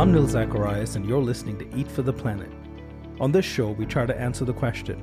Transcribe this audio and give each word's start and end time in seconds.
I'm 0.00 0.12
Nil 0.12 0.26
Zacharias, 0.26 0.96
and 0.96 1.06
you're 1.06 1.20
listening 1.20 1.58
to 1.58 1.76
Eat 1.76 1.86
for 1.86 2.00
the 2.00 2.10
Planet. 2.10 2.50
On 3.20 3.30
this 3.30 3.44
show, 3.44 3.72
we 3.72 3.84
try 3.84 4.06
to 4.06 4.18
answer 4.18 4.46
the 4.46 4.52
question 4.54 4.98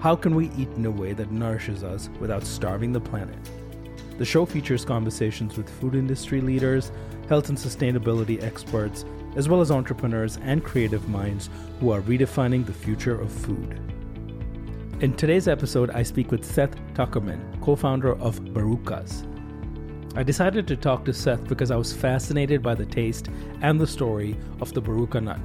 how 0.00 0.16
can 0.16 0.34
we 0.34 0.50
eat 0.58 0.68
in 0.70 0.84
a 0.84 0.90
way 0.90 1.12
that 1.12 1.30
nourishes 1.30 1.84
us 1.84 2.10
without 2.18 2.42
starving 2.42 2.92
the 2.92 3.00
planet? 3.00 3.38
The 4.18 4.24
show 4.24 4.44
features 4.44 4.84
conversations 4.84 5.56
with 5.56 5.70
food 5.70 5.94
industry 5.94 6.40
leaders, 6.40 6.90
health 7.28 7.50
and 7.50 7.56
sustainability 7.56 8.42
experts, 8.42 9.04
as 9.36 9.48
well 9.48 9.60
as 9.60 9.70
entrepreneurs 9.70 10.38
and 10.38 10.64
creative 10.64 11.08
minds 11.08 11.48
who 11.78 11.92
are 11.92 12.00
redefining 12.00 12.66
the 12.66 12.72
future 12.72 13.20
of 13.20 13.30
food. 13.30 13.80
In 14.98 15.14
today's 15.14 15.46
episode, 15.46 15.90
I 15.90 16.02
speak 16.02 16.32
with 16.32 16.44
Seth 16.44 16.74
Tukerman, 16.94 17.62
co 17.62 17.76
founder 17.76 18.20
of 18.20 18.40
Barukas. 18.40 19.31
I 20.14 20.22
decided 20.22 20.68
to 20.68 20.76
talk 20.76 21.06
to 21.06 21.14
Seth 21.14 21.48
because 21.48 21.70
I 21.70 21.76
was 21.76 21.94
fascinated 21.94 22.62
by 22.62 22.74
the 22.74 22.84
taste 22.84 23.30
and 23.62 23.80
the 23.80 23.86
story 23.86 24.36
of 24.60 24.70
the 24.74 24.82
Baruka 24.82 25.22
nut. 25.22 25.40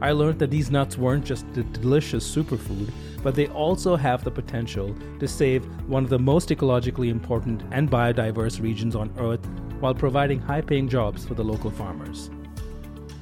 I 0.00 0.12
learned 0.12 0.38
that 0.38 0.50
these 0.50 0.70
nuts 0.70 0.96
weren't 0.96 1.26
just 1.26 1.44
a 1.58 1.62
delicious 1.62 2.24
superfood, 2.26 2.90
but 3.22 3.34
they 3.34 3.48
also 3.48 3.94
have 3.94 4.24
the 4.24 4.30
potential 4.30 4.96
to 5.20 5.28
save 5.28 5.66
one 5.88 6.04
of 6.04 6.10
the 6.10 6.18
most 6.18 6.48
ecologically 6.48 7.10
important 7.10 7.64
and 7.70 7.90
biodiverse 7.90 8.62
regions 8.62 8.96
on 8.96 9.12
Earth 9.18 9.44
while 9.78 9.94
providing 9.94 10.40
high 10.40 10.62
paying 10.62 10.88
jobs 10.88 11.26
for 11.26 11.34
the 11.34 11.44
local 11.44 11.70
farmers. 11.70 12.30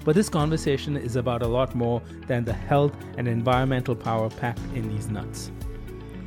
But 0.04 0.14
this 0.14 0.28
conversation 0.28 0.96
is 0.96 1.16
about 1.16 1.42
a 1.42 1.48
lot 1.48 1.74
more 1.74 2.00
than 2.28 2.44
the 2.44 2.52
health 2.52 2.94
and 3.18 3.26
environmental 3.26 3.96
power 3.96 4.30
packed 4.30 4.60
in 4.72 4.88
these 4.88 5.08
nuts. 5.08 5.50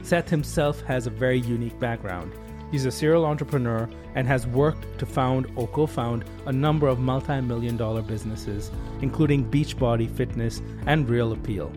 Seth 0.02 0.30
himself 0.30 0.82
has 0.82 1.08
a 1.08 1.12
very 1.12 1.40
unique 1.40 1.80
background 1.80 2.34
He's 2.72 2.86
a 2.86 2.92
serial 2.92 3.26
entrepreneur 3.26 3.90
and 4.16 4.28
has 4.28 4.46
worked 4.46 5.00
to 5.00 5.06
found 5.06 5.48
or 5.56 5.68
co 5.68 5.86
found 5.86 6.26
a 6.46 6.52
number 6.52 6.88
of 6.88 7.00
multi 7.00 7.40
million 7.42 7.78
dollar 7.78 8.02
businesses, 8.02 8.72
including 9.02 9.50
Beachbody 9.50 10.10
Fitness 10.10 10.62
and 10.86 11.10
Real 11.10 11.32
Appeal. 11.32 11.72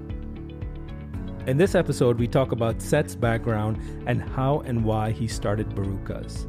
In 1.47 1.57
this 1.57 1.75
episode, 1.75 2.19
we 2.19 2.29
talk 2.29 2.53
about 2.53 2.83
Seth's 2.83 3.15
background 3.15 3.79
and 4.07 4.21
how 4.21 4.61
and 4.61 4.85
why 4.85 5.11
he 5.11 5.27
started 5.27 5.71
Barukas. 5.71 6.47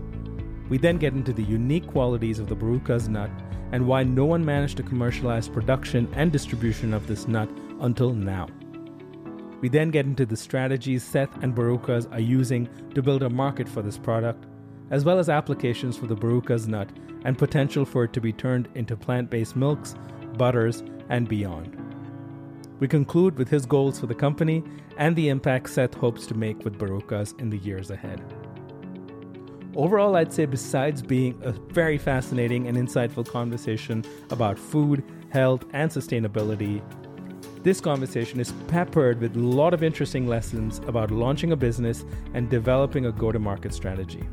We 0.70 0.78
then 0.78 0.98
get 0.98 1.14
into 1.14 1.34
the 1.34 1.44
unique 1.44 1.88
qualities 1.88 2.40
of 2.40 2.48
the 2.48 2.56
Barukas 2.56 3.08
nut 3.08 3.30
and 3.72 3.88
why 3.88 4.04
no 4.04 4.26
one 4.26 4.44
managed 4.44 4.78
to 4.78 4.84
commercialize 4.84 5.48
production 5.48 6.10
and 6.14 6.32
distribution 6.32 6.94
of 6.94 7.08
this 7.08 7.28
nut 7.28 7.50
until 7.80 8.14
now. 8.14 8.48
We 9.62 9.70
then 9.70 9.92
get 9.92 10.06
into 10.06 10.26
the 10.26 10.36
strategies 10.36 11.04
Seth 11.04 11.44
and 11.44 11.56
Barukas 11.56 12.12
are 12.12 12.20
using 12.20 12.68
to 12.96 13.02
build 13.02 13.22
a 13.24 13.30
market 13.30 13.70
for 13.70 13.84
this 13.84 13.98
product, 13.98 14.46
as 14.90 15.06
well 15.06 15.20
as 15.20 15.30
applications 15.30 15.96
for 15.96 16.08
the 16.08 16.16
Barukas 16.16 16.68
nut 16.68 16.90
and 17.24 17.38
potential 17.38 17.86
for 17.86 18.04
it 18.06 18.14
to 18.14 18.22
be 18.22 18.34
turned 18.34 18.68
into 18.74 18.98
plant 18.98 19.30
based 19.30 19.56
milks, 19.56 19.94
butters, 20.38 20.84
and 21.10 21.30
beyond. 21.30 21.78
We 22.80 22.88
conclude 22.88 23.38
with 23.38 23.50
his 23.50 23.68
goals 23.68 24.00
for 24.00 24.08
the 24.08 24.16
company 24.16 24.64
and 24.98 25.16
the 25.16 25.30
impact 25.30 25.70
Seth 25.70 25.94
hopes 25.94 26.26
to 26.28 26.34
make 26.34 26.64
with 26.64 26.80
Barukas 26.80 27.40
in 27.40 27.52
the 27.52 27.60
years 27.60 27.92
ahead. 27.92 28.20
Overall, 29.76 30.16
I'd 30.16 30.34
say 30.34 30.46
besides 30.46 31.02
being 31.04 31.40
a 31.44 31.52
very 31.52 32.00
fascinating 32.00 32.68
and 32.68 32.76
insightful 32.76 33.26
conversation 33.26 34.04
about 34.32 34.58
food, 34.58 35.04
health, 35.30 35.64
and 35.72 35.90
sustainability, 35.92 36.82
this 37.64 37.80
conversation 37.80 38.40
is 38.40 38.54
peppered 38.68 39.22
with 39.22 39.36
a 39.36 39.40
lot 39.40 39.74
of 39.74 39.84
interesting 39.84 40.26
lessons 40.26 40.80
about 40.88 41.12
launching 41.12 41.52
a 41.52 41.56
business 41.56 42.04
and 42.34 42.50
developing 42.50 43.06
a 43.06 43.12
go 43.12 43.32
to 43.32 43.38
market 43.38 43.72
strategy. 43.74 44.28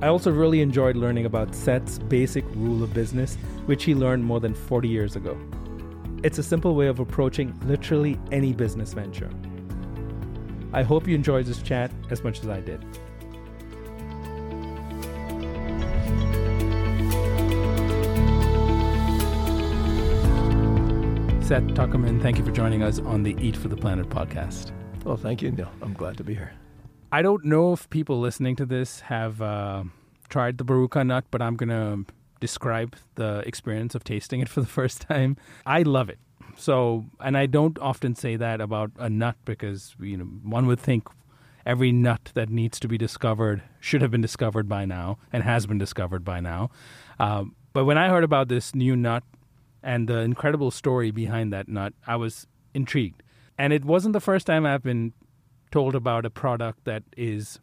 I 0.00 0.06
also 0.08 0.30
really 0.30 0.60
enjoyed 0.60 0.96
learning 0.96 1.26
about 1.26 1.54
Seth's 1.54 1.98
basic 1.98 2.44
rule 2.54 2.84
of 2.84 2.94
business, 2.94 3.36
which 3.66 3.82
he 3.82 3.94
learned 3.94 4.24
more 4.24 4.38
than 4.38 4.54
40 4.54 4.86
years 4.86 5.16
ago. 5.16 5.36
It's 6.22 6.38
a 6.38 6.42
simple 6.42 6.76
way 6.76 6.86
of 6.86 7.00
approaching 7.00 7.58
literally 7.66 8.18
any 8.30 8.52
business 8.52 8.92
venture. 8.92 9.30
I 10.72 10.82
hope 10.82 11.08
you 11.08 11.14
enjoyed 11.14 11.46
this 11.46 11.62
chat 11.62 11.90
as 12.10 12.22
much 12.22 12.40
as 12.40 12.48
I 12.48 12.60
did. 12.60 12.84
Seth 21.44 21.64
Tukerman, 21.64 22.22
thank 22.22 22.38
you 22.38 22.44
for 22.44 22.50
joining 22.50 22.82
us 22.82 23.00
on 23.00 23.22
the 23.22 23.36
Eat 23.38 23.54
for 23.54 23.68
the 23.68 23.76
Planet 23.76 24.08
podcast. 24.08 24.72
Well, 25.04 25.18
thank 25.18 25.42
you, 25.42 25.50
Neil. 25.50 25.70
I'm 25.82 25.92
glad 25.92 26.16
to 26.16 26.24
be 26.24 26.32
here. 26.32 26.54
I 27.12 27.20
don't 27.20 27.44
know 27.44 27.74
if 27.74 27.90
people 27.90 28.18
listening 28.18 28.56
to 28.56 28.64
this 28.64 29.00
have 29.00 29.42
uh, 29.42 29.84
tried 30.30 30.56
the 30.56 30.64
Baruka 30.64 31.06
nut, 31.06 31.26
but 31.30 31.42
I'm 31.42 31.56
going 31.56 31.68
to 31.68 32.10
describe 32.40 32.96
the 33.16 33.42
experience 33.46 33.94
of 33.94 34.04
tasting 34.04 34.40
it 34.40 34.48
for 34.48 34.62
the 34.62 34.66
first 34.80 35.02
time. 35.02 35.36
I 35.66 35.82
love 35.82 36.08
it. 36.08 36.18
So, 36.56 37.04
and 37.20 37.36
I 37.36 37.44
don't 37.44 37.78
often 37.78 38.14
say 38.14 38.36
that 38.36 38.62
about 38.62 38.92
a 38.96 39.10
nut 39.10 39.36
because, 39.44 39.94
you 40.00 40.16
know, 40.16 40.24
one 40.24 40.66
would 40.66 40.80
think 40.80 41.08
every 41.66 41.92
nut 41.92 42.32
that 42.32 42.48
needs 42.48 42.80
to 42.80 42.88
be 42.88 42.96
discovered 42.96 43.62
should 43.80 44.00
have 44.00 44.10
been 44.10 44.22
discovered 44.22 44.66
by 44.66 44.86
now 44.86 45.18
and 45.30 45.42
has 45.42 45.66
been 45.66 45.76
discovered 45.76 46.24
by 46.24 46.40
now. 46.40 46.70
Um, 47.20 47.54
but 47.74 47.84
when 47.84 47.98
I 47.98 48.08
heard 48.08 48.24
about 48.24 48.48
this 48.48 48.74
new 48.74 48.96
nut 48.96 49.24
and 49.84 50.08
the 50.08 50.18
incredible 50.18 50.70
story 50.70 51.10
behind 51.10 51.52
that 51.52 51.68
nut, 51.68 51.92
I 52.06 52.16
was 52.16 52.46
intrigued. 52.72 53.22
And 53.56 53.72
it 53.72 53.84
wasn't 53.84 54.14
the 54.14 54.20
first 54.20 54.46
time 54.46 54.66
I've 54.66 54.82
been 54.82 55.12
told 55.70 55.94
about 55.94 56.24
a 56.24 56.30
product 56.30 56.84
that 56.84 57.02
is 57.16 57.60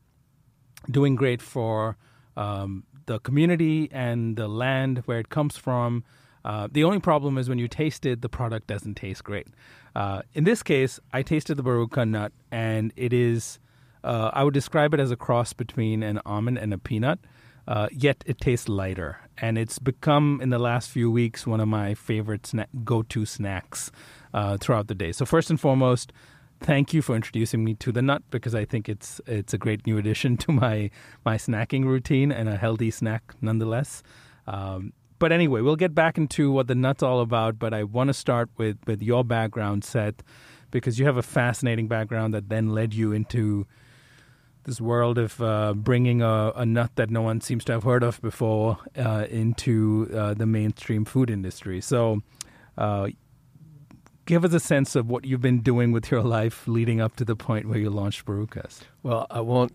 doing 0.89 1.15
great 1.15 1.41
for 1.41 1.97
um, 2.37 2.83
the 3.07 3.19
community 3.19 3.89
and 3.91 4.37
the 4.37 4.47
land 4.47 4.99
where 5.05 5.19
it 5.19 5.29
comes 5.29 5.57
from. 5.57 6.03
Uh, 6.45 6.67
the 6.71 6.83
only 6.83 6.99
problem 6.99 7.37
is 7.37 7.49
when 7.49 7.57
you 7.57 7.67
taste 7.67 8.05
it, 8.05 8.21
the 8.21 8.29
product 8.29 8.67
doesn't 8.67 8.95
taste 8.95 9.23
great. 9.23 9.47
Uh, 9.95 10.21
in 10.33 10.43
this 10.43 10.63
case, 10.63 10.99
I 11.11 11.23
tasted 11.23 11.55
the 11.55 11.63
Baruka 11.63 12.07
nut, 12.07 12.31
and 12.51 12.93
it 12.95 13.13
is, 13.13 13.59
uh, 14.03 14.31
I 14.33 14.43
would 14.43 14.53
describe 14.53 14.93
it 14.93 14.99
as 14.99 15.11
a 15.11 15.17
cross 15.17 15.53
between 15.53 16.03
an 16.03 16.19
almond 16.25 16.57
and 16.57 16.73
a 16.73 16.77
peanut 16.77 17.19
uh, 17.67 17.87
yet 17.91 18.23
it 18.25 18.39
tastes 18.39 18.67
lighter. 18.67 19.19
And 19.37 19.57
it's 19.57 19.79
become, 19.79 20.39
in 20.41 20.49
the 20.49 20.59
last 20.59 20.89
few 20.89 21.09
weeks, 21.09 21.47
one 21.47 21.59
of 21.59 21.67
my 21.67 21.93
favorite 21.93 22.43
sna- 22.43 22.67
go 22.83 23.01
to 23.03 23.25
snacks 23.25 23.91
uh, 24.33 24.57
throughout 24.57 24.87
the 24.87 24.95
day. 24.95 25.11
So, 25.11 25.25
first 25.25 25.49
and 25.49 25.59
foremost, 25.59 26.11
thank 26.59 26.93
you 26.93 27.01
for 27.01 27.15
introducing 27.15 27.63
me 27.63 27.73
to 27.75 27.91
the 27.91 28.01
nut 28.01 28.23
because 28.29 28.53
I 28.53 28.65
think 28.65 28.87
it's 28.87 29.19
it's 29.25 29.53
a 29.53 29.57
great 29.57 29.85
new 29.87 29.97
addition 29.97 30.37
to 30.43 30.51
my 30.51 30.91
my 31.25 31.37
snacking 31.37 31.85
routine 31.85 32.31
and 32.31 32.47
a 32.47 32.57
healthy 32.57 32.91
snack 32.91 33.33
nonetheless. 33.41 34.03
Um, 34.47 34.93
but 35.19 35.31
anyway, 35.31 35.61
we'll 35.61 35.75
get 35.75 35.93
back 35.93 36.17
into 36.17 36.51
what 36.51 36.67
the 36.67 36.75
nut's 36.75 37.03
all 37.03 37.19
about. 37.19 37.59
But 37.59 37.73
I 37.73 37.83
want 37.83 38.07
to 38.07 38.13
start 38.13 38.49
with 38.57 38.77
with 38.85 39.01
your 39.01 39.23
background, 39.23 39.83
Seth, 39.83 40.23
because 40.71 40.99
you 40.99 41.05
have 41.05 41.17
a 41.17 41.23
fascinating 41.23 41.87
background 41.87 42.33
that 42.33 42.49
then 42.49 42.69
led 42.69 42.93
you 42.93 43.11
into 43.11 43.67
this 44.63 44.79
world 44.79 45.17
of 45.17 45.41
uh, 45.41 45.73
bringing 45.73 46.21
a, 46.21 46.51
a, 46.55 46.65
nut 46.65 46.91
that 46.95 47.09
no 47.09 47.21
one 47.21 47.41
seems 47.41 47.63
to 47.65 47.71
have 47.73 47.83
heard 47.83 48.03
of 48.03 48.21
before 48.21 48.77
uh, 48.97 49.25
into 49.29 50.09
uh, 50.13 50.33
the 50.33 50.45
mainstream 50.45 51.05
food 51.05 51.29
industry. 51.29 51.81
So, 51.81 52.21
uh, 52.77 53.09
give 54.25 54.45
us 54.45 54.53
a 54.53 54.59
sense 54.59 54.95
of 54.95 55.09
what 55.09 55.25
you've 55.25 55.41
been 55.41 55.61
doing 55.61 55.91
with 55.91 56.11
your 56.11 56.21
life 56.21 56.67
leading 56.67 57.01
up 57.01 57.15
to 57.17 57.25
the 57.25 57.35
point 57.35 57.67
where 57.67 57.79
you 57.79 57.89
launched 57.89 58.25
Barukas. 58.25 58.81
Well, 59.03 59.25
I 59.29 59.41
won't 59.41 59.73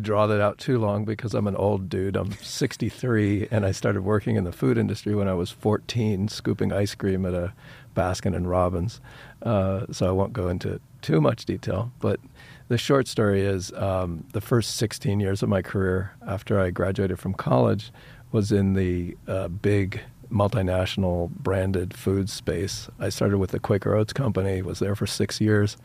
draw 0.00 0.26
that 0.26 0.40
out 0.40 0.58
too 0.58 0.78
long 0.78 1.04
because 1.04 1.34
I'm 1.34 1.46
an 1.46 1.56
old 1.56 1.88
dude. 1.88 2.16
I'm 2.16 2.32
63, 2.32 3.48
and 3.50 3.64
I 3.64 3.72
started 3.72 4.02
working 4.02 4.36
in 4.36 4.44
the 4.44 4.52
food 4.52 4.76
industry 4.76 5.14
when 5.14 5.28
I 5.28 5.34
was 5.34 5.50
14, 5.50 6.28
scooping 6.28 6.72
ice 6.72 6.94
cream 6.94 7.24
at 7.24 7.34
a 7.34 7.52
Baskin 7.94 8.36
and 8.36 8.48
Robbins. 8.48 9.00
Uh, 9.42 9.86
so 9.90 10.06
I 10.06 10.10
won't 10.10 10.32
go 10.32 10.48
into 10.48 10.80
too 11.00 11.20
much 11.20 11.46
detail, 11.46 11.92
but 11.98 12.20
the 12.68 12.78
short 12.78 13.06
story 13.06 13.42
is 13.42 13.72
um, 13.74 14.24
the 14.32 14.40
first 14.40 14.76
16 14.76 15.20
years 15.20 15.42
of 15.42 15.48
my 15.48 15.62
career 15.62 16.12
after 16.26 16.58
I 16.60 16.70
graduated 16.70 17.18
from 17.18 17.34
college 17.34 17.92
was 18.32 18.50
in 18.50 18.74
the 18.74 19.16
uh, 19.28 19.48
big 19.48 20.00
multinational 20.30 21.30
branded 21.30 21.94
food 21.94 22.28
space. 22.28 22.88
I 22.98 23.08
started 23.10 23.38
with 23.38 23.50
the 23.50 23.60
Quaker 23.60 23.94
Oats 23.94 24.12
Company, 24.12 24.62
was 24.62 24.80
there 24.80 24.96
for 24.96 25.06
six 25.06 25.40
years, 25.40 25.76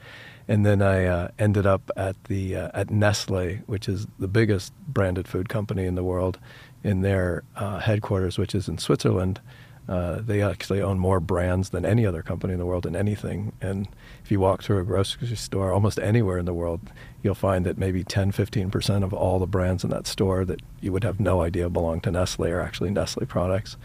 and 0.48 0.66
then 0.66 0.82
I 0.82 1.06
uh, 1.06 1.28
ended 1.38 1.68
up 1.68 1.92
at 1.96 2.22
the 2.26 2.56
uh, 2.56 2.72
at 2.74 2.90
Nestle, 2.90 3.58
which 3.68 3.88
is 3.88 4.08
the 4.18 4.28
biggest 4.28 4.74
branded 4.88 5.28
food 5.28 5.50
company 5.50 5.86
in 5.86 5.94
the 5.94 6.04
world, 6.04 6.40
in 6.84 7.02
their 7.02 7.44
uh, 7.56 7.80
headquarters, 7.80 8.40
which 8.40 8.56
is 8.56 8.68
in 8.68 8.80
Switzerland. 8.80 9.40
Uh, 9.88 10.22
they 10.22 10.42
actually 10.42 10.82
own 10.82 10.98
more 10.98 11.20
brands 11.20 11.70
than 11.70 11.86
any 11.86 12.06
other 12.06 12.22
company 12.22 12.54
in 12.54 12.60
the 12.60 12.66
world 12.66 12.86
in 12.86 12.96
anything. 12.96 13.52
And 13.62 13.88
if 14.32 14.34
you 14.34 14.40
walk 14.40 14.64
through 14.64 14.80
a 14.80 14.84
grocery 14.86 15.36
store 15.36 15.74
almost 15.74 16.00
anywhere 16.00 16.38
in 16.38 16.46
the 16.46 16.54
world, 16.54 16.80
you'll 17.22 17.36
find 17.36 17.66
that 17.66 17.78
maybe 17.78 18.02
10, 18.02 18.32
15% 18.32 19.04
of 19.04 19.14
all 19.14 19.40
the 19.40 19.46
brands 19.46 19.84
in 19.84 19.90
that 19.90 20.08
store 20.08 20.46
that 20.46 20.62
you 20.80 20.94
would 20.94 21.04
have 21.04 21.20
no 21.20 21.42
idea 21.42 21.70
belong 21.70 22.00
to 22.00 22.12
Nestle 22.12 22.48
are 22.48 22.62
actually 22.62 22.92
Nestle 22.92 23.26
products. 23.26 23.76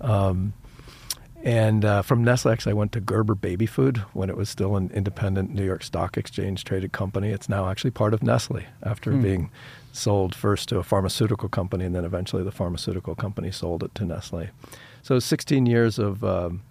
Um, 0.00 0.54
and 1.44 1.84
uh, 1.84 2.02
from 2.02 2.24
Nestle, 2.24 2.50
actually, 2.50 2.72
I 2.72 2.74
went 2.74 2.90
to 2.92 3.00
Gerber 3.00 3.36
Baby 3.36 3.66
Food 3.66 3.98
when 4.12 4.28
it 4.28 4.36
was 4.36 4.48
still 4.48 4.74
an 4.74 4.90
independent 4.92 5.54
New 5.54 5.64
York 5.64 5.84
Stock 5.84 6.18
Exchange 6.18 6.64
traded 6.64 6.90
company. 6.90 7.28
It's 7.28 7.48
now 7.48 7.70
actually 7.70 7.92
part 7.92 8.12
of 8.12 8.24
Nestle 8.24 8.64
after 8.82 9.12
mm. 9.12 9.22
being 9.22 9.50
sold 9.92 10.34
first 10.34 10.68
to 10.70 10.78
a 10.78 10.82
pharmaceutical 10.82 11.48
company 11.48 11.84
and 11.84 11.94
then 11.94 12.04
eventually 12.04 12.42
the 12.42 12.50
pharmaceutical 12.50 13.14
company 13.14 13.52
sold 13.52 13.84
it 13.84 13.94
to 13.94 14.04
Nestle. 14.04 14.48
So 15.04 15.20
16 15.20 15.66
years 15.66 16.00
of 16.00 16.24
um, 16.24 16.62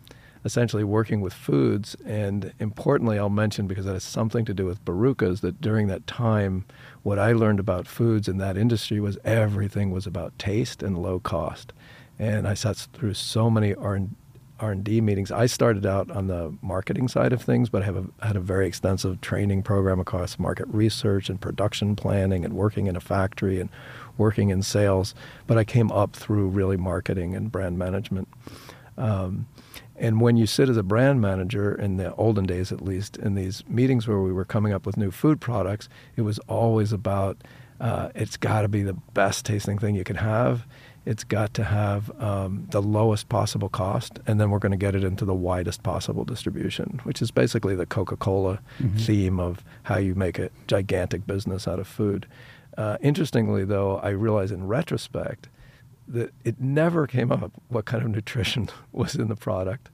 essentially 0.43 0.83
working 0.83 1.21
with 1.21 1.33
foods. 1.33 1.95
And 2.05 2.53
importantly, 2.59 3.19
I'll 3.19 3.29
mention 3.29 3.67
because 3.67 3.85
that 3.85 3.93
has 3.93 4.03
something 4.03 4.45
to 4.45 4.53
do 4.53 4.65
with 4.65 4.83
Barukas 4.85 5.41
that 5.41 5.61
during 5.61 5.87
that 5.87 6.07
time, 6.07 6.65
what 7.03 7.19
I 7.19 7.31
learned 7.33 7.59
about 7.59 7.87
foods 7.87 8.27
in 8.27 8.37
that 8.37 8.57
industry 8.57 8.99
was 8.99 9.17
everything 9.23 9.91
was 9.91 10.07
about 10.07 10.37
taste 10.39 10.81
and 10.83 10.97
low 10.97 11.19
cost. 11.19 11.73
And 12.19 12.47
I 12.47 12.53
sat 12.53 12.77
through 12.93 13.15
so 13.15 13.49
many 13.49 13.73
R 13.73 14.01
R&D 14.61 15.01
meetings. 15.01 15.31
I 15.31 15.47
started 15.47 15.85
out 15.85 16.11
on 16.11 16.27
the 16.27 16.55
marketing 16.61 17.07
side 17.07 17.33
of 17.33 17.41
things, 17.41 17.69
but 17.69 17.81
I 17.81 17.85
have 17.85 17.97
a, 17.97 18.25
had 18.25 18.35
a 18.35 18.39
very 18.39 18.67
extensive 18.67 19.19
training 19.19 19.63
program 19.63 19.99
across 19.99 20.37
market 20.37 20.67
research 20.67 21.29
and 21.29 21.41
production 21.41 21.95
planning 21.95 22.45
and 22.45 22.53
working 22.53 22.85
in 22.87 22.95
a 22.95 22.99
factory 22.99 23.59
and 23.59 23.69
working 24.17 24.49
in 24.49 24.61
sales. 24.61 25.15
But 25.47 25.57
I 25.57 25.63
came 25.63 25.91
up 25.91 26.15
through 26.15 26.49
really 26.49 26.77
marketing 26.77 27.35
and 27.35 27.51
brand 27.51 27.79
management. 27.79 28.27
Um, 28.97 29.47
and 30.01 30.19
when 30.19 30.35
you 30.35 30.45
sit 30.45 30.67
as 30.67 30.77
a 30.77 30.83
brand 30.83 31.21
manager, 31.21 31.73
in 31.73 31.97
the 31.97 32.13
olden 32.15 32.45
days 32.45 32.71
at 32.71 32.81
least, 32.81 33.15
in 33.17 33.35
these 33.35 33.63
meetings 33.67 34.07
where 34.07 34.19
we 34.19 34.33
were 34.33 34.45
coming 34.45 34.73
up 34.73 34.85
with 34.85 34.97
new 34.97 35.11
food 35.11 35.39
products, 35.39 35.87
it 36.15 36.23
was 36.23 36.39
always 36.49 36.91
about 36.91 37.37
uh, 37.79 38.09
it's 38.13 38.37
got 38.37 38.61
to 38.61 38.67
be 38.67 38.83
the 38.83 38.93
best 39.13 39.45
tasting 39.45 39.77
thing 39.77 39.95
you 39.95 40.03
can 40.03 40.17
have 40.17 40.67
it's 41.05 41.23
got 41.23 41.53
to 41.55 41.63
have 41.63 42.11
um, 42.21 42.67
the 42.69 42.81
lowest 42.81 43.27
possible 43.27 43.69
cost, 43.69 44.19
and 44.27 44.39
then 44.39 44.51
we're 44.51 44.59
going 44.59 44.71
to 44.71 44.77
get 44.77 44.95
it 44.95 45.03
into 45.03 45.25
the 45.25 45.33
widest 45.33 45.81
possible 45.81 46.23
distribution, 46.23 47.01
which 47.03 47.21
is 47.21 47.31
basically 47.31 47.75
the 47.75 47.87
Coca 47.87 48.15
Cola 48.15 48.59
mm-hmm. 48.79 48.97
theme 48.97 49.39
of 49.39 49.63
how 49.83 49.97
you 49.97 50.13
make 50.13 50.37
a 50.37 50.51
gigantic 50.67 51.25
business 51.25 51.67
out 51.67 51.79
of 51.79 51.87
food. 51.87 52.27
Uh, 52.77 52.97
interestingly, 53.01 53.65
though, 53.65 53.97
I 53.97 54.09
realize 54.09 54.51
in 54.51 54.67
retrospect 54.67 55.49
that 56.07 56.33
it 56.43 56.59
never 56.59 57.07
came 57.07 57.31
up 57.31 57.51
what 57.69 57.85
kind 57.85 58.03
of 58.03 58.09
nutrition 58.09 58.69
was 58.91 59.15
in 59.15 59.27
the 59.27 59.35
product 59.35 59.89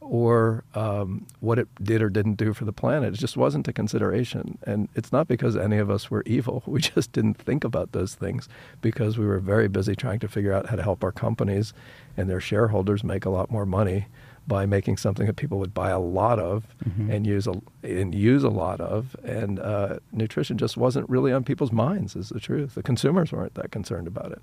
or 0.00 0.64
um, 0.74 1.26
what 1.40 1.58
it 1.58 1.68
did 1.82 2.00
or 2.00 2.08
didn't 2.08 2.34
do 2.34 2.54
for 2.54 2.64
the 2.64 2.72
planet. 2.72 3.14
It 3.14 3.18
just 3.18 3.36
wasn't 3.36 3.68
a 3.68 3.72
consideration. 3.72 4.58
And 4.62 4.88
it's 4.94 5.12
not 5.12 5.28
because 5.28 5.56
any 5.56 5.76
of 5.76 5.90
us 5.90 6.10
were 6.10 6.22
evil. 6.24 6.62
We 6.78 6.80
just 6.80 7.12
didn't 7.12 7.34
think 7.34 7.64
about 7.64 7.92
those 7.92 8.14
things 8.14 8.48
because 8.80 9.18
we 9.18 9.26
were 9.26 9.40
very 9.40 9.68
busy 9.68 9.96
trying 9.96 10.20
to 10.20 10.28
figure 10.28 10.52
out 10.52 10.66
how 10.66 10.76
to 10.76 10.82
help 10.82 11.02
our 11.02 11.10
companies 11.12 11.72
and 12.16 12.30
their 12.30 12.40
shareholders 12.40 13.02
make 13.02 13.24
a 13.24 13.30
lot 13.30 13.50
more 13.50 13.66
money 13.66 14.06
by 14.46 14.64
making 14.64 14.96
something 14.96 15.26
that 15.26 15.36
people 15.36 15.58
would 15.58 15.74
buy 15.74 15.90
a 15.90 15.98
lot 15.98 16.38
of 16.38 16.66
mm-hmm. 16.82 17.10
and 17.10 17.26
use 17.26 17.46
a 17.46 17.60
and 17.82 18.14
use 18.14 18.44
a 18.44 18.48
lot 18.48 18.80
of. 18.80 19.14
And 19.22 19.58
uh, 19.58 19.98
nutrition 20.12 20.56
just 20.56 20.76
wasn't 20.76 21.08
really 21.10 21.32
on 21.32 21.44
people's 21.44 21.72
minds. 21.72 22.16
Is 22.16 22.30
the 22.30 22.40
truth. 22.40 22.74
The 22.74 22.82
consumers 22.82 23.32
weren't 23.32 23.54
that 23.54 23.70
concerned 23.70 24.06
about 24.06 24.32
it. 24.32 24.42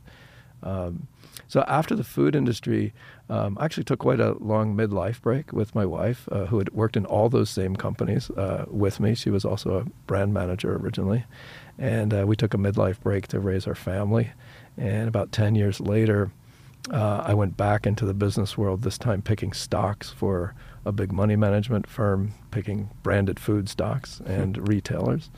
Um, 0.64 1.08
so 1.48 1.64
after 1.68 1.96
the 1.96 2.04
food 2.04 2.36
industry, 2.36 2.94
um, 3.30 3.58
I 3.60 3.66
actually 3.66 3.84
took 3.84 4.00
quite 4.00 4.20
a 4.20 4.34
long 4.40 4.76
midlife 4.76 5.22
break 5.22 5.52
with 5.54 5.76
my 5.76 5.86
wife, 5.86 6.28
uh, 6.32 6.46
who 6.46 6.58
had 6.58 6.70
worked 6.74 6.98
in 6.98 7.06
all 7.06 7.30
those 7.30 7.50
same 7.50 7.76
companies 7.76 8.30
uh, 8.32 8.66
with 8.68 9.00
me. 9.00 9.16
She 9.16 9.30
was 9.30 9.46
also 9.46 9.78
a 9.78 9.86
brand 10.08 10.34
manager 10.34 10.76
originally, 10.76 11.26
and 11.78 12.14
uh, 12.14 12.26
we 12.26 12.36
took 12.36 12.54
a 12.54 12.58
midlife 12.58 13.00
break 13.02 13.28
to 13.30 13.40
raise 13.40 13.68
our 13.68 13.76
family. 13.76 14.32
And 14.78 15.08
about 15.08 15.32
ten 15.32 15.56
years 15.56 15.80
later, 15.80 16.32
uh, 16.92 17.24
I 17.26 17.34
went 17.34 17.58
back 17.58 17.86
into 17.86 18.06
the 18.06 18.14
business 18.14 18.58
world. 18.58 18.82
This 18.82 18.98
time, 18.98 19.22
picking 19.22 19.54
stocks 19.54 20.10
for 20.10 20.54
a 20.86 20.92
big 20.92 21.12
money 21.12 21.36
management 21.36 21.88
firm, 21.88 22.34
picking 22.52 22.90
branded 23.04 23.40
food 23.40 23.70
stocks 23.70 24.22
and 24.26 24.68
retailers. 24.68 25.30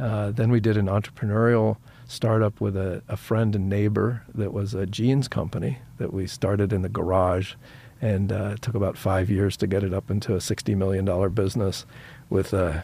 Uh, 0.00 0.30
then 0.30 0.50
we 0.50 0.60
did 0.60 0.76
an 0.76 0.86
entrepreneurial 0.86 1.76
startup 2.12 2.60
with 2.60 2.76
a, 2.76 3.02
a 3.08 3.16
friend 3.16 3.56
and 3.56 3.68
neighbor 3.68 4.22
that 4.34 4.52
was 4.52 4.74
a 4.74 4.86
jeans 4.86 5.28
company 5.28 5.78
that 5.98 6.12
we 6.12 6.26
started 6.26 6.72
in 6.72 6.82
the 6.82 6.88
garage. 6.88 7.54
And 8.00 8.32
uh, 8.32 8.56
took 8.60 8.74
about 8.74 8.98
five 8.98 9.30
years 9.30 9.56
to 9.58 9.68
get 9.68 9.84
it 9.84 9.94
up 9.94 10.10
into 10.10 10.34
a 10.34 10.38
$60 10.38 10.76
million 10.76 11.30
business 11.32 11.86
with 12.30 12.52
uh, 12.52 12.82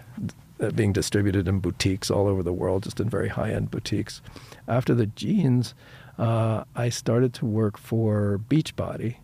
being 0.77 0.93
distributed 0.93 1.49
in 1.49 1.59
boutiques 1.59 2.09
all 2.09 2.29
over 2.29 2.45
the 2.45 2.53
world, 2.53 2.85
just 2.85 3.01
in 3.01 3.11
very 3.11 3.29
high 3.29 3.51
end 3.51 3.71
boutiques. 3.71 4.23
After 4.69 4.95
the 4.95 5.07
jeans, 5.07 5.75
uh, 6.19 6.63
I 6.77 6.89
started 6.89 7.35
to 7.35 7.47
work 7.47 7.79
for 7.79 8.41
Beachbody 8.49 9.17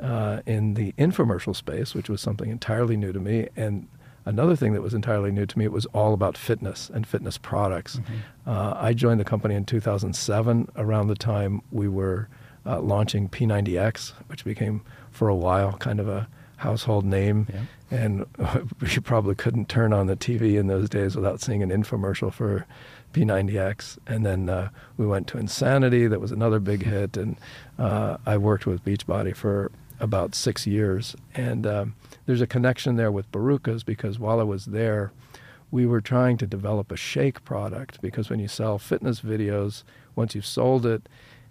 uh, 0.00 0.40
in 0.46 0.74
the 0.74 0.92
infomercial 0.92 1.54
space, 1.54 1.94
which 1.94 2.08
was 2.08 2.20
something 2.20 2.50
entirely 2.50 2.96
new 2.96 3.12
to 3.12 3.20
me. 3.20 3.48
And 3.54 3.88
another 4.24 4.56
thing 4.56 4.72
that 4.72 4.82
was 4.82 4.94
entirely 4.94 5.30
new 5.30 5.46
to 5.46 5.58
me 5.58 5.64
it 5.64 5.72
was 5.72 5.86
all 5.86 6.14
about 6.14 6.36
fitness 6.36 6.90
and 6.92 7.06
fitness 7.06 7.38
products 7.38 7.96
mm-hmm. 7.96 8.50
uh, 8.50 8.74
i 8.76 8.92
joined 8.92 9.20
the 9.20 9.24
company 9.24 9.54
in 9.54 9.64
2007 9.64 10.68
around 10.76 11.08
the 11.08 11.14
time 11.14 11.60
we 11.70 11.88
were 11.88 12.28
uh, 12.66 12.80
launching 12.80 13.28
p90x 13.28 14.12
which 14.28 14.44
became 14.44 14.82
for 15.10 15.28
a 15.28 15.34
while 15.34 15.72
kind 15.74 16.00
of 16.00 16.08
a 16.08 16.28
household 16.56 17.04
name 17.04 17.46
yeah. 17.52 17.98
and 17.98 18.26
you 18.94 19.00
probably 19.00 19.34
couldn't 19.34 19.68
turn 19.68 19.92
on 19.92 20.06
the 20.06 20.16
tv 20.16 20.58
in 20.58 20.68
those 20.68 20.88
days 20.88 21.16
without 21.16 21.40
seeing 21.40 21.62
an 21.62 21.70
infomercial 21.70 22.32
for 22.32 22.66
p90x 23.12 23.98
and 24.06 24.24
then 24.24 24.48
uh, 24.48 24.68
we 24.96 25.06
went 25.06 25.26
to 25.26 25.36
insanity 25.38 26.06
that 26.06 26.20
was 26.20 26.30
another 26.30 26.60
big 26.60 26.84
hit 26.84 27.16
and 27.16 27.36
uh, 27.78 28.16
i 28.24 28.36
worked 28.36 28.64
with 28.64 28.84
beachbody 28.84 29.34
for 29.34 29.72
about 30.02 30.34
six 30.34 30.66
years 30.66 31.16
and 31.34 31.66
um, 31.66 31.94
there's 32.26 32.40
a 32.40 32.46
connection 32.46 32.96
there 32.96 33.10
with 33.10 33.30
Barukas 33.32 33.84
because 33.84 34.18
while 34.18 34.40
I 34.40 34.44
was 34.44 34.66
there, 34.66 35.12
we 35.70 35.86
were 35.86 36.00
trying 36.00 36.36
to 36.36 36.46
develop 36.46 36.92
a 36.92 36.96
shake 36.96 37.44
product 37.44 38.00
because 38.00 38.30
when 38.30 38.38
you 38.38 38.48
sell 38.48 38.78
fitness 38.78 39.20
videos, 39.20 39.82
once 40.14 40.34
you've 40.34 40.46
sold 40.46 40.84
it 40.84 41.08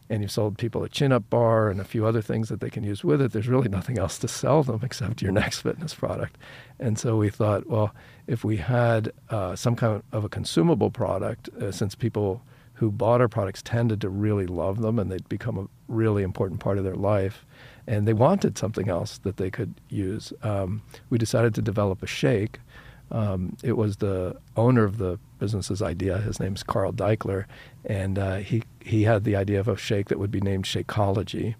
and 0.09 0.21
you've 0.21 0.31
sold 0.31 0.57
people 0.57 0.83
a 0.83 0.89
chin 0.89 1.11
up 1.11 1.29
bar 1.29 1.69
and 1.69 1.81
a 1.81 1.85
few 1.85 2.05
other 2.05 2.21
things 2.21 2.49
that 2.49 2.59
they 2.59 2.69
can 2.69 2.83
use 2.83 3.03
with 3.03 3.21
it, 3.21 3.31
there's 3.31 3.47
really 3.47 3.67
nothing 3.67 3.97
else 3.97 4.17
to 4.19 4.27
sell 4.27 4.63
them 4.63 4.79
except 4.83 5.21
your 5.21 5.31
next 5.31 5.61
fitness 5.61 5.93
product. 5.93 6.37
And 6.79 6.97
so 6.99 7.17
we 7.17 7.29
thought, 7.29 7.67
well, 7.67 7.93
if 8.27 8.43
we 8.43 8.57
had 8.57 9.11
uh, 9.29 9.55
some 9.55 9.75
kind 9.75 10.03
of 10.11 10.23
a 10.23 10.29
consumable 10.29 10.91
product, 10.91 11.49
uh, 11.61 11.71
since 11.71 11.95
people 11.95 12.43
who 12.81 12.91
bought 12.91 13.21
our 13.21 13.27
products 13.27 13.61
tended 13.61 14.01
to 14.01 14.09
really 14.09 14.47
love 14.47 14.81
them 14.81 14.97
and 14.97 15.11
they'd 15.11 15.29
become 15.29 15.55
a 15.55 15.67
really 15.87 16.23
important 16.23 16.59
part 16.59 16.79
of 16.79 16.83
their 16.83 16.95
life, 16.95 17.45
and 17.85 18.07
they 18.07 18.13
wanted 18.13 18.57
something 18.57 18.89
else 18.89 19.19
that 19.19 19.37
they 19.37 19.51
could 19.51 19.79
use. 19.87 20.33
Um, 20.41 20.81
we 21.11 21.19
decided 21.19 21.53
to 21.53 21.61
develop 21.61 22.01
a 22.01 22.07
shake. 22.07 22.57
Um, 23.11 23.55
it 23.61 23.73
was 23.73 23.97
the 23.97 24.35
owner 24.57 24.83
of 24.83 24.97
the 24.97 25.19
business's 25.37 25.83
idea. 25.83 26.17
His 26.17 26.39
name's 26.39 26.63
Carl 26.63 26.91
Daikeler, 26.91 27.45
and 27.85 28.17
uh, 28.17 28.37
he 28.37 28.63
he 28.79 29.03
had 29.03 29.25
the 29.25 29.35
idea 29.35 29.59
of 29.59 29.67
a 29.67 29.77
shake 29.77 30.07
that 30.09 30.17
would 30.17 30.31
be 30.31 30.41
named 30.41 30.65
Shakeology. 30.65 31.53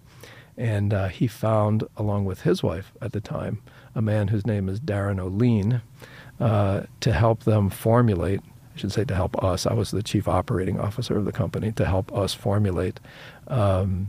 And 0.56 0.92
uh, 0.92 1.06
he 1.06 1.28
found, 1.28 1.84
along 1.96 2.24
with 2.24 2.40
his 2.40 2.64
wife 2.64 2.92
at 3.00 3.12
the 3.12 3.20
time, 3.20 3.62
a 3.94 4.02
man 4.02 4.28
whose 4.28 4.44
name 4.44 4.68
is 4.68 4.80
Darin 4.80 5.18
Olien, 5.18 5.82
uh, 6.40 6.82
to 6.98 7.12
help 7.12 7.44
them 7.44 7.70
formulate. 7.70 8.40
I 8.74 8.78
should 8.78 8.92
say 8.92 9.04
to 9.04 9.14
help 9.14 9.42
us. 9.42 9.66
I 9.66 9.74
was 9.74 9.90
the 9.90 10.02
chief 10.02 10.28
operating 10.28 10.80
officer 10.80 11.16
of 11.16 11.24
the 11.24 11.32
company 11.32 11.72
to 11.72 11.84
help 11.84 12.12
us 12.12 12.32
formulate 12.32 13.00
um, 13.48 14.08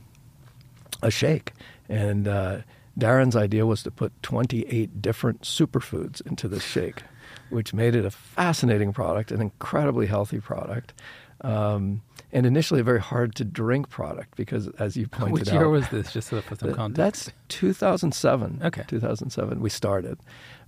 a 1.02 1.12
shake. 1.12 1.54
And 1.90 2.28
uh, 2.28 2.60
Darin's 2.98 3.36
idea 3.36 3.66
was 3.66 3.84
to 3.84 3.92
put 3.92 4.12
28 4.24 5.02
different 5.02 5.42
superfoods 5.42 6.26
into 6.26 6.48
this 6.48 6.64
shake, 6.64 7.04
which 7.50 7.74
made 7.74 7.96
it 7.96 8.06
a 8.06 8.12
fascinating 8.12 8.94
product, 8.94 9.32
an 9.32 9.42
incredibly 9.42 10.06
healthy 10.06 10.40
product. 10.40 10.94
Um, 11.42 12.02
and 12.32 12.46
initially 12.46 12.80
a 12.80 12.84
very 12.84 13.02
hard 13.02 13.36
to 13.36 13.46
drink 13.46 13.90
product 13.90 14.36
because, 14.36 14.68
as 14.80 14.98
you 14.98 15.08
pointed 15.08 15.34
Which 15.34 15.42
out, 15.50 15.54
Which 15.54 15.54
year 15.54 15.70
was 15.70 15.88
this? 15.90 16.12
Just 16.12 16.30
so 16.30 16.42
for 16.42 16.56
some 16.56 16.74
context. 16.74 17.26
That's 17.26 17.36
2007. 17.50 18.62
Okay, 18.64 18.84
2007 18.88 19.60
we 19.60 19.70
started. 19.70 20.18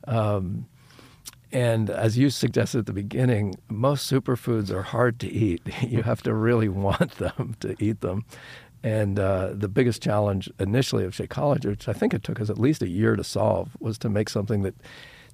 Um, 0.06 0.68
and 1.56 1.90
as 1.90 2.18
you 2.18 2.30
suggested 2.32 2.80
at 2.80 2.86
the 2.86 2.92
beginning, 2.92 3.56
most 3.70 4.12
superfoods 4.12 4.72
are 4.72 4.82
hard 4.82 5.22
to 5.22 5.30
eat. 5.32 5.62
you 5.88 6.04
have 6.04 6.22
to 6.24 6.34
really 6.34 6.68
want 6.68 7.12
them 7.12 7.56
to 7.62 7.78
eat 7.80 8.02
them. 8.02 8.26
And 8.84 9.18
uh, 9.18 9.52
the 9.54 9.70
biggest 9.70 10.04
challenge 10.04 10.52
initially 10.60 11.06
of 11.06 11.14
Shakeology, 11.14 11.68
which 11.68 11.88
I 11.88 11.94
think 11.94 12.14
it 12.14 12.24
took 12.24 12.42
us 12.42 12.50
at 12.50 12.60
least 12.60 12.82
a 12.82 12.90
year 12.90 13.16
to 13.16 13.24
solve, 13.24 13.70
was 13.80 13.98
to 14.00 14.10
make 14.10 14.28
something 14.28 14.64
that 14.64 14.76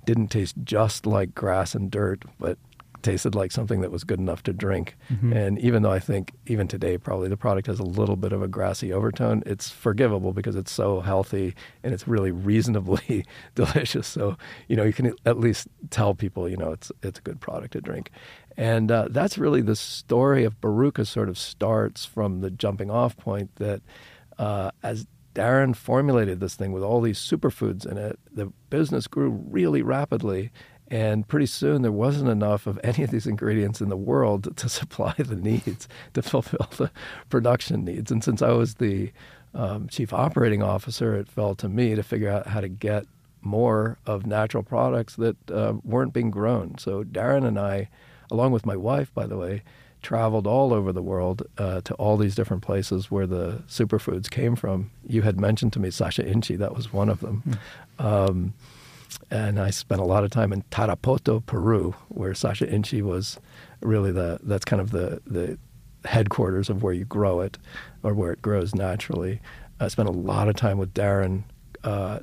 didn't 0.06 0.28
taste 0.28 0.54
just 0.64 1.08
like 1.08 1.34
grass 1.34 1.74
and 1.74 1.90
dirt, 1.90 2.24
but 2.38 2.60
tasted 3.04 3.36
like 3.36 3.52
something 3.52 3.82
that 3.82 3.92
was 3.92 4.04
good 4.04 4.20
enough 4.20 4.44
to 4.44 4.54
drink. 4.54 4.96
Mm-hmm. 5.12 5.34
And 5.34 5.60
even 5.60 5.84
though 5.84 5.92
I 5.92 6.00
think 6.00 6.34
even 6.48 6.68
today 6.68 6.98
probably 6.98 7.30
the 7.30 7.38
product 7.38 7.68
has 7.68 7.80
a 7.80 7.84
little 7.84 8.16
bit 8.16 8.34
of 8.34 8.42
a 8.42 8.48
grassy 8.48 8.92
overtone, 8.94 9.44
it's 9.46 9.70
forgivable 9.70 10.34
because 10.34 10.56
it's 10.56 10.72
so 10.72 11.02
healthy 11.02 11.56
and 11.84 11.94
it's 11.94 12.08
really 12.08 12.32
reasonably 12.32 13.26
delicious. 13.56 14.08
So 14.08 14.38
you 14.68 14.76
know 14.76 14.84
you 14.84 14.94
can 14.94 15.14
at 15.26 15.40
least 15.40 15.68
tell 15.90 16.14
people 16.14 16.50
you 16.50 16.58
know 16.58 16.72
it's 16.72 16.92
it's 17.04 17.20
a 17.20 17.22
good 17.22 17.40
product 17.40 17.74
to 17.74 17.82
drink. 17.82 18.12
And 18.58 18.92
uh, 18.92 19.08
that's 19.10 19.38
really 19.38 19.62
the 19.62 19.76
story 19.76 20.44
of 20.44 20.60
Baruka. 20.60 21.08
Sort 21.08 21.30
of 21.30 21.38
starts 21.38 22.06
from 22.06 22.42
the 22.42 22.52
jumping 22.52 22.92
off 22.92 23.16
point 23.18 23.56
that 23.56 23.82
uh, 24.38 24.72
as 24.84 25.08
Darin 25.34 25.74
formulated 25.74 26.40
this 26.40 26.56
thing 26.56 26.72
with 26.72 26.84
all 26.84 27.02
these 27.02 27.20
superfoods 27.20 27.86
in 27.86 27.98
it. 27.98 28.20
The 28.34 28.52
business 28.70 29.08
grew 29.08 29.30
really 29.30 29.82
rapidly, 29.82 30.52
and 30.92 31.26
pretty 31.26 31.46
soon 31.46 31.82
there 31.82 31.92
wasn't 31.92 32.30
enough 32.30 32.68
of 32.68 32.78
any 32.84 33.02
of 33.04 33.12
these 33.12 33.26
ingredients 33.26 33.80
in 33.80 33.88
the 33.88 33.98
world 33.98 34.56
to 34.58 34.70
supply 34.70 35.16
the 35.18 35.38
needs, 35.38 35.88
to 36.14 36.22
fulfill 36.22 36.68
the 36.78 36.92
production 37.30 37.86
needs. 37.86 38.12
And 38.12 38.24
since 38.24 38.42
I 38.42 38.52
was 38.52 38.76
the 38.76 39.12
um, 39.56 39.88
chief 39.88 40.14
operating 40.14 40.62
officer, 40.62 41.16
it 41.16 41.30
fell 41.30 41.56
to 41.56 41.70
me 41.70 41.96
to 41.96 42.04
figure 42.04 42.30
out 42.30 42.48
how 42.48 42.60
to 42.60 42.68
get 42.68 43.06
more 43.42 43.98
of 44.06 44.26
natural 44.26 44.64
products 44.64 45.16
that 45.16 45.50
uh, 45.50 45.74
weren't 45.84 46.14
being 46.14 46.30
grown. 46.30 46.78
So 46.78 47.04
Darin 47.04 47.46
and 47.46 47.58
I, 47.58 47.90
along 48.30 48.52
with 48.52 48.66
my 48.66 48.76
wife, 48.76 49.14
by 49.14 49.26
the 49.28 49.38
way, 49.38 49.64
traveled 50.02 50.46
all 50.46 50.74
over 50.74 50.92
the 50.92 51.02
world 51.02 51.44
uh, 51.58 51.80
to 51.82 51.94
all 51.96 52.18
these 52.18 52.36
different 52.36 52.64
places 52.64 53.10
where 53.10 53.28
the 53.28 53.64
superfoods 53.68 54.30
came 54.30 54.56
from. 54.56 54.92
You 55.08 55.22
had 55.22 55.40
mentioned 55.40 55.74
to 55.74 55.80
me 55.80 55.90
Sacha 55.90 56.28
Inchi, 56.28 56.58
that 56.58 56.76
was 56.76 56.92
one 56.92 57.08
of 57.08 57.22
them. 57.22 57.44
Mm. 58.00 58.06
Um, 58.30 58.54
and 59.30 59.60
I 59.60 59.70
spent 59.70 60.02
a 60.02 60.06
lot 60.06 60.24
of 60.24 60.32
time 60.32 60.54
in 60.54 60.64
Tarapoto, 60.64 61.46
Peru, 61.46 61.96
where 62.10 62.34
Sacha 62.34 62.70
Inchi 62.70 63.02
was 63.02 63.40
really 63.82 64.12
the 64.12 64.40
that's 64.44 64.66
kind 64.66 64.82
of 64.82 64.92
the 64.92 65.22
the 65.26 65.58
headquarters 66.06 66.70
of 66.70 66.82
where 66.84 66.94
you 66.94 67.06
grow 67.06 67.42
it 67.42 67.58
or 68.04 68.14
where 68.14 68.32
it 68.32 68.42
grows 68.42 68.74
naturally. 68.74 69.40
I 69.80 69.88
spent 69.88 70.10
a 70.10 70.14
lot 70.14 70.48
of 70.48 70.56
time 70.56 70.78
with 70.78 70.94
Darin 70.94 71.46
uh, 71.84 72.20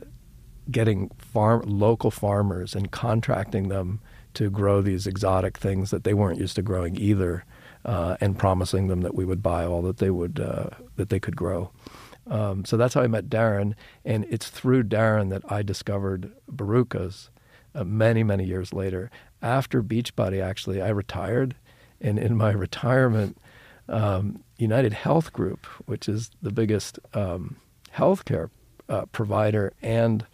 getting 0.70 1.10
farm 1.18 1.62
local 1.66 2.10
farmers 2.10 2.74
and 2.74 2.90
contracting 2.90 3.68
them 3.68 4.00
to 4.34 4.50
grow 4.50 4.82
these 4.82 5.06
exotic 5.06 5.56
things 5.56 5.90
that 5.90 6.04
they 6.04 6.14
weren't 6.14 6.38
used 6.38 6.56
to 6.56 6.62
growing 6.62 6.96
either, 6.96 7.44
uh, 7.84 8.16
and 8.20 8.38
promising 8.38 8.88
them 8.88 9.00
that 9.00 9.14
we 9.14 9.24
would 9.24 9.42
buy 9.42 9.64
all 9.64 9.82
that 9.82 9.98
they 9.98 10.10
would 10.10 10.38
uh, 10.38 10.70
that 10.96 11.08
they 11.08 11.18
could 11.18 11.36
grow. 11.36 11.70
Um, 12.28 12.64
so 12.64 12.76
that's 12.76 12.94
how 12.94 13.02
I 13.02 13.06
met 13.06 13.30
Darin, 13.30 13.74
and 14.04 14.26
it's 14.28 14.48
through 14.48 14.84
Darin 14.84 15.30
that 15.30 15.42
I 15.50 15.62
discovered 15.62 16.32
Barukas 16.50 17.30
uh, 17.74 17.84
many, 17.84 18.22
many 18.22 18.44
years 18.44 18.72
later. 18.72 19.10
After 19.40 19.82
Beachbody, 19.82 20.42
actually, 20.42 20.82
I 20.82 20.88
retired, 20.88 21.54
and 22.00 22.18
in 22.18 22.36
my 22.36 22.50
retirement, 22.52 23.38
um, 23.88 24.42
United 24.58 24.92
Health 24.92 25.32
Group, 25.32 25.66
which 25.86 26.08
is 26.08 26.30
the 26.42 26.52
biggest 26.52 26.98
um, 27.14 27.56
healthcare 27.94 28.50
uh, 28.88 29.06
provider 29.06 29.72
and 29.82 30.26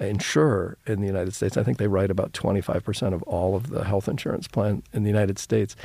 insurer 0.00 0.78
in 0.86 1.00
the 1.00 1.06
United 1.06 1.34
States, 1.34 1.56
I 1.56 1.62
think 1.62 1.78
they 1.78 1.86
write 1.86 2.10
about 2.10 2.32
25% 2.32 3.12
of 3.12 3.22
all 3.24 3.54
of 3.54 3.68
the 3.68 3.84
health 3.84 4.08
insurance 4.08 4.48
plan 4.48 4.82
in 4.92 5.02
the 5.02 5.10
United 5.10 5.38
States 5.38 5.76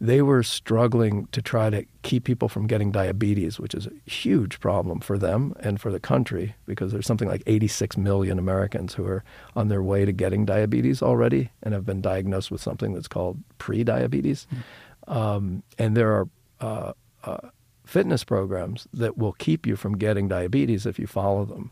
they 0.00 0.22
were 0.22 0.42
struggling 0.42 1.26
to 1.32 1.40
try 1.40 1.70
to 1.70 1.84
keep 2.02 2.24
people 2.24 2.48
from 2.48 2.66
getting 2.66 2.90
diabetes, 2.90 3.58
which 3.58 3.74
is 3.74 3.86
a 3.86 4.10
huge 4.10 4.60
problem 4.60 5.00
for 5.00 5.18
them 5.18 5.54
and 5.60 5.80
for 5.80 5.90
the 5.90 6.00
country 6.00 6.54
because 6.66 6.92
there's 6.92 7.06
something 7.06 7.28
like 7.28 7.42
86 7.46 7.96
million 7.96 8.38
Americans 8.38 8.94
who 8.94 9.06
are 9.06 9.24
on 9.56 9.68
their 9.68 9.82
way 9.82 10.04
to 10.04 10.12
getting 10.12 10.44
diabetes 10.44 11.02
already 11.02 11.50
and 11.62 11.74
have 11.74 11.86
been 11.86 12.00
diagnosed 12.00 12.50
with 12.50 12.60
something 12.60 12.92
that's 12.92 13.08
called 13.08 13.38
pre-diabetes. 13.58 14.46
Mm. 15.08 15.14
Um, 15.14 15.62
and 15.78 15.96
there 15.96 16.12
are 16.12 16.28
uh, 16.60 16.92
uh, 17.24 17.48
fitness 17.84 18.24
programs 18.24 18.88
that 18.92 19.16
will 19.18 19.32
keep 19.32 19.66
you 19.66 19.76
from 19.76 19.96
getting 19.96 20.28
diabetes 20.28 20.86
if 20.86 20.98
you 20.98 21.06
follow 21.06 21.44
them. 21.44 21.70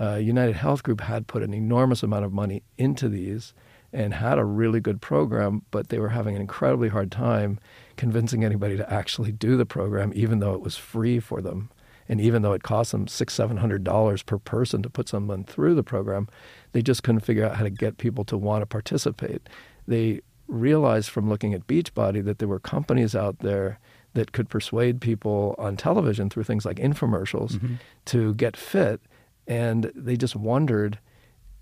Uh, 0.00 0.16
United 0.16 0.56
Health 0.56 0.82
Group 0.82 1.00
had 1.00 1.26
put 1.26 1.42
an 1.42 1.54
enormous 1.54 2.02
amount 2.02 2.24
of 2.24 2.32
money 2.32 2.62
into 2.76 3.08
these 3.08 3.54
and 3.94 4.12
had 4.12 4.38
a 4.38 4.44
really 4.44 4.80
good 4.80 5.00
program, 5.00 5.62
but 5.70 5.88
they 5.88 6.00
were 6.00 6.08
having 6.08 6.34
an 6.34 6.40
incredibly 6.40 6.88
hard 6.88 7.12
time 7.12 7.60
convincing 7.96 8.44
anybody 8.44 8.76
to 8.76 8.92
actually 8.92 9.30
do 9.30 9.56
the 9.56 9.64
program, 9.64 10.12
even 10.16 10.40
though 10.40 10.52
it 10.52 10.60
was 10.60 10.76
free 10.76 11.20
for 11.20 11.40
them. 11.40 11.70
And 12.08 12.20
even 12.20 12.42
though 12.42 12.52
it 12.52 12.64
cost 12.64 12.90
them 12.90 13.06
six, 13.06 13.32
seven 13.32 13.58
hundred 13.58 13.84
dollars 13.84 14.22
per 14.22 14.36
person 14.36 14.82
to 14.82 14.90
put 14.90 15.08
someone 15.08 15.44
through 15.44 15.76
the 15.76 15.84
program, 15.84 16.28
they 16.72 16.82
just 16.82 17.04
couldn't 17.04 17.20
figure 17.20 17.46
out 17.46 17.56
how 17.56 17.62
to 17.62 17.70
get 17.70 17.96
people 17.96 18.24
to 18.24 18.36
want 18.36 18.62
to 18.62 18.66
participate. 18.66 19.48
They 19.86 20.20
realized 20.48 21.08
from 21.08 21.28
looking 21.28 21.54
at 21.54 21.66
Beachbody 21.68 22.22
that 22.24 22.40
there 22.40 22.48
were 22.48 22.60
companies 22.60 23.14
out 23.14 23.38
there 23.38 23.78
that 24.14 24.32
could 24.32 24.48
persuade 24.48 25.00
people 25.00 25.54
on 25.56 25.76
television 25.76 26.28
through 26.28 26.44
things 26.44 26.64
like 26.64 26.76
infomercials 26.76 27.52
mm-hmm. 27.52 27.74
to 28.06 28.34
get 28.34 28.56
fit. 28.56 29.00
And 29.46 29.90
they 29.94 30.16
just 30.16 30.36
wondered 30.36 30.98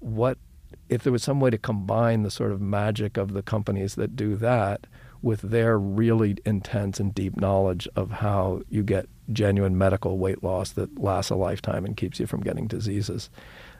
what 0.00 0.38
if 0.88 1.02
there 1.02 1.12
was 1.12 1.22
some 1.22 1.40
way 1.40 1.50
to 1.50 1.58
combine 1.58 2.22
the 2.22 2.30
sort 2.30 2.52
of 2.52 2.60
magic 2.60 3.16
of 3.16 3.32
the 3.32 3.42
companies 3.42 3.94
that 3.94 4.16
do 4.16 4.36
that 4.36 4.86
with 5.22 5.40
their 5.42 5.78
really 5.78 6.36
intense 6.44 6.98
and 6.98 7.14
deep 7.14 7.36
knowledge 7.36 7.86
of 7.94 8.10
how 8.10 8.60
you 8.68 8.82
get 8.82 9.08
genuine 9.32 9.78
medical 9.78 10.18
weight 10.18 10.42
loss 10.42 10.72
that 10.72 10.98
lasts 10.98 11.30
a 11.30 11.36
lifetime 11.36 11.84
and 11.84 11.96
keeps 11.96 12.18
you 12.18 12.26
from 12.26 12.40
getting 12.40 12.66
diseases. 12.66 13.30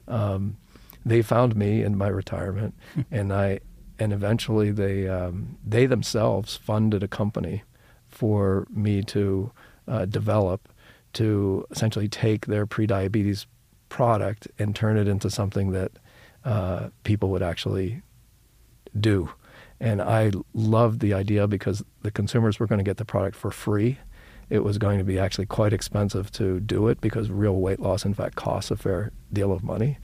Um, 0.07 0.57
they 1.05 1.21
found 1.21 1.57
me 1.57 1.83
in 1.83 1.99
my 1.99 2.09
retirement, 2.09 2.75
and 3.11 3.33
I 3.33 3.61
and 3.99 4.13
eventually 4.13 4.71
they 4.71 5.09
um, 5.09 5.59
they 5.67 5.87
themselves 5.87 6.57
funded 6.57 7.03
a 7.03 7.09
company 7.09 7.63
for 8.09 8.67
me 8.71 9.03
to 9.03 9.51
uh, 9.89 10.05
develop 10.05 10.69
to 11.15 11.67
essentially 11.71 12.09
take 12.09 12.47
their 12.47 12.67
prediabetes 12.67 13.47
product 13.89 14.49
and 14.59 14.75
turn 14.75 14.97
it 14.97 15.07
into 15.07 15.31
something 15.31 15.73
that 15.73 15.93
uh, 16.45 16.89
people 17.05 17.31
would 17.31 17.43
actually 17.43 18.03
do. 18.99 19.31
And 19.81 20.01
I 20.01 20.31
loved 20.55 21.01
the 21.01 21.13
idea 21.13 21.49
because 21.49 21.83
the 22.03 22.11
consumers 22.11 22.61
were 22.61 22.67
going 22.67 22.79
to 22.79 22.85
get 22.85 22.99
the 22.99 23.05
product 23.05 23.37
for 23.37 23.51
free. 23.51 23.99
It 24.49 24.63
was 24.63 24.79
going 24.79 24.99
to 24.99 25.05
be 25.05 25.19
actually 25.19 25.47
quite 25.47 25.73
expensive 25.73 26.31
to 26.33 26.61
do 26.61 26.89
it 26.89 27.01
because 27.01 27.31
real 27.31 27.57
weight 27.57 27.81
loss, 27.81 28.05
in 28.05 28.15
fact, 28.15 28.37
costs 28.37 28.71
a 28.71 28.77
fair 28.77 29.11
deal 29.33 29.51
of 29.51 29.65
money. 29.65 29.99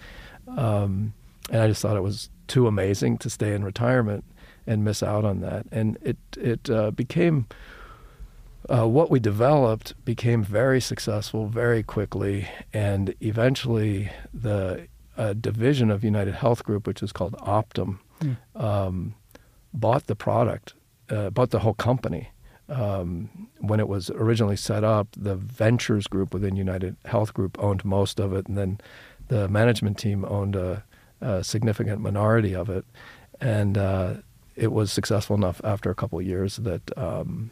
Um, 0.49 1.13
and 1.51 1.63
I 1.63 1.69
just 1.69 1.83
thought 1.83 1.97
it 1.97 2.03
was 2.03 2.31
too 2.47 2.67
amazing 2.67 3.19
to 3.19 3.31
stay 3.31 3.55
in 3.55 3.63
retirement 3.63 4.25
and 4.67 4.85
miss 4.85 5.03
out 5.03 5.25
on 5.25 5.41
that. 5.41 5.67
And 5.71 5.97
it 6.03 6.17
it 6.37 6.69
uh, 6.71 6.91
became 6.91 7.47
uh, 8.69 8.87
what 8.87 9.11
we 9.11 9.21
developed 9.21 9.95
became 10.05 10.43
very 10.43 10.81
successful 10.81 11.47
very 11.47 11.83
quickly, 11.83 12.49
and 12.73 13.15
eventually 13.21 14.11
the 14.35 14.89
a 15.19 15.35
division 15.35 15.91
of 15.91 16.05
United 16.05 16.35
Health 16.35 16.65
Group, 16.65 16.87
which 16.87 17.03
is 17.03 17.13
called 17.13 17.35
Optum, 17.39 17.99
mm. 18.21 18.37
um, 18.55 19.15
bought 19.75 20.07
the 20.07 20.15
product, 20.15 20.75
uh, 21.11 21.31
bought 21.31 21.51
the 21.51 21.59
whole 21.59 21.75
company. 21.75 22.31
Um, 22.69 23.49
when 23.59 23.81
it 23.81 23.89
was 23.89 24.11
originally 24.11 24.57
set 24.57 24.85
up, 24.85 25.09
the 25.17 25.35
ventures 25.35 26.07
group 26.07 26.33
within 26.33 26.55
United 26.55 26.97
Health 27.05 27.35
Group 27.35 27.59
owned 27.59 27.85
most 27.85 28.21
of 28.21 28.33
it, 28.33 28.47
and 28.47 28.57
then 28.57 28.81
the 29.29 29.49
management 29.49 29.99
team 29.99 30.25
owned 30.25 30.55
a, 30.55 30.85
a 31.21 31.43
significant 31.43 32.01
minority 32.01 32.55
of 32.55 32.71
it. 32.71 32.85
And 33.41 33.77
uh, 33.77 34.15
it 34.55 34.71
was 34.73 34.93
successful 34.93 35.37
enough 35.37 35.61
after 35.65 35.91
a 35.91 35.95
couple 35.95 36.19
of 36.19 36.27
years 36.27 36.57
that 36.57 36.97
um, 36.97 37.51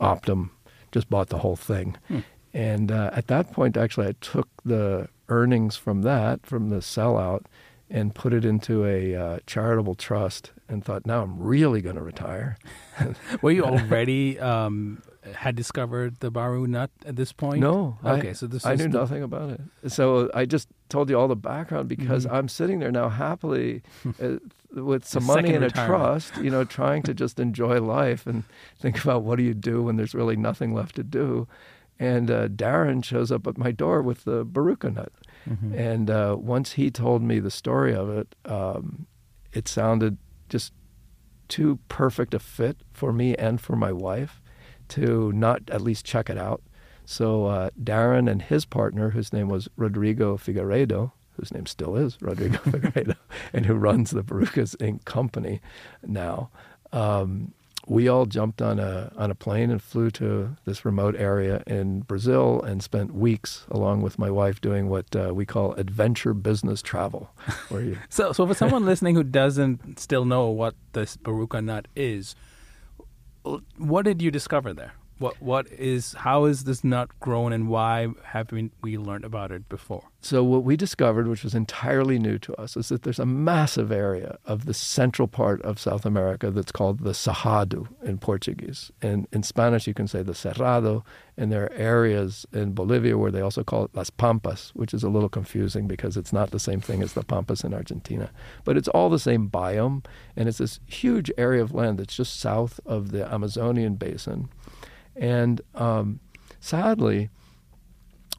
Optum 0.00 0.50
just 0.92 1.10
bought 1.10 1.28
the 1.28 1.38
whole 1.38 1.56
thing. 1.56 1.96
Hmm. 2.08 2.20
And 2.54 2.90
uh, 2.92 3.10
at 3.12 3.26
that 3.26 3.52
point, 3.52 3.76
actually, 3.76 4.06
I 4.08 4.14
took 4.20 4.48
the 4.64 5.08
earnings 5.28 5.76
from 5.76 6.02
that, 6.02 6.44
from 6.46 6.70
the 6.70 6.76
sellout, 6.76 7.44
and 7.90 8.14
put 8.14 8.32
it 8.32 8.44
into 8.44 8.84
a 8.84 9.14
uh, 9.14 9.38
charitable 9.46 9.94
trust 9.94 10.52
and 10.68 10.84
thought, 10.84 11.06
now 11.06 11.22
I'm 11.22 11.38
really 11.38 11.80
going 11.80 11.96
to 11.96 12.02
retire. 12.02 12.58
Were 13.42 13.50
you 13.50 13.64
already 13.64 14.38
um, 14.38 15.02
had 15.34 15.56
discovered 15.56 16.20
the 16.20 16.30
Baru 16.30 16.66
nut 16.66 16.90
at 17.06 17.16
this 17.16 17.32
point? 17.32 17.60
No. 17.60 17.98
Okay, 18.04 18.30
I, 18.30 18.32
so 18.32 18.46
this 18.46 18.62
is 18.62 18.66
I 18.66 18.74
knew 18.74 18.88
the... 18.88 18.98
nothing 18.98 19.22
about 19.22 19.50
it. 19.50 19.90
So 19.90 20.30
I 20.34 20.44
just 20.44 20.68
told 20.88 21.08
you 21.08 21.18
all 21.18 21.28
the 21.28 21.36
background 21.36 21.88
because 21.88 22.26
mm-hmm. 22.26 22.34
I'm 22.34 22.48
sitting 22.48 22.78
there 22.78 22.92
now 22.92 23.08
happily 23.08 23.82
uh, 24.22 24.36
with 24.72 25.06
some 25.06 25.24
money 25.24 25.54
in 25.54 25.62
a 25.62 25.70
trust, 25.70 26.36
you 26.36 26.50
know, 26.50 26.64
trying 26.64 27.02
to 27.04 27.14
just 27.14 27.40
enjoy 27.40 27.80
life 27.80 28.26
and 28.26 28.44
think 28.78 29.02
about 29.02 29.22
what 29.22 29.36
do 29.36 29.42
you 29.42 29.54
do 29.54 29.82
when 29.82 29.96
there's 29.96 30.14
really 30.14 30.36
nothing 30.36 30.74
left 30.74 30.96
to 30.96 31.02
do. 31.02 31.48
And 31.98 32.30
uh, 32.30 32.48
Darin 32.48 33.02
shows 33.02 33.32
up 33.32 33.46
at 33.46 33.58
my 33.58 33.72
door 33.72 34.02
with 34.02 34.24
the 34.24 34.46
Baruka 34.46 34.94
nut. 34.94 35.12
Mm-hmm. 35.48 35.74
And 35.74 36.10
uh, 36.10 36.36
once 36.38 36.72
he 36.72 36.90
told 36.90 37.22
me 37.22 37.40
the 37.40 37.50
story 37.50 37.94
of 37.94 38.08
it, 38.08 38.34
um, 38.44 39.06
it 39.52 39.66
sounded 39.66 40.18
just 40.48 40.72
too 41.48 41.78
perfect 41.88 42.34
a 42.34 42.38
fit 42.38 42.76
for 42.92 43.12
me 43.12 43.34
and 43.36 43.60
for 43.60 43.74
my 43.74 43.90
wife 43.92 44.40
to 44.88 45.32
not 45.32 45.62
at 45.70 45.80
least 45.80 46.04
check 46.04 46.30
it 46.30 46.38
out. 46.38 46.62
So 47.04 47.46
uh, 47.46 47.70
Darin 47.82 48.28
and 48.28 48.42
his 48.42 48.64
partner, 48.64 49.10
whose 49.10 49.32
name 49.32 49.48
was 49.48 49.68
Rodrigo 49.76 50.36
Figueiredo, 50.36 51.12
whose 51.32 51.52
name 51.52 51.66
still 51.66 51.96
is 51.96 52.18
Rodrigo 52.20 52.58
Figueiredo, 52.66 53.16
and 53.52 53.66
who 53.66 53.74
runs 53.74 54.10
the 54.10 54.22
Barukas 54.22 54.76
Inc. 54.76 55.04
company 55.04 55.60
now, 56.06 56.50
um, 56.92 57.54
we 57.88 58.06
all 58.06 58.26
jumped 58.26 58.60
on 58.60 58.78
a 58.78 59.10
on 59.16 59.30
a 59.30 59.34
plane 59.34 59.70
and 59.70 59.82
flew 59.82 60.10
to 60.10 60.56
this 60.66 60.84
remote 60.84 61.16
area 61.16 61.62
in 61.66 62.00
Brazil 62.00 62.62
and 62.62 62.82
spent 62.82 63.14
weeks 63.14 63.64
along 63.70 64.02
with 64.02 64.18
my 64.18 64.30
wife 64.30 64.60
doing 64.60 64.88
what 64.88 65.16
uh, 65.16 65.32
we 65.34 65.46
call 65.46 65.72
adventure 65.74 66.34
business 66.34 66.82
travel. 66.82 67.30
Where 67.70 67.82
you 67.82 67.98
So, 68.10 68.32
so 68.32 68.46
for 68.46 68.54
someone 68.54 68.84
listening 68.84 69.14
who 69.14 69.24
doesn't 69.24 69.98
still 69.98 70.24
know 70.24 70.48
what 70.48 70.74
this 70.92 71.16
baruka 71.16 71.64
nut 71.64 71.88
is, 71.96 72.36
what 73.78 74.04
did 74.04 74.20
you 74.20 74.30
discover 74.30 74.74
there? 74.74 74.92
What 75.18 75.42
what 75.42 75.70
is 75.72 76.12
how 76.12 76.44
is 76.44 76.64
this 76.64 76.84
nut 76.84 77.10
grown 77.18 77.52
and 77.52 77.68
why 77.68 78.08
haven't 78.22 78.72
we 78.82 78.96
learned 78.96 79.24
about 79.24 79.50
it 79.50 79.68
before? 79.68 80.04
So 80.20 80.42
what 80.42 80.64
we 80.64 80.76
discovered, 80.76 81.28
which 81.28 81.44
was 81.44 81.54
entirely 81.54 82.18
new 82.18 82.38
to 82.40 82.54
us, 82.60 82.76
is 82.76 82.88
that 82.88 83.02
there's 83.02 83.20
a 83.20 83.26
massive 83.26 83.92
area 83.92 84.38
of 84.46 84.64
the 84.64 84.74
central 84.74 85.28
part 85.28 85.62
of 85.62 85.78
South 85.78 86.04
America 86.04 86.50
that's 86.50 86.72
called 86.72 87.00
the 87.00 87.14
Cerrado 87.14 87.86
in 88.02 88.18
Portuguese. 88.18 88.90
And 89.00 89.28
in 89.32 89.42
Spanish 89.42 89.86
you 89.86 89.94
can 89.94 90.08
say 90.08 90.22
the 90.22 90.32
Cerrado, 90.32 91.04
and 91.36 91.52
there 91.52 91.64
are 91.64 91.72
areas 91.72 92.46
in 92.52 92.72
Bolivia 92.72 93.16
where 93.16 93.30
they 93.30 93.40
also 93.40 93.62
call 93.62 93.84
it 93.84 93.94
Las 93.94 94.10
Pampas, 94.10 94.72
which 94.74 94.92
is 94.92 95.04
a 95.04 95.08
little 95.08 95.28
confusing 95.28 95.86
because 95.86 96.16
it's 96.16 96.32
not 96.32 96.50
the 96.50 96.58
same 96.60 96.80
thing 96.80 97.02
as 97.02 97.12
the 97.12 97.22
Pampas 97.22 97.62
in 97.62 97.72
Argentina. 97.72 98.30
But 98.64 98.76
it's 98.76 98.88
all 98.88 99.08
the 99.08 99.18
same 99.18 99.48
biome, 99.48 100.04
and 100.36 100.48
it's 100.48 100.58
this 100.58 100.80
huge 100.86 101.30
area 101.38 101.62
of 101.62 101.74
land 101.74 101.98
that's 101.98 102.16
just 102.16 102.38
south 102.38 102.80
of 102.86 103.12
the 103.12 103.32
Amazonian 103.32 103.94
basin 103.94 104.48
and 105.18 105.60
um, 105.74 106.20
sadly, 106.60 107.30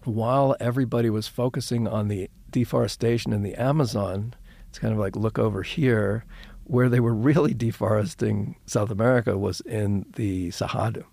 while 0.04 0.56
everybody 0.60 1.10
was 1.10 1.28
focusing 1.28 1.88
on 1.88 2.08
the 2.08 2.30
deforestation 2.50 3.34
in 3.34 3.44
the 3.44 3.56
Amazon, 3.56 4.34
it's 4.70 4.80
kind 4.80 4.94
of 4.94 5.00
like 5.00 5.16
look 5.16 5.38
over 5.38 5.62
here, 5.62 6.26
where 6.64 6.90
they 6.90 7.00
were 7.00 7.14
really 7.14 7.54
deforesting 7.66 8.56
South 8.66 8.92
America 8.92 9.38
was 9.38 9.62
in 9.62 10.06
the 10.16 10.50
Cerrado. 10.50 11.04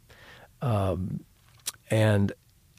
Um, 0.62 1.24
and 1.90 2.32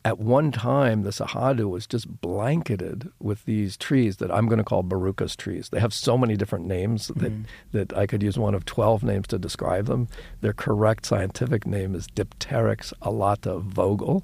at 0.08 0.20
one 0.20 0.54
time, 0.54 1.04
the 1.04 1.10
Cerrado 1.10 1.70
was 1.70 1.86
just 1.86 2.22
blanketed 2.22 3.10
with 3.20 3.44
these 3.44 3.76
trees 3.76 4.18
that 4.18 4.32
I'm 4.32 4.48
going 4.48 4.58
to 4.58 4.64
call 4.64 4.82
Barukas 4.82 5.36
trees. 5.36 5.68
They 5.68 5.82
have 5.82 5.94
so 5.94 6.18
many 6.18 6.38
different 6.38 6.66
names 6.66 7.08
that, 7.08 7.34
Mm-hmm. 7.34 7.42
that 7.74 7.92
I 7.98 8.08
could 8.08 8.24
use 8.24 8.38
one 8.40 8.56
of 8.56 8.64
12 8.64 9.04
names 9.04 9.28
to 9.28 9.38
describe 9.38 9.88
them. 9.88 10.08
Their 10.40 10.54
correct 10.54 11.06
scientific 11.06 11.68
name 11.68 11.94
is 11.94 12.08
Dipteryx 12.08 12.94
alata 13.02 13.60
vogel, 13.62 14.24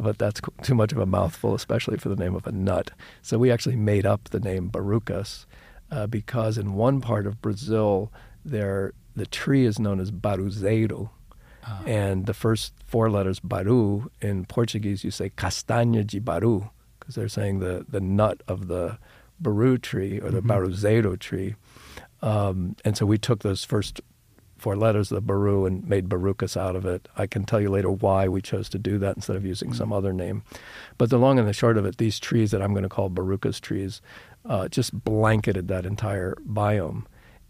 but 0.00 0.16
that's 0.16 0.40
too 0.62 0.74
much 0.74 0.92
of 0.92 0.98
a 0.98 1.04
mouthful, 1.04 1.54
especially 1.54 1.98
for 1.98 2.08
the 2.08 2.16
name 2.16 2.34
of 2.34 2.46
a 2.46 2.52
nut. 2.52 2.92
So 3.20 3.36
we 3.36 3.50
actually 3.50 3.76
made 3.76 4.06
up 4.06 4.30
the 4.30 4.40
name 4.40 4.70
Barukas 4.70 5.44
uh, 5.90 6.06
because 6.06 6.56
in 6.56 6.72
one 6.72 7.02
part 7.02 7.26
of 7.26 7.42
Brazil, 7.42 8.10
there 8.46 8.92
the 9.14 9.26
tree 9.26 9.66
is 9.66 9.78
known 9.78 10.00
as 10.00 10.10
Baruzeiro, 10.10 11.10
and 11.86 12.26
the 12.26 12.34
first 12.34 12.72
four 12.86 13.10
letters 13.10 13.40
baru 13.40 14.08
in 14.20 14.44
Portuguese 14.44 15.04
you 15.04 15.10
say 15.10 15.30
castanha 15.30 16.06
de 16.06 16.18
baru 16.18 16.68
because 16.98 17.14
they're 17.14 17.28
saying 17.28 17.60
the, 17.60 17.86
the 17.88 18.00
nut 18.00 18.42
of 18.46 18.68
the 18.68 18.98
baru 19.40 19.78
tree 19.78 20.20
or 20.20 20.30
the 20.30 20.42
baruzeiro 20.42 21.18
tree. 21.18 21.54
Um, 22.20 22.76
and 22.84 22.96
so 22.96 23.06
we 23.06 23.16
took 23.16 23.40
those 23.40 23.64
first 23.64 24.00
four 24.58 24.76
letters 24.76 25.10
of 25.10 25.14
the 25.14 25.20
baru 25.20 25.64
and 25.64 25.88
made 25.88 26.08
Barukas 26.08 26.56
out 26.56 26.76
of 26.76 26.84
it. 26.84 27.08
I 27.16 27.26
can 27.26 27.44
tell 27.44 27.60
you 27.60 27.70
later 27.70 27.90
why 27.90 28.28
we 28.28 28.42
chose 28.42 28.68
to 28.70 28.78
do 28.78 28.98
that 28.98 29.16
instead 29.16 29.36
of 29.36 29.46
using 29.46 29.72
some 29.72 29.92
other 29.92 30.12
name. 30.12 30.42
But 30.98 31.10
the 31.10 31.18
long 31.18 31.38
and 31.38 31.46
the 31.46 31.52
short 31.52 31.78
of 31.78 31.86
it, 31.86 31.98
these 31.98 32.18
trees 32.18 32.50
that 32.50 32.60
I'm 32.60 32.72
going 32.72 32.82
to 32.82 32.88
call 32.88 33.08
Barukas 33.08 33.60
trees 33.60 34.02
uh, 34.44 34.68
just 34.68 34.92
blanketed 35.04 35.68
that 35.68 35.86
entire 35.86 36.36
biome. 36.46 37.04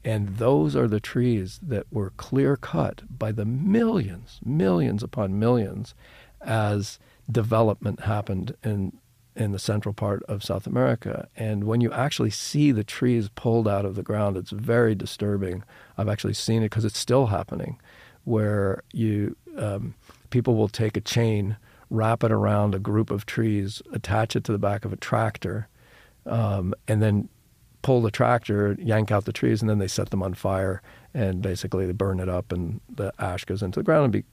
And 0.08 0.38
those 0.38 0.74
are 0.74 0.88
the 0.88 1.00
trees 1.00 1.60
that 1.62 1.84
were 1.92 2.14
clear 2.16 2.56
cut 2.56 3.02
by 3.10 3.30
the 3.30 3.44
millions, 3.44 4.40
millions 4.42 5.02
upon 5.02 5.38
millions 5.38 5.94
as 6.40 6.98
development 7.30 8.00
happened 8.00 8.56
in 8.64 8.94
in 9.36 9.52
the 9.52 9.58
central 9.58 9.92
part 9.92 10.22
of 10.22 10.42
South 10.42 10.66
America. 10.66 11.28
And 11.36 11.64
when 11.64 11.82
you 11.82 11.92
actually 11.92 12.30
see 12.30 12.72
the 12.72 12.82
trees 12.82 13.28
pulled 13.34 13.68
out 13.68 13.84
of 13.84 13.96
the 13.96 14.02
ground, 14.02 14.38
it's 14.38 14.50
very 14.50 14.94
disturbing. 14.94 15.62
I've 15.98 16.08
actually 16.08 16.34
seen 16.34 16.62
it 16.62 16.70
because 16.70 16.86
it's 16.86 16.98
still 16.98 17.26
happening, 17.26 17.78
where 18.24 18.82
you 18.94 19.36
um, 19.58 19.94
people 20.30 20.56
will 20.56 20.68
take 20.68 20.96
a 20.96 21.02
chain, 21.02 21.58
wrap 21.90 22.24
it 22.24 22.32
around 22.32 22.74
a 22.74 22.78
group 22.78 23.10
of 23.10 23.26
trees, 23.26 23.82
attach 23.92 24.34
it 24.34 24.44
to 24.44 24.52
the 24.52 24.58
back 24.58 24.86
of 24.86 24.92
a 24.92 24.96
tractor, 24.96 25.68
um, 26.24 26.72
and 26.88 27.02
then 27.02 27.28
pull 27.82 28.02
the 28.02 28.10
tractor, 28.10 28.76
yank 28.78 29.10
out 29.10 29.24
the 29.24 29.32
trees, 29.32 29.60
and 29.60 29.68
then 29.68 29.78
they 29.78 29.88
set 29.88 30.10
them 30.10 30.22
on 30.22 30.34
fire, 30.34 30.82
and 31.14 31.42
basically 31.42 31.86
they 31.86 31.92
burn 31.92 32.20
it 32.20 32.28
up, 32.28 32.52
and 32.52 32.80
the 32.88 33.12
ash 33.18 33.44
goes 33.44 33.62
into 33.62 33.80
the 33.80 33.84
ground 33.84 34.04
and 34.04 34.12
be, 34.12 34.24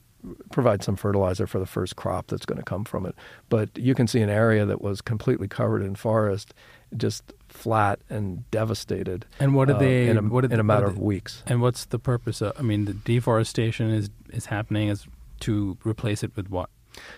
provide 0.51 0.84
some 0.84 0.95
fertilizer 0.95 1.47
for 1.47 1.60
the 1.60 1.65
first 1.65 1.95
crop 1.95 2.27
that's 2.27 2.45
going 2.45 2.58
to 2.58 2.63
come 2.63 2.84
from 2.84 3.05
it. 3.05 3.15
But 3.49 3.69
you 3.77 3.95
can 3.95 4.08
see 4.08 4.21
an 4.21 4.29
area 4.29 4.65
that 4.65 4.81
was 4.81 5.01
completely 5.01 5.47
covered 5.47 5.84
in 5.84 5.95
forest, 5.95 6.53
just 6.97 7.34
flat 7.49 7.99
and 8.10 8.49
devastated. 8.51 9.25
And 9.39 9.53
what 9.53 9.67
did 9.67 9.77
uh, 9.77 9.79
they? 9.79 10.08
in 10.08 10.17
a, 10.17 10.21
what 10.21 10.41
did 10.41 10.51
in 10.51 10.60
a 10.60 10.63
matter 10.63 10.88
did 10.88 10.95
of 10.95 10.99
weeks? 10.99 11.43
And 11.45 11.62
what's 11.62 11.86
the 11.86 11.99
purpose 11.99 12.41
of? 12.41 12.53
I 12.58 12.62
mean, 12.62 12.86
the 12.86 12.93
deforestation 12.93 13.91
is 13.91 14.10
is 14.29 14.47
happening 14.47 14.89
as 14.89 15.08
to 15.41 15.77
replace 15.84 16.23
it 16.23 16.36
with 16.36 16.49
what? 16.49 16.69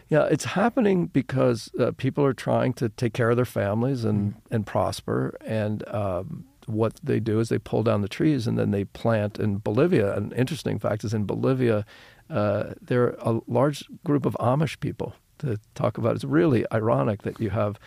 Yeah, 0.10 0.26
it's 0.26 0.46
happening 0.46 1.08
because 1.08 1.70
uh, 1.80 1.92
people 1.98 2.24
are 2.26 2.34
trying 2.34 2.74
to 2.74 2.90
take 2.90 3.14
care 3.14 3.30
of 3.30 3.36
their 3.36 3.46
families 3.46 4.04
and, 4.04 4.34
Mm. 4.34 4.42
and 4.52 4.66
prosper. 4.66 5.36
And 5.46 5.88
um, 5.90 6.46
what 6.66 7.00
they 7.04 7.20
do 7.20 7.40
is 7.40 7.50
they 7.50 7.60
pull 7.60 7.84
down 7.84 8.02
the 8.02 8.08
trees 8.10 8.48
and 8.48 8.58
then 8.58 8.72
they 8.72 8.86
plant 8.86 9.40
in 9.40 9.58
Bolivia. 9.60 10.16
An 10.16 10.32
interesting 10.34 10.80
fact 10.80 11.04
is 11.04 11.14
in 11.14 11.26
Bolivia, 11.26 11.86
uh, 12.30 12.74
there 12.82 13.04
are 13.04 13.36
a 13.36 13.42
large 13.48 13.86
group 14.04 14.26
of 14.26 14.36
Amish 14.40 14.80
people 14.80 15.14
to 15.40 15.60
talk 15.76 15.98
about. 15.98 16.16
It's 16.16 16.24
really 16.26 16.66
ironic 16.74 17.22
that 17.24 17.40
you 17.40 17.52
have 17.52 17.80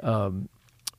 um, 0.00 0.48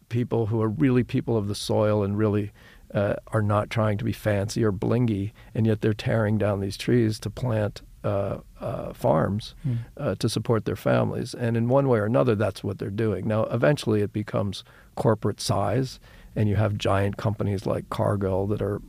people 0.09 0.47
who 0.47 0.61
are 0.61 0.67
really 0.69 1.03
people 1.03 1.37
of 1.37 1.47
the 1.47 1.55
soil 1.55 2.03
and 2.03 2.17
really 2.17 2.51
uh, 2.93 3.15
are 3.27 3.43
not 3.43 3.69
trying 3.69 3.97
to 3.99 4.03
be 4.03 4.11
fancy 4.11 4.63
or 4.63 4.71
blingy, 4.71 5.31
and 5.53 5.67
yet 5.67 5.81
they're 5.81 5.93
tearing 5.93 6.37
down 6.39 6.59
these 6.59 6.75
trees 6.75 7.19
to 7.19 7.29
plant 7.29 7.81
uh, 8.03 8.37
uh, 8.59 8.93
farms 8.93 9.55
uh, 9.97 10.15
to 10.15 10.29
support 10.29 10.65
their 10.65 10.75
families. 10.75 11.33
And 11.33 11.57
in 11.57 11.67
one 11.67 11.87
way 11.87 11.99
or 11.99 12.05
another, 12.05 12.35
that's 12.35 12.63
what 12.63 12.79
they're 12.79 12.89
doing. 12.89 13.27
Now, 13.27 13.43
eventually, 13.45 14.01
it 14.01 14.13
becomes 14.13 14.63
corporate 14.95 15.41
size, 15.41 15.99
and 16.35 16.47
you 16.47 16.55
have 16.55 16.77
giant 16.77 17.17
companies 17.17 17.65
like 17.65 17.89
Cargill 17.89 18.47
that 18.47 18.61
are 18.61 18.81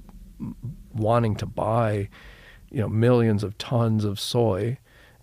wanting 0.93 1.35
to 1.37 1.47
buy, 1.47 2.09
you 2.71 2.81
know, 2.81 2.89
millions 2.89 3.43
of 3.43 3.59
tons 3.59 4.05
of 4.05 4.21
soy. 4.21 4.79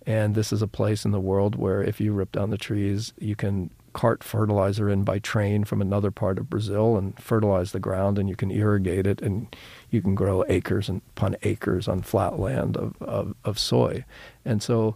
And 0.06 0.36
this 0.36 0.54
is 0.54 0.62
a 0.62 0.68
place 0.68 1.06
in 1.06 1.12
the 1.12 1.20
world 1.20 1.56
where 1.56 1.82
if 1.84 2.00
you 2.00 2.14
rip 2.14 2.32
down 2.32 2.50
the 2.50 2.58
trees, 2.58 3.14
you 3.20 3.36
can 3.36 3.72
cart 3.98 4.24
fertilizer 4.24 4.88
in 4.88 5.04
by 5.04 5.18
train 5.18 5.64
from 5.64 5.82
another 5.82 6.12
part 6.12 6.38
of 6.38 6.52
Brazil 6.52 6.98
and 6.98 7.20
fertilize 7.20 7.72
the 7.72 7.80
ground, 7.80 8.20
and 8.20 8.30
you 8.30 8.36
can 8.36 8.52
irrigate 8.52 9.08
it, 9.08 9.24
and 9.24 9.56
you 9.90 10.04
can 10.04 10.14
grow 10.14 10.46
acres 10.48 10.88
and 10.88 11.02
upon 11.16 11.36
acres 11.42 11.88
on 11.88 12.04
flat 12.04 12.38
land 12.38 12.78
of, 12.78 12.96
of, 13.02 13.34
of 13.44 13.58
soy. 13.58 14.06
And 14.46 14.62
so 14.62 14.96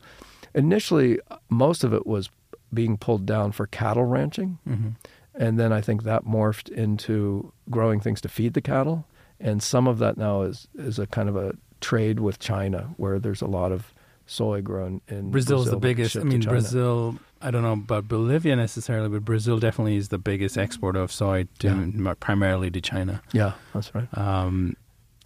initially, 0.54 1.20
most 1.50 1.84
of 1.84 1.96
it 1.96 2.06
was 2.06 2.30
being 2.72 2.96
pulled 2.96 3.26
down 3.26 3.52
for 3.54 3.66
cattle 3.66 4.06
ranching. 4.06 4.60
Mm-hmm. 4.70 4.90
And 5.34 5.60
then 5.60 5.74
I 5.74 5.82
think 5.82 6.04
that 6.04 6.24
morphed 6.24 6.70
into 6.70 7.52
growing 7.72 8.02
things 8.02 8.22
to 8.22 8.30
feed 8.30 8.54
the 8.54 8.62
cattle. 8.62 9.08
And 9.40 9.64
some 9.64 9.88
of 9.88 9.98
that 9.98 10.16
now 10.16 10.44
is, 10.44 10.68
is 10.76 11.00
a 11.00 11.08
kind 11.08 11.28
of 11.28 11.36
a 11.36 11.56
trade 11.80 12.20
with 12.20 12.38
China 12.38 12.94
where 12.98 13.18
there's 13.18 13.42
a 13.42 13.48
lot 13.48 13.72
of 13.72 13.96
soy 14.28 14.62
grown 14.62 15.02
in 15.08 15.32
Brazil's 15.32 15.72
the 15.72 15.78
biggest. 15.78 16.16
I 16.16 16.20
mean. 16.22 16.42
Brazil. 16.42 17.18
I 17.42 17.52
don't 17.52 17.64
know 17.64 17.74
about 17.74 18.08
Bolivia 18.08 18.56
necessarily, 18.56 19.10
but 19.10 19.26
Brazil 19.26 19.60
definitely 19.60 19.98
is 19.98 20.10
the 20.10 20.18
biggest 20.18 20.58
exporter 20.58 21.00
of 21.00 21.12
soy, 21.12 21.48
to, 21.60 21.70
m- 21.70 22.16
primarily 22.20 22.70
to 22.72 22.82
China. 22.82 23.22
Yeah, 23.32 23.54
that's 23.74 23.94
right. 23.96 24.08
Um, 24.18 24.76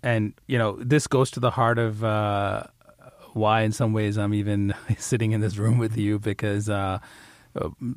and 0.02 0.34
you 0.48 0.58
know, 0.58 0.78
this 0.80 1.08
goes 1.08 1.32
to 1.32 1.40
the 1.40 1.52
heart 1.52 1.78
of 1.78 2.04
uh, 2.04 2.64
why, 3.34 3.62
in 3.62 3.72
some 3.72 3.92
ways, 3.92 4.18
I'm 4.18 4.34
even 4.34 4.74
sitting 4.98 5.32
in 5.32 5.42
this 5.42 5.58
room 5.58 5.78
with 5.78 5.98
you 5.98 6.20
because 6.20 6.70
uh, 6.70 7.00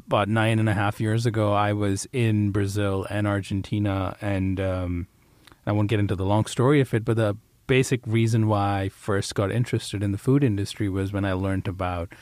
about 0.06 0.28
nine 0.28 0.58
and 0.58 0.68
a 0.68 0.74
half 0.74 1.00
years 1.00 1.26
ago, 1.26 1.52
I 1.52 1.72
was 1.72 2.06
in 2.12 2.50
Brazil 2.50 3.06
and 3.10 3.26
Argentina, 3.26 4.16
and 4.20 4.58
um, 4.60 5.06
I 5.66 5.72
won't 5.72 5.88
get 5.88 6.00
into 6.00 6.16
the 6.16 6.24
long 6.24 6.46
story 6.46 6.80
of 6.80 6.92
it, 6.94 7.04
but 7.04 7.16
the 7.16 7.36
basic 7.66 8.00
reason 8.06 8.48
why 8.48 8.80
I 8.80 8.88
first 8.88 9.34
got 9.34 9.52
interested 9.52 10.02
in 10.02 10.10
the 10.12 10.18
food 10.18 10.42
industry 10.42 10.88
was 10.88 11.12
when 11.12 11.24
I 11.24 11.34
learned 11.34 11.68
about 11.68 12.12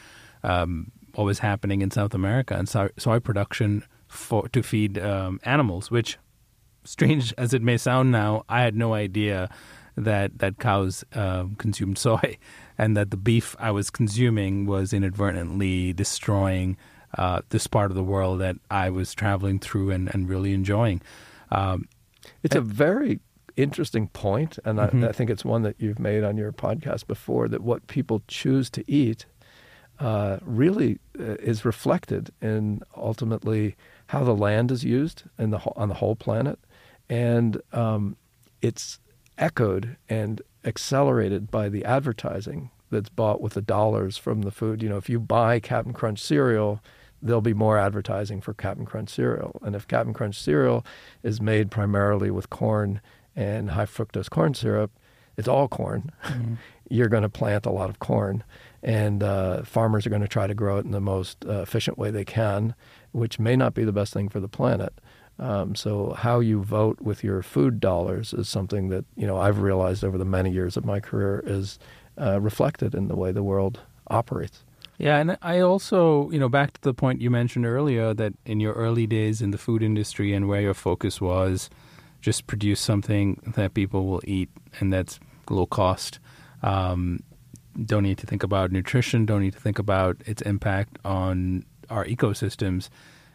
um, 0.43 0.91
what 1.17 1.25
was 1.25 1.39
happening 1.39 1.81
in 1.81 1.91
South 1.91 2.15
America 2.15 2.55
and 2.55 2.69
soy, 2.69 2.89
soy 2.99 3.19
production 3.19 3.85
for 4.07 4.49
to 4.49 4.63
feed 4.63 4.99
um, 4.99 5.41
animals, 5.45 5.91
which 5.91 6.19
strange 6.85 7.35
as 7.39 7.55
it 7.55 7.63
may 7.63 7.77
sound 7.77 8.13
now, 8.13 8.45
I 8.49 8.61
had 8.63 8.77
no 8.77 8.95
idea 8.95 9.49
that 9.97 10.39
that 10.39 10.59
cows 10.59 11.05
uh, 11.15 11.47
consumed 11.57 11.99
soy, 11.99 12.37
and 12.79 12.97
that 12.97 13.11
the 13.11 13.17
beef 13.17 13.57
I 13.59 13.71
was 13.71 13.91
consuming 13.91 14.67
was 14.67 14.93
inadvertently 14.93 15.95
destroying 15.95 16.77
uh, 17.17 17.41
this 17.49 17.67
part 17.67 17.91
of 17.91 17.95
the 17.95 18.05
world 18.05 18.41
that 18.41 18.57
I 18.71 18.91
was 18.91 19.15
traveling 19.15 19.59
through 19.59 19.91
and, 19.91 20.13
and 20.13 20.29
really 20.29 20.53
enjoying. 20.53 21.01
Um, 21.51 21.89
it's 22.43 22.55
a 22.57 22.61
very 22.61 23.21
interesting 23.57 24.09
point, 24.09 24.59
and 24.67 24.79
Mm-hmm. 24.79 25.05
I, 25.05 25.09
I 25.09 25.13
think 25.13 25.31
it's 25.31 25.47
one 25.47 25.63
that 25.63 25.77
you've 25.79 25.99
made 25.99 26.25
on 26.25 26.37
your 26.37 26.53
podcast 26.53 27.07
before. 27.07 27.49
That 27.49 27.63
what 27.63 27.87
people 27.87 28.23
choose 28.29 28.69
to 28.71 28.85
eat 28.87 29.25
uh, 29.99 30.39
really 30.43 30.99
uh, 31.19 31.35
is 31.35 31.65
reflected 31.65 32.31
in 32.41 32.83
ultimately 32.97 33.77
how 34.09 34.23
the 34.25 34.35
land 34.35 34.71
is 34.71 34.85
used 34.85 35.25
in 35.39 35.51
the, 35.51 35.59
on 35.75 35.89
the 35.89 35.97
whole 35.97 36.17
planet, 36.17 36.59
and 37.09 37.61
um, 37.73 38.17
it's 38.61 38.99
echoed 39.39 39.97
and 40.09 40.43
accelerated 40.65 41.51
by 41.51 41.69
the 41.69 41.85
advertising 41.85 42.71
that's 42.91 43.09
bought 43.09 43.41
with 43.41 43.55
the 43.55 43.63
dollars 43.63 44.17
from 44.17 44.43
the 44.43 44.51
food. 44.51 44.83
You 44.83 44.89
know, 44.89 44.97
if 44.97 45.09
you 45.09 45.19
buy 45.19 45.61
Captain 45.61 45.93
Crunch 45.93 46.21
cereal, 46.21 46.81
there'll 47.21 47.41
be 47.41 47.55
more 47.55 47.79
advertising 47.79 48.41
for 48.41 48.55
Captain 48.55 48.87
Crunch 48.87 49.11
cereal. 49.11 49.59
And 49.63 49.75
if 49.75 49.89
Captain 49.89 50.15
Crunch 50.15 50.39
cereal 50.39 50.85
is 51.23 51.41
made 51.41 51.71
primarily 51.71 52.31
with 52.31 52.51
corn 52.51 53.01
and 53.35 53.71
high 53.71 53.87
fructose 53.87 54.31
corn 54.31 54.55
syrup, 54.55 54.91
it's 55.37 55.49
all 55.49 55.69
corn. 55.69 56.11
You're 56.89 57.09
going 57.09 57.23
to 57.23 57.29
plant 57.29 57.67
a 57.67 57.71
lot 57.71 57.91
of 57.91 57.99
corn, 57.99 58.45
and 58.83 59.23
uh, 59.23 59.63
farmers 59.63 60.07
are 60.07 60.11
going 60.11 60.23
to 60.23 60.29
try 60.29 60.47
to 60.47 60.55
grow 60.55 60.79
it 60.79 60.85
in 60.85 60.93
the 60.93 61.01
most 61.01 61.45
uh, 61.45 61.63
efficient 61.63 61.99
way 61.99 62.11
they 62.11 62.25
can, 62.25 62.75
which 63.13 63.39
may 63.39 63.57
not 63.57 63.75
be 63.75 63.85
the 63.85 63.93
best 63.93 64.13
thing 64.13 64.29
for 64.29 64.41
the 64.41 64.49
planet. 64.49 64.93
Um, 65.39 65.75
so 65.75 66.15
how 66.15 66.41
you 66.41 66.63
vote 66.63 67.01
with 67.01 67.23
your 67.23 67.43
food 67.43 67.79
dollars 67.79 68.33
is 68.33 68.49
something 68.49 68.89
that 68.89 69.05
you 69.17 69.27
know 69.27 69.37
I've 69.37 69.59
realized 69.59 70.03
over 70.03 70.17
the 70.17 70.25
many 70.25 70.51
years 70.51 70.77
of 70.77 70.85
my 70.85 70.99
career 70.99 71.43
is 71.47 71.79
uh, 72.19 72.41
reflected 72.41 72.95
in 72.95 73.09
the 73.09 73.17
way 73.17 73.33
the 73.33 73.43
world 73.43 73.81
operates. 74.09 74.65
Yeah, 74.99 75.19
and 75.19 75.37
I 75.43 75.61
also, 75.61 76.31
you 76.31 76.39
know, 76.39 76.49
back 76.49 76.73
to 76.73 76.81
the 76.81 76.95
point 76.95 77.21
you 77.21 77.31
mentioned 77.31 77.67
earlier 77.67 78.15
that 78.15 78.33
in 78.47 78.61
your 78.61 78.73
early 78.73 79.07
days 79.07 79.43
in 79.43 79.51
the 79.51 79.59
food 79.59 79.83
industry 79.83 80.33
and 80.33 80.49
where 80.49 80.63
your 80.63 80.73
focus 80.73 81.21
was, 81.21 81.69
just 82.23 82.47
produce 82.47 82.81
something 82.81 83.41
that 83.57 83.75
people 83.75 84.07
will 84.07 84.23
eat 84.25 84.49
and 84.81 84.91
that's 84.91 85.21
low 85.51 85.67
cost. 85.67 86.19
Um, 86.63 87.21
don't 87.85 88.03
need 88.03 88.19
to 88.19 88.27
think 88.27 88.43
about 88.43 88.73
nutrition, 88.73 89.27
don't 89.27 89.43
need 89.43 89.53
to 89.53 89.61
think 89.61 89.79
about 89.79 90.17
its 90.25 90.43
impact 90.43 90.99
on 91.05 91.65
our 91.91 92.05
ecosystems. 92.05 92.89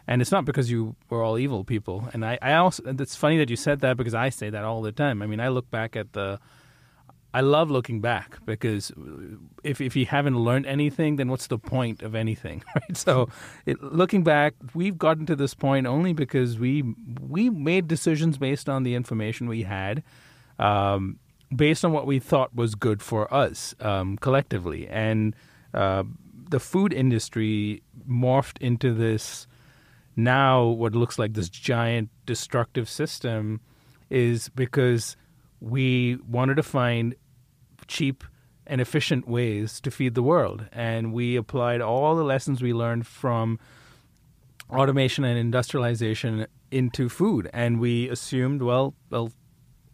And 0.08 0.20
it's 0.20 0.32
not 0.32 0.44
because 0.44 0.70
you 0.70 0.96
were 1.10 1.22
all 1.22 1.38
evil 1.38 1.62
people. 1.64 2.08
And 2.12 2.24
I, 2.24 2.38
I 2.42 2.54
also, 2.54 2.82
it's 2.84 3.14
funny 3.14 3.38
that 3.38 3.50
you 3.50 3.56
said 3.56 3.80
that 3.80 3.96
because 3.96 4.14
I 4.14 4.30
say 4.30 4.50
that 4.50 4.64
all 4.64 4.82
the 4.82 4.90
time. 4.90 5.22
I 5.22 5.26
mean, 5.26 5.38
I 5.38 5.48
look 5.48 5.70
back 5.70 5.94
at 5.94 6.12
the, 6.12 6.40
I 7.34 7.40
love 7.40 7.70
looking 7.70 8.00
back 8.00 8.44
because 8.44 8.92
if 9.64 9.80
if 9.80 9.96
you 9.96 10.04
haven't 10.04 10.38
learned 10.38 10.66
anything, 10.66 11.16
then 11.16 11.30
what's 11.30 11.46
the 11.46 11.58
point 11.58 12.02
of 12.02 12.14
anything, 12.14 12.62
right? 12.74 12.96
So, 12.96 13.30
it, 13.64 13.82
looking 13.82 14.22
back, 14.22 14.54
we've 14.74 14.98
gotten 14.98 15.24
to 15.26 15.36
this 15.36 15.54
point 15.54 15.86
only 15.86 16.12
because 16.12 16.58
we 16.58 16.82
we 17.20 17.48
made 17.48 17.88
decisions 17.88 18.36
based 18.36 18.68
on 18.68 18.82
the 18.82 18.94
information 18.94 19.48
we 19.48 19.62
had, 19.62 20.02
um, 20.58 21.18
based 21.54 21.84
on 21.84 21.92
what 21.92 22.06
we 22.06 22.18
thought 22.18 22.54
was 22.54 22.74
good 22.74 23.02
for 23.02 23.32
us 23.32 23.74
um, 23.80 24.16
collectively, 24.18 24.88
and 24.88 25.34
uh, 25.74 26.04
the 26.50 26.60
food 26.60 26.92
industry 26.92 27.82
morphed 28.08 28.58
into 28.60 28.92
this 28.92 29.46
now 30.14 30.64
what 30.66 30.94
looks 30.94 31.18
like 31.18 31.32
this 31.32 31.48
giant 31.48 32.10
destructive 32.26 32.88
system 32.88 33.60
is 34.10 34.50
because 34.50 35.16
we 35.60 36.18
wanted 36.28 36.56
to 36.56 36.62
find 36.62 37.14
cheap 37.86 38.24
and 38.66 38.80
efficient 38.80 39.26
ways 39.26 39.80
to 39.80 39.90
feed 39.90 40.14
the 40.14 40.22
world. 40.22 40.66
And 40.72 41.12
we 41.12 41.36
applied 41.36 41.80
all 41.80 42.14
the 42.14 42.24
lessons 42.24 42.62
we 42.62 42.72
learned 42.72 43.06
from 43.06 43.58
automation 44.70 45.24
and 45.24 45.38
industrialization 45.38 46.46
into 46.70 47.08
food. 47.08 47.48
And 47.52 47.80
we 47.80 48.08
assumed, 48.08 48.62
well, 48.62 48.94
well, 49.10 49.32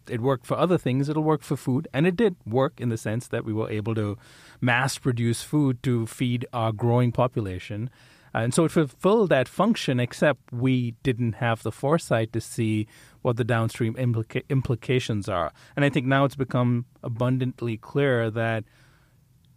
it 0.07 0.21
worked 0.21 0.45
for 0.45 0.57
other 0.57 0.77
things, 0.77 1.09
it'll 1.09 1.23
work 1.23 1.41
for 1.41 1.57
food. 1.57 1.87
And 1.93 2.07
it 2.07 2.15
did 2.15 2.35
work 2.45 2.79
in 2.79 2.89
the 2.89 2.97
sense 2.97 3.27
that 3.27 3.45
we 3.45 3.53
were 3.53 3.69
able 3.69 3.95
to 3.95 4.17
mass 4.61 4.97
produce 4.97 5.41
food 5.41 5.81
to 5.83 6.05
feed 6.05 6.45
our 6.53 6.71
growing 6.71 7.11
population. 7.11 7.89
And 8.33 8.53
so 8.53 8.65
it 8.65 8.71
fulfilled 8.71 9.29
that 9.29 9.47
function, 9.47 9.99
except 9.99 10.53
we 10.53 10.91
didn't 11.03 11.33
have 11.33 11.63
the 11.63 11.71
foresight 11.71 12.31
to 12.33 12.41
see 12.41 12.87
what 13.21 13.37
the 13.37 13.43
downstream 13.43 13.95
implica- 13.95 14.47
implications 14.49 15.27
are. 15.27 15.51
And 15.75 15.83
I 15.83 15.89
think 15.89 16.05
now 16.05 16.25
it's 16.25 16.35
become 16.35 16.85
abundantly 17.03 17.77
clear 17.77 18.29
that 18.29 18.65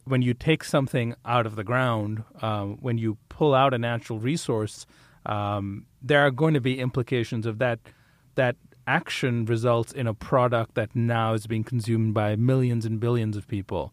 when 0.05 0.23
you 0.23 0.35
take 0.35 0.65
something 0.65 1.15
out 1.25 1.47
of 1.47 1.55
the 1.55 1.65
ground, 1.65 2.25
um, 2.41 2.79
when 2.81 2.99
you 2.99 3.19
pull 3.29 3.55
out 3.55 3.75
a 3.75 3.79
natural 3.79 4.19
resource, 4.19 4.87
um, 5.27 5.87
there 6.01 6.21
are 6.21 6.31
going 6.31 6.55
to 6.55 6.61
be 6.61 6.81
implications 6.81 7.47
of 7.47 7.59
that. 7.59 7.79
That 8.35 8.57
action 8.87 9.45
results 9.45 9.93
in 9.93 10.07
a 10.07 10.15
product 10.15 10.75
that 10.75 10.95
now 10.95 11.35
is 11.35 11.47
being 11.47 11.65
consumed 11.65 12.15
by 12.15 12.37
millions 12.37 12.85
and 12.85 13.01
billions 13.01 13.37
of 13.37 13.47
people. 13.47 13.93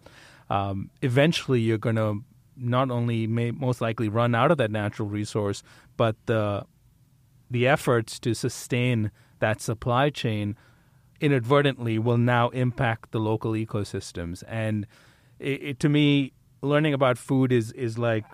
Um, 0.49 0.89
eventually, 1.01 1.61
you're 1.61 1.77
going 1.77 1.95
to 1.95 2.23
not 2.57 2.91
only 2.91 3.27
may 3.27 3.51
most 3.51 3.81
likely 3.81 4.09
run 4.09 4.35
out 4.35 4.51
of 4.51 4.57
that 4.57 4.71
natural 4.71 5.07
resource, 5.07 5.63
but 5.97 6.15
the 6.25 6.65
the 7.51 7.67
efforts 7.67 8.19
to 8.19 8.33
sustain 8.33 9.11
that 9.39 9.61
supply 9.61 10.09
chain 10.09 10.55
inadvertently 11.19 11.97
will 11.97 12.17
now 12.17 12.49
impact 12.49 13.11
the 13.11 13.19
local 13.19 13.53
ecosystems. 13.53 14.43
And 14.47 14.85
it, 15.39 15.63
it, 15.63 15.79
to 15.79 15.89
me, 15.89 16.33
learning 16.61 16.93
about 16.93 17.17
food 17.17 17.51
is 17.51 17.71
is 17.73 17.97
like 17.97 18.25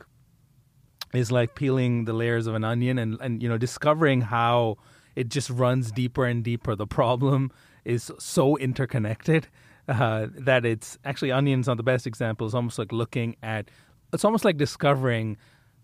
is 1.13 1.32
like 1.32 1.56
peeling 1.56 2.06
the 2.06 2.13
layers 2.13 2.48
of 2.48 2.56
an 2.56 2.63
onion 2.63 2.98
and, 2.98 3.18
and 3.22 3.41
you 3.41 3.50
know 3.50 3.58
discovering 3.58 4.22
how 4.22 4.78
it 5.15 5.30
just 5.30 5.49
runs 5.49 5.91
deeper 5.91 6.25
and 6.25 6.43
deeper. 6.43 6.75
The 6.75 6.88
problem 6.88 7.51
is 7.84 8.12
so 8.19 8.58
interconnected 8.58 9.47
uh, 9.88 10.28
that 10.32 10.65
it's 10.65 10.97
actually 11.06 11.32
onions 11.32 11.67
are 11.67 11.75
the 11.75 11.84
best 11.84 12.08
example. 12.08 12.47
It's 12.47 12.56
almost 12.56 12.80
like 12.80 12.91
looking 12.91 13.36
at 13.43 13.69
it's 14.13 14.25
almost 14.25 14.45
like 14.45 14.58
discovering 14.58 15.38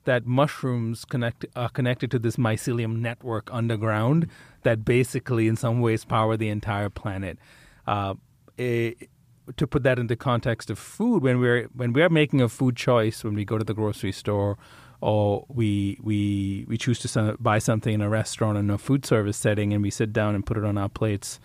that 0.05 0.25
mushrooms 0.25 1.05
connect 1.05 1.45
are 1.55 1.69
connected 1.69 2.09
to 2.11 2.19
this 2.19 2.35
mycelium 2.35 2.99
network 2.99 3.49
underground 3.53 4.27
that 4.63 4.83
basically 4.83 5.47
in 5.47 5.55
some 5.55 5.79
ways 5.81 6.05
power 6.05 6.37
the 6.37 6.49
entire 6.49 6.89
planet. 6.89 7.37
Uh, 7.85 8.15
it, 8.57 9.09
to 9.57 9.67
put 9.67 9.83
that 9.83 9.99
into 9.99 10.15
context 10.15 10.69
of 10.69 10.79
food, 10.79 11.23
when 11.23 11.39
we're 11.39 11.67
when 11.75 11.93
we're 11.93 12.09
making 12.09 12.41
a 12.41 12.49
food 12.49 12.75
choice, 12.75 13.23
when 13.23 13.33
we 13.33 13.43
go 13.43 13.57
to 13.57 13.63
the 13.63 13.73
grocery 13.73 14.11
store, 14.11 14.57
or 15.01 15.45
we 15.49 15.97
we 16.01 16.65
we 16.67 16.77
choose 16.77 16.99
to 16.99 17.37
buy 17.39 17.59
something 17.59 17.93
in 17.93 18.01
a 18.01 18.09
restaurant 18.09 18.57
in 18.57 18.69
a 18.69 18.77
food 18.77 19.05
service 19.05 19.37
setting, 19.37 19.73
and 19.73 19.81
we 19.81 19.89
sit 19.89 20.13
down 20.13 20.35
and 20.35 20.45
put 20.45 20.57
it 20.57 20.63
on 20.63 20.77
our 20.77 20.89
plates, 20.89 21.39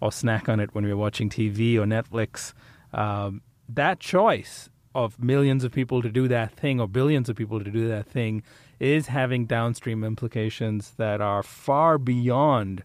or 0.00 0.12
snack 0.12 0.48
on 0.48 0.60
it 0.60 0.74
when 0.74 0.84
we're 0.84 0.96
watching 0.96 1.30
TV 1.30 1.76
or 1.76 1.84
Netflix, 1.84 2.52
um, 2.92 3.40
that 3.68 4.00
choice 4.00 4.68
of 4.94 5.22
millions 5.22 5.62
of 5.62 5.72
people 5.72 6.00
to 6.00 6.08
do 6.08 6.26
that 6.26 6.52
thing 6.52 6.80
or 6.80 6.88
billions 6.88 7.28
of 7.28 7.36
people 7.36 7.62
to 7.62 7.70
do 7.70 7.86
that 7.86 8.06
thing 8.06 8.42
is 8.80 9.08
having 9.08 9.44
downstream 9.44 10.02
implications 10.02 10.92
that 10.96 11.20
are 11.20 11.42
far 11.42 11.98
beyond 11.98 12.82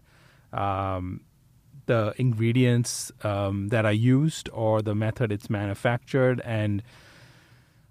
um, 0.52 1.22
the 1.86 2.14
ingredients 2.18 3.10
um, 3.22 3.68
that 3.68 3.84
are 3.84 3.92
used 3.92 4.48
or 4.52 4.82
the 4.82 4.94
method 4.94 5.32
it's 5.32 5.50
manufactured. 5.50 6.40
And 6.44 6.82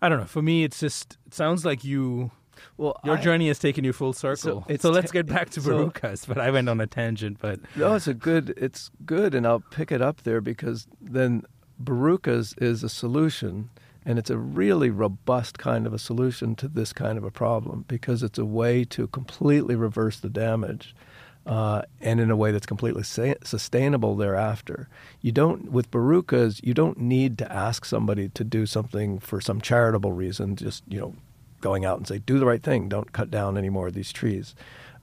I 0.01 0.09
don't 0.09 0.19
know. 0.19 0.25
For 0.25 0.41
me, 0.41 0.63
it's 0.63 0.79
just 0.79 1.17
it 1.27 1.33
sounds 1.33 1.63
like 1.65 1.83
you. 1.83 2.31
Well, 2.77 2.99
Your 3.03 3.17
I- 3.17 3.21
journey 3.21 3.47
has 3.47 3.59
taken 3.59 3.83
you 3.83 3.93
full 3.93 4.13
circle. 4.13 4.63
So 4.67 4.75
So, 4.77 4.91
let's 4.91 5.11
get 5.11 5.25
back 5.25 5.49
to 5.51 5.61
so- 5.61 5.91
But 6.27 6.37
I 6.39 6.51
went 6.51 6.69
on 6.69 6.79
a 6.81 6.87
tangent. 6.87 7.37
But 7.39 7.59
No, 7.75 7.95
it's 7.95 8.07
a 8.07 8.13
good. 8.13 8.53
It's 8.57 8.89
good, 9.05 9.33
and 9.35 9.45
I'll 9.47 9.63
pick 9.71 9.91
it 9.91 10.01
up 10.01 10.23
there 10.23 10.41
because 10.41 10.87
then 11.01 11.43
Barukas 11.83 12.53
is 12.61 12.83
a 12.83 12.89
solution, 12.89 13.69
and 14.05 14.19
it's 14.19 14.29
a 14.29 14.37
really 14.37 14.89
robust 14.89 15.57
kind 15.57 15.87
of 15.87 15.93
a 15.93 15.99
solution 15.99 16.55
to 16.57 16.67
this 16.67 16.93
kind 16.93 17.17
of 17.17 17.23
a 17.23 17.31
problem 17.31 17.85
because 17.87 18.21
it's 18.23 18.37
a 18.39 18.45
way 18.45 18.83
to 18.85 19.07
completely 19.07 19.75
reverse 19.75 20.19
the 20.19 20.29
damage, 20.29 20.95
uh, 21.45 21.81
and 21.99 22.19
in 22.19 22.29
a 22.29 22.35
way 22.35 22.51
that's 22.51 22.65
completely 22.65 23.03
sa- 23.03 23.33
sustainable 23.43 24.15
thereafter. 24.15 24.87
You 25.21 25.31
don't 25.31 25.71
with 25.71 25.91
Barukas, 25.91 26.61
you 26.63 26.73
don't 26.73 26.99
need 26.99 27.37
to 27.39 27.51
ask 27.51 27.85
somebody 27.85 28.29
to 28.29 28.43
do 28.43 28.65
something 28.65 29.19
for 29.19 29.41
some 29.41 29.59
charitable 29.61 30.11
reason. 30.11 30.55
Just 30.55 30.83
you 30.87 30.99
know, 30.99 31.15
going 31.59 31.85
out 31.85 31.97
and 31.97 32.07
say, 32.07 32.19
"Do 32.19 32.39
the 32.39 32.45
right 32.45 32.61
thing. 32.61 32.89
Don't 32.89 33.11
cut 33.11 33.31
down 33.31 33.57
any 33.57 33.69
more 33.69 33.87
of 33.87 33.93
these 33.93 34.11
trees." 34.11 34.55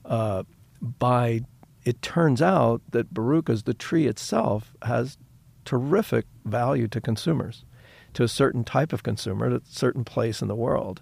Uh, 0.05 0.43
by 0.81 1.41
it 1.83 2.01
turns 2.01 2.41
out 2.41 2.81
that 2.91 3.13
Barukas, 3.13 3.63
the 3.63 3.73
tree 3.73 4.07
itself, 4.07 4.73
has 4.83 5.17
terrific 5.65 6.25
value 6.45 6.87
to 6.87 7.01
consumers, 7.01 7.65
to 8.13 8.23
a 8.23 8.27
certain 8.27 8.63
type 8.63 8.93
of 8.93 9.03
consumer, 9.03 9.47
at 9.47 9.53
a 9.53 9.61
certain 9.65 10.03
place 10.03 10.41
in 10.41 10.47
the 10.47 10.55
world. 10.55 11.01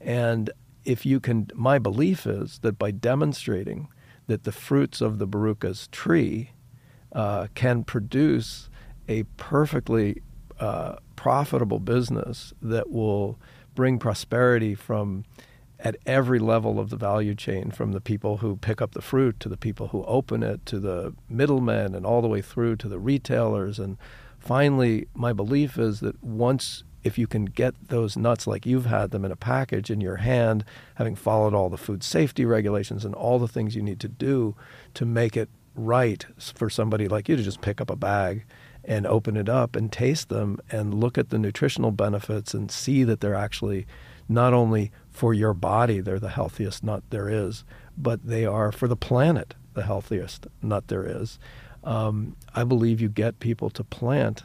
And 0.00 0.50
if 0.84 1.04
you 1.04 1.20
can, 1.20 1.50
my 1.54 1.78
belief 1.78 2.26
is 2.26 2.60
that 2.60 2.78
by 2.78 2.90
demonstrating 2.92 3.88
that 4.26 4.44
the 4.44 4.52
fruits 4.52 5.00
of 5.00 5.18
the 5.18 5.26
Barukas 5.26 5.90
tree 5.90 6.50
uh, 7.12 7.46
can 7.54 7.84
produce 7.84 8.68
a 9.08 9.22
perfectly 9.36 10.22
uh, 10.58 10.96
profitable 11.14 11.78
business 11.78 12.52
that 12.60 12.90
will 12.90 13.38
bring 13.74 13.98
prosperity 13.98 14.74
from 14.74 15.24
at 15.78 15.96
every 16.06 16.38
level 16.38 16.80
of 16.80 16.88
the 16.88 16.96
value 16.96 17.34
chain, 17.34 17.70
from 17.70 17.92
the 17.92 18.00
people 18.00 18.38
who 18.38 18.56
pick 18.56 18.80
up 18.80 18.92
the 18.92 19.02
fruit 19.02 19.38
to 19.38 19.48
the 19.48 19.56
people 19.56 19.88
who 19.88 20.02
open 20.04 20.42
it 20.42 20.64
to 20.66 20.80
the 20.80 21.14
middlemen 21.28 21.94
and 21.94 22.06
all 22.06 22.22
the 22.22 22.28
way 22.28 22.40
through 22.40 22.76
to 22.76 22.88
the 22.88 22.98
retailers. 22.98 23.78
And 23.78 23.98
finally, 24.46 25.08
my 25.14 25.32
belief 25.32 25.78
is 25.78 26.00
that 26.00 26.22
once 26.22 26.84
if 27.02 27.18
you 27.18 27.26
can 27.26 27.44
get 27.44 27.74
those 27.88 28.16
nuts 28.16 28.46
like 28.48 28.66
you've 28.66 28.86
had 28.86 29.12
them 29.12 29.24
in 29.24 29.30
a 29.30 29.36
package 29.36 29.90
in 29.90 30.00
your 30.00 30.16
hand, 30.16 30.64
having 30.96 31.14
followed 31.14 31.54
all 31.54 31.68
the 31.68 31.76
food 31.76 32.02
safety 32.02 32.44
regulations 32.44 33.04
and 33.04 33.14
all 33.14 33.38
the 33.38 33.46
things 33.46 33.76
you 33.76 33.82
need 33.82 34.00
to 34.00 34.08
do 34.08 34.56
to 34.94 35.04
make 35.04 35.36
it 35.36 35.48
right 35.76 36.26
for 36.54 36.68
somebody 36.68 37.06
like 37.06 37.28
you 37.28 37.36
to 37.36 37.42
just 37.42 37.60
pick 37.60 37.80
up 37.80 37.90
a 37.90 37.96
bag 37.96 38.44
and 38.84 39.06
open 39.06 39.36
it 39.36 39.48
up 39.48 39.76
and 39.76 39.92
taste 39.92 40.28
them 40.30 40.58
and 40.70 40.94
look 40.94 41.18
at 41.18 41.30
the 41.30 41.38
nutritional 41.38 41.90
benefits 41.90 42.54
and 42.54 42.70
see 42.70 43.04
that 43.04 43.20
they're 43.20 43.34
actually 43.34 43.86
not 44.28 44.52
only 44.52 44.90
for 45.10 45.34
your 45.34 45.54
body 45.54 46.00
they're 46.00 46.18
the 46.18 46.28
healthiest 46.28 46.82
nut 46.82 47.02
there 47.10 47.28
is, 47.28 47.64
but 47.96 48.26
they 48.26 48.44
are 48.44 48.72
for 48.72 48.88
the 48.88 48.96
planet 48.96 49.54
the 49.74 49.82
healthiest 49.82 50.46
nut 50.62 50.88
there 50.88 51.04
is. 51.06 51.38
Um, 51.86 52.36
I 52.54 52.64
believe 52.64 53.00
you 53.00 53.08
get 53.08 53.38
people 53.38 53.70
to 53.70 53.84
plant 53.84 54.42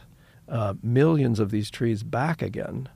uh, 0.47 0.75
millions 0.83 1.39
of 1.39 1.51
these 1.51 1.69
trees 1.69 2.03
back 2.03 2.41
again. 2.41 2.87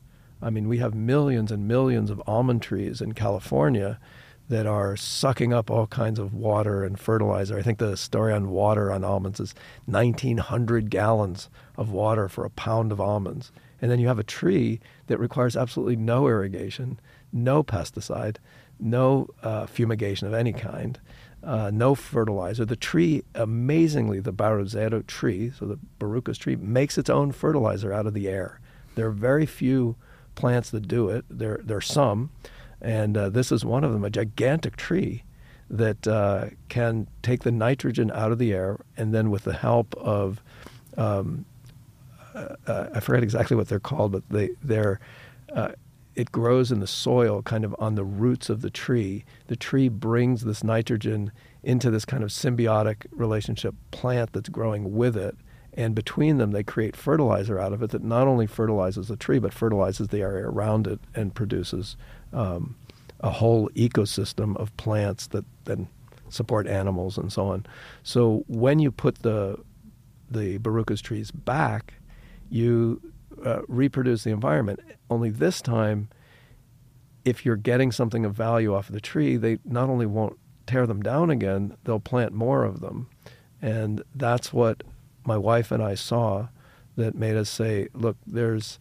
I 0.41 0.51
mean, 0.51 0.67
we 0.67 0.77
have 0.77 0.93
millions 0.93 1.51
and 1.51 1.67
millions 1.67 2.09
of 2.11 2.21
almond 2.27 2.61
trees 2.61 3.01
in 3.01 3.13
California 3.13 3.99
that 4.47 4.67
are 4.67 4.95
sucking 4.95 5.53
up 5.53 5.71
all 5.71 5.87
kinds 5.87 6.19
of 6.19 6.33
water 6.33 6.83
and 6.83 6.99
fertilizer. 6.99 7.57
I 7.57 7.63
think 7.63 7.79
the 7.79 7.97
story 7.97 8.31
on 8.31 8.49
water 8.49 8.91
on 8.91 9.03
almonds 9.03 9.39
is 9.39 9.55
1,900 9.85 10.91
gallons 10.91 11.49
of 11.77 11.89
water 11.89 12.29
for 12.29 12.45
a 12.45 12.51
pound 12.51 12.91
of 12.91 13.01
almonds. 13.01 13.51
And 13.81 13.89
then 13.89 13.99
you 13.99 14.07
have 14.07 14.19
a 14.19 14.23
tree 14.23 14.79
that 15.07 15.19
requires 15.19 15.57
absolutely 15.57 15.95
no 15.95 16.27
irrigation, 16.27 16.99
no 17.33 17.63
pesticide, 17.63 18.37
no 18.79 19.27
uh, 19.41 19.65
fumigation 19.65 20.27
of 20.27 20.33
any 20.33 20.53
kind, 20.53 20.99
uh, 21.45 21.71
no 21.73 21.95
fertilizer. 21.95 22.65
The 22.65 22.75
tree, 22.75 23.23
amazingly, 23.33 24.19
the 24.19 24.33
Baruzeiro 24.33 25.05
tree, 25.05 25.51
so 25.57 25.65
the 25.65 25.79
Barukas 25.99 26.37
tree, 26.37 26.55
makes 26.55 26.97
its 26.97 27.09
own 27.09 27.31
fertilizer 27.31 27.93
out 27.93 28.07
of 28.07 28.13
the 28.13 28.27
air. 28.27 28.59
There 28.95 29.07
are 29.07 29.11
very 29.11 29.45
few 29.45 29.95
plants 30.35 30.69
that 30.71 30.87
do 30.87 31.09
it. 31.09 31.25
There, 31.29 31.59
there 31.63 31.77
are 31.77 31.81
some, 31.81 32.31
and 32.81 33.15
uh, 33.15 33.29
this 33.29 33.51
is 33.51 33.63
one 33.63 33.83
of 33.83 33.93
them, 33.93 34.03
a 34.03 34.09
gigantic 34.09 34.75
tree 34.75 35.23
that 35.69 36.07
uh, 36.07 36.47
can 36.69 37.07
take 37.21 37.43
the 37.43 37.51
nitrogen 37.51 38.11
out 38.11 38.31
of 38.31 38.39
the 38.39 38.53
air, 38.53 38.79
and 38.97 39.13
then 39.13 39.29
with 39.29 39.43
the 39.43 39.53
help 39.53 39.95
of 39.95 40.41
um, 40.97 41.45
uh, 42.35 42.55
uh, 42.67 42.89
I 42.93 42.99
forget 42.99 43.23
exactly 43.23 43.55
what 43.55 43.69
they're 43.69 43.79
called, 43.79 44.11
but 44.11 44.23
they 44.29 44.49
they're 44.61 44.99
uh, 45.53 45.71
it 46.15 46.31
grows 46.31 46.71
in 46.71 46.79
the 46.79 46.87
soil, 46.87 47.41
kind 47.41 47.65
of 47.65 47.75
on 47.77 47.95
the 47.95 48.03
roots 48.03 48.49
of 48.49 48.61
the 48.61 48.69
tree. 48.69 49.25
The 49.47 49.55
tree 49.55 49.89
brings 49.89 50.43
this 50.43 50.63
nitrogen 50.63 51.31
into 51.63 51.91
this 51.91 52.05
kind 52.05 52.23
of 52.23 52.29
symbiotic 52.29 53.05
relationship 53.11 53.75
plant 53.91 54.33
that's 54.33 54.49
growing 54.49 54.95
with 54.95 55.17
it. 55.17 55.35
And 55.73 55.93
between 55.93 56.37
them, 56.37 56.51
they 56.51 56.63
create 56.63 56.95
fertilizer 56.95 57.59
out 57.59 57.73
of 57.73 57.83
it 57.83 57.89
that 57.89 58.03
not 58.03 58.27
only 58.27 58.47
fertilizes 58.47 59.09
the 59.09 59.17
tree, 59.17 59.39
but 59.39 59.53
fertilizes 59.53 60.07
the 60.07 60.21
area 60.21 60.47
around 60.47 60.87
it 60.87 60.99
and 61.13 61.35
produces 61.35 61.97
um, 62.31 62.75
a 63.19 63.29
whole 63.29 63.69
ecosystem 63.69 64.55
of 64.55 64.75
plants 64.77 65.27
that 65.27 65.43
then 65.65 65.89
support 66.29 66.65
animals 66.67 67.17
and 67.17 67.31
so 67.31 67.47
on. 67.47 67.65
So 68.03 68.45
when 68.47 68.79
you 68.79 68.91
put 68.91 69.21
the 69.21 69.57
the 70.31 70.57
Barukas 70.57 71.01
trees 71.01 71.29
back, 71.29 71.93
you 72.49 72.99
uh, 73.43 73.61
reproduce 73.67 74.23
the 74.23 74.31
environment. 74.31 74.79
Only 75.09 75.29
this 75.29 75.61
time, 75.61 76.09
if 77.23 77.45
you're 77.45 77.55
getting 77.55 77.91
something 77.91 78.25
of 78.25 78.33
value 78.35 78.73
off 78.73 78.89
of 78.89 78.93
the 78.93 79.01
tree, 79.01 79.35
they 79.37 79.59
not 79.65 79.89
only 79.89 80.05
won't 80.05 80.37
tear 80.67 80.85
them 80.87 81.01
down 81.01 81.29
again, 81.29 81.75
they'll 81.83 81.99
plant 81.99 82.33
more 82.33 82.63
of 82.63 82.81
them. 82.81 83.07
And 83.61 84.03
that's 84.13 84.53
what 84.53 84.83
my 85.25 85.37
wife 85.37 85.71
and 85.71 85.81
I 85.81 85.95
saw 85.95 86.47
that 86.95 87.15
made 87.15 87.35
us 87.35 87.49
say, 87.49 87.87
look, 87.93 88.17
there's 88.25 88.79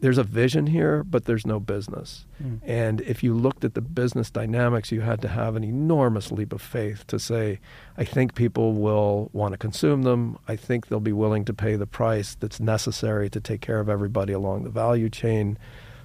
there's 0.00 0.18
a 0.18 0.24
vision 0.24 0.66
here, 0.66 1.04
but 1.04 1.26
there's 1.26 1.46
no 1.46 1.60
business. 1.60 2.26
Mm. 2.42 2.60
And 2.64 3.00
if 3.02 3.22
you 3.22 3.34
looked 3.34 3.64
at 3.64 3.74
the 3.74 3.80
business 3.80 4.30
dynamics, 4.30 4.90
you 4.90 5.02
had 5.02 5.20
to 5.22 5.28
have 5.28 5.56
an 5.56 5.64
enormous 5.64 6.32
leap 6.32 6.52
of 6.52 6.62
faith 6.62 7.06
to 7.08 7.18
say, 7.18 7.60
I 7.98 8.04
think 8.04 8.34
people 8.34 8.72
will 8.72 9.28
want 9.32 9.52
to 9.52 9.58
consume 9.58 10.02
them. 10.02 10.38
I 10.48 10.56
think 10.56 10.88
they'll 10.88 11.00
be 11.00 11.12
willing 11.12 11.44
to 11.44 11.54
pay 11.54 11.76
the 11.76 11.86
price 11.86 12.34
that's 12.34 12.60
necessary 12.60 13.28
to 13.30 13.40
take 13.40 13.60
care 13.60 13.78
of 13.78 13.88
everybody 13.88 14.32
along 14.32 14.64
the 14.64 14.70
value 14.70 15.10
chain. 15.10 15.58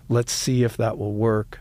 Let's 0.09 0.33
see 0.33 0.63
if 0.63 0.75
that 0.77 0.97
will 0.97 1.13
work 1.13 1.59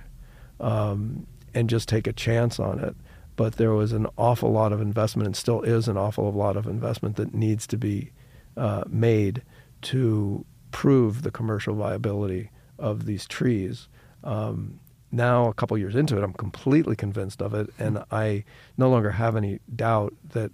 um, 0.61 1.27
and 1.55 1.71
just 1.71 1.89
take 1.89 2.07
a 2.07 2.13
chance 2.13 2.59
on 2.59 2.81
it. 2.81 2.97
But 3.37 3.57
there 3.57 3.73
was 3.73 3.93
an 3.93 4.07
awful 4.17 4.53
lot 4.53 4.73
of 4.73 4.81
investment, 4.81 5.27
and 5.27 5.37
still 5.37 5.63
is 5.63 5.89
an 5.89 5.97
awful 5.97 6.33
lot 6.33 6.57
of 6.57 6.67
investment 6.67 7.17
that 7.17 7.35
needs 7.35 7.67
to 7.69 7.77
be 7.77 8.13
uh, 8.57 8.85
made 8.89 9.43
to 9.83 10.45
prove 10.75 11.23
the 11.23 11.31
commercial 11.31 11.77
viability 11.77 12.51
of 12.81 13.07
these 13.07 13.29
trees. 13.29 13.89
Um, 14.25 14.81
now, 15.13 15.49
a 15.49 15.55
couple 15.55 15.79
years 15.79 15.95
into 15.95 16.19
it, 16.19 16.25
I'm 16.25 16.33
completely 16.33 16.97
convinced 16.97 17.41
of 17.41 17.55
it, 17.55 17.71
and 17.79 18.03
I 18.11 18.43
no 18.77 18.91
longer 18.91 19.13
have 19.13 19.37
any 19.37 19.61
doubt 19.77 20.15
that 20.33 20.51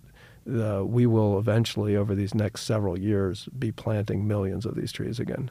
uh, 0.47 0.85
we 0.85 1.07
will 1.07 1.39
eventually, 1.39 1.97
over 1.97 2.15
these 2.15 2.35
next 2.35 2.65
several 2.65 2.99
years, 2.99 3.49
be 3.59 3.73
planting 3.73 4.29
millions 4.29 4.67
of 4.67 4.75
these 4.75 4.93
trees 4.93 5.19
again. 5.19 5.51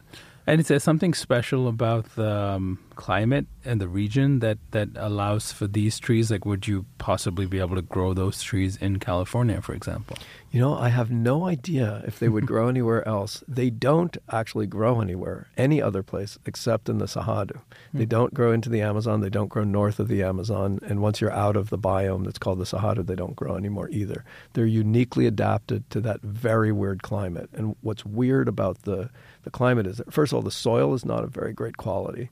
And 0.49 0.59
is 0.59 0.67
there 0.67 0.79
something 0.79 1.13
special 1.13 1.67
about 1.67 2.15
the 2.15 2.27
um, 2.27 2.79
climate 2.95 3.45
and 3.63 3.79
the 3.79 3.88
region 3.88 4.39
that, 4.39 4.57
that 4.71 4.89
allows 4.95 5.51
for 5.51 5.67
these 5.67 5.99
trees? 5.99 6.31
Like, 6.31 6.43
would 6.43 6.67
you 6.67 6.88
possibly 6.97 7.45
be 7.45 7.59
able 7.59 7.75
to 7.75 7.83
grow 7.83 8.15
those 8.15 8.41
trees 8.41 8.75
in 8.75 8.97
California, 8.97 9.62
for 9.62 9.75
example? 9.75 10.17
You 10.49 10.59
know, 10.59 10.75
I 10.75 10.89
have 10.89 11.12
no 11.12 11.45
idea 11.45 12.03
if 12.07 12.17
they 12.17 12.29
would 12.29 12.47
grow 12.53 12.67
anywhere 12.67 13.07
else. 13.07 13.43
They 13.47 13.69
don't 13.69 14.17
actually 14.31 14.65
grow 14.65 15.01
anywhere, 15.01 15.49
any 15.55 15.83
other 15.83 16.01
place 16.01 16.39
except 16.47 16.89
in 16.89 16.97
the 16.97 17.05
Cerrado. 17.05 17.62
They 17.93 18.05
hmm. 18.05 18.09
don't 18.09 18.33
grow 18.33 18.51
into 18.51 18.69
the 18.69 18.81
Amazon. 18.81 19.21
They 19.21 19.29
don't 19.29 19.49
grow 19.49 19.63
north 19.63 19.99
of 19.99 20.07
the 20.07 20.23
Amazon. 20.23 20.79
And 20.81 20.99
once 20.99 21.21
you're 21.21 21.31
out 21.31 21.57
of 21.57 21.69
the 21.69 21.77
biome 21.77 22.25
that's 22.25 22.39
called 22.39 22.57
the 22.57 22.65
Cerrado, 22.65 23.05
they 23.05 23.13
don't 23.13 23.35
grow 23.35 23.55
anymore 23.55 23.89
either. 23.91 24.25
They're 24.53 24.65
uniquely 24.65 25.27
adapted 25.27 25.88
to 25.91 26.01
that 26.01 26.23
very 26.23 26.71
weird 26.71 27.03
climate. 27.03 27.51
And 27.53 27.75
what's 27.81 28.03
weird 28.03 28.47
about 28.47 28.81
the 28.81 29.12
the 29.43 29.49
climate 29.49 29.88
is 29.88 30.02
first 30.10 30.32
of 30.32 30.38
all, 30.38 30.41
the 30.41 30.52
soil 30.52 30.93
is 30.93 31.06
not 31.06 31.23
of 31.23 31.32
very 31.32 31.54
great 31.54 31.78
quality. 31.78 32.30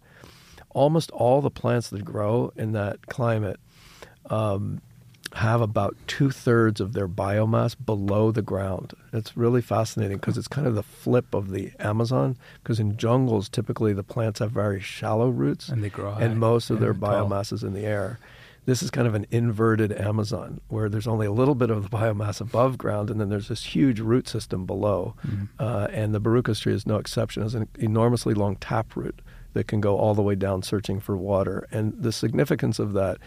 Almost 0.71 1.09
all 1.11 1.41
the 1.41 1.49
plants 1.49 1.89
that 1.89 2.05
grow 2.05 2.51
in 2.55 2.73
that 2.73 3.07
climate 3.07 3.59
um, 4.29 4.81
have 5.33 5.61
about 5.61 5.95
two 6.07 6.29
thirds 6.29 6.79
of 6.79 6.93
their 6.93 7.07
biomass 7.07 7.75
below 7.83 8.31
the 8.31 8.41
ground. 8.41 8.93
It's 9.11 9.35
really 9.35 9.61
fascinating 9.61 10.17
because 10.17 10.37
it's 10.37 10.47
kind 10.47 10.67
of 10.67 10.75
the 10.75 10.83
flip 10.83 11.33
of 11.33 11.51
the 11.51 11.71
Amazon. 11.79 12.37
Because 12.61 12.79
in 12.79 12.97
jungles, 12.97 13.49
typically 13.49 13.93
the 13.93 14.03
plants 14.03 14.39
have 14.39 14.51
very 14.51 14.79
shallow 14.79 15.29
roots, 15.29 15.69
and 15.69 15.83
they 15.83 15.89
grow, 15.89 16.13
and 16.13 16.39
most 16.39 16.69
of 16.69 16.79
their 16.79 16.93
biomass 16.93 17.51
is 17.51 17.63
in 17.63 17.73
the 17.73 17.85
air. 17.85 18.19
This 18.67 18.83
is 18.83 18.91
kind 18.91 19.07
of 19.07 19.15
an 19.15 19.25
inverted 19.31 19.93
Amazon 19.93 20.59
where 20.67 20.89
there's 20.89 21.07
only 21.07 21.25
a 21.25 21.31
little 21.31 21.55
bit 21.55 21.69
of 21.69 21.83
the 21.83 21.89
biomass 21.89 22.41
above 22.41 22.77
ground 22.77 23.09
and 23.09 23.19
then 23.19 23.29
there's 23.29 23.47
this 23.47 23.63
huge 23.63 24.01
root 24.01 24.27
system 24.27 24.65
below. 24.65 25.15
Mm-hmm. 25.25 25.45
Uh, 25.57 25.87
and 25.91 26.13
the 26.13 26.19
Barukas 26.19 26.59
tree 26.59 26.73
is 26.73 26.85
no 26.85 26.97
exception. 26.97 27.43
It's 27.43 27.53
an 27.53 27.69
enormously 27.79 28.33
long 28.33 28.57
taproot 28.57 29.21
that 29.53 29.69
can 29.69 29.79
go 29.79 29.97
all 29.97 30.13
the 30.13 30.21
way 30.21 30.35
down 30.35 30.63
searching 30.63 30.99
for 30.99 31.15
water. 31.15 31.65
And 31.71 31.93
the 31.97 32.11
significance 32.11 32.77
of 32.77 32.91
that 32.91 33.19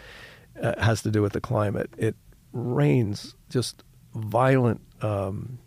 uh, 0.61 0.79
has 0.79 1.01
to 1.01 1.09
do 1.09 1.23
with 1.23 1.33
the 1.33 1.41
climate. 1.41 1.89
It 1.97 2.15
rains 2.53 3.33
just 3.49 3.83
violent 4.13 4.81
um, 5.01 5.57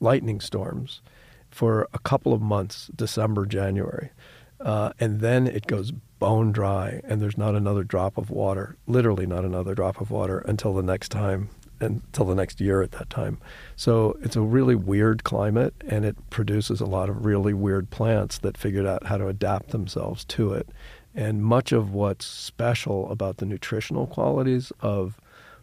lightning 0.00 0.40
storms 0.40 1.02
for 1.50 1.86
a 1.92 1.98
couple 1.98 2.32
of 2.32 2.40
months, 2.40 2.90
December, 2.96 3.44
January. 3.44 4.10
Uh, 4.58 4.94
and 4.98 5.20
then 5.20 5.46
it 5.46 5.66
goes 5.66 5.92
bone 6.20 6.52
dry, 6.52 7.00
and 7.02 7.20
there's 7.20 7.36
not 7.36 7.56
another 7.56 7.82
drop 7.82 8.16
of 8.16 8.30
water, 8.30 8.76
literally 8.86 9.26
not 9.26 9.44
another 9.44 9.74
drop 9.74 10.00
of 10.00 10.12
water 10.12 10.38
until 10.40 10.72
the 10.72 10.82
next 10.82 11.08
time, 11.08 11.48
until 11.80 12.26
the 12.26 12.34
next 12.36 12.60
year 12.60 12.82
at 12.82 12.92
that 12.92 13.10
time. 13.10 13.38
So 13.74 14.16
it's 14.22 14.36
a 14.36 14.40
really 14.40 14.76
weird 14.76 15.24
climate, 15.24 15.74
and 15.88 16.04
it 16.04 16.16
produces 16.30 16.80
a 16.80 16.86
lot 16.86 17.08
of 17.08 17.24
really 17.24 17.54
weird 17.54 17.90
plants 17.90 18.38
that 18.38 18.56
figured 18.56 18.86
out 18.86 19.06
how 19.06 19.16
to 19.16 19.26
adapt 19.26 19.70
themselves 19.70 20.24
to 20.26 20.52
it. 20.52 20.68
And 21.12 21.42
much 21.42 21.72
of 21.72 21.92
what's 21.92 22.26
special 22.26 23.10
about 23.10 23.38
the 23.38 23.46
nutritional 23.46 24.06
qualities 24.06 24.70
of 24.80 25.18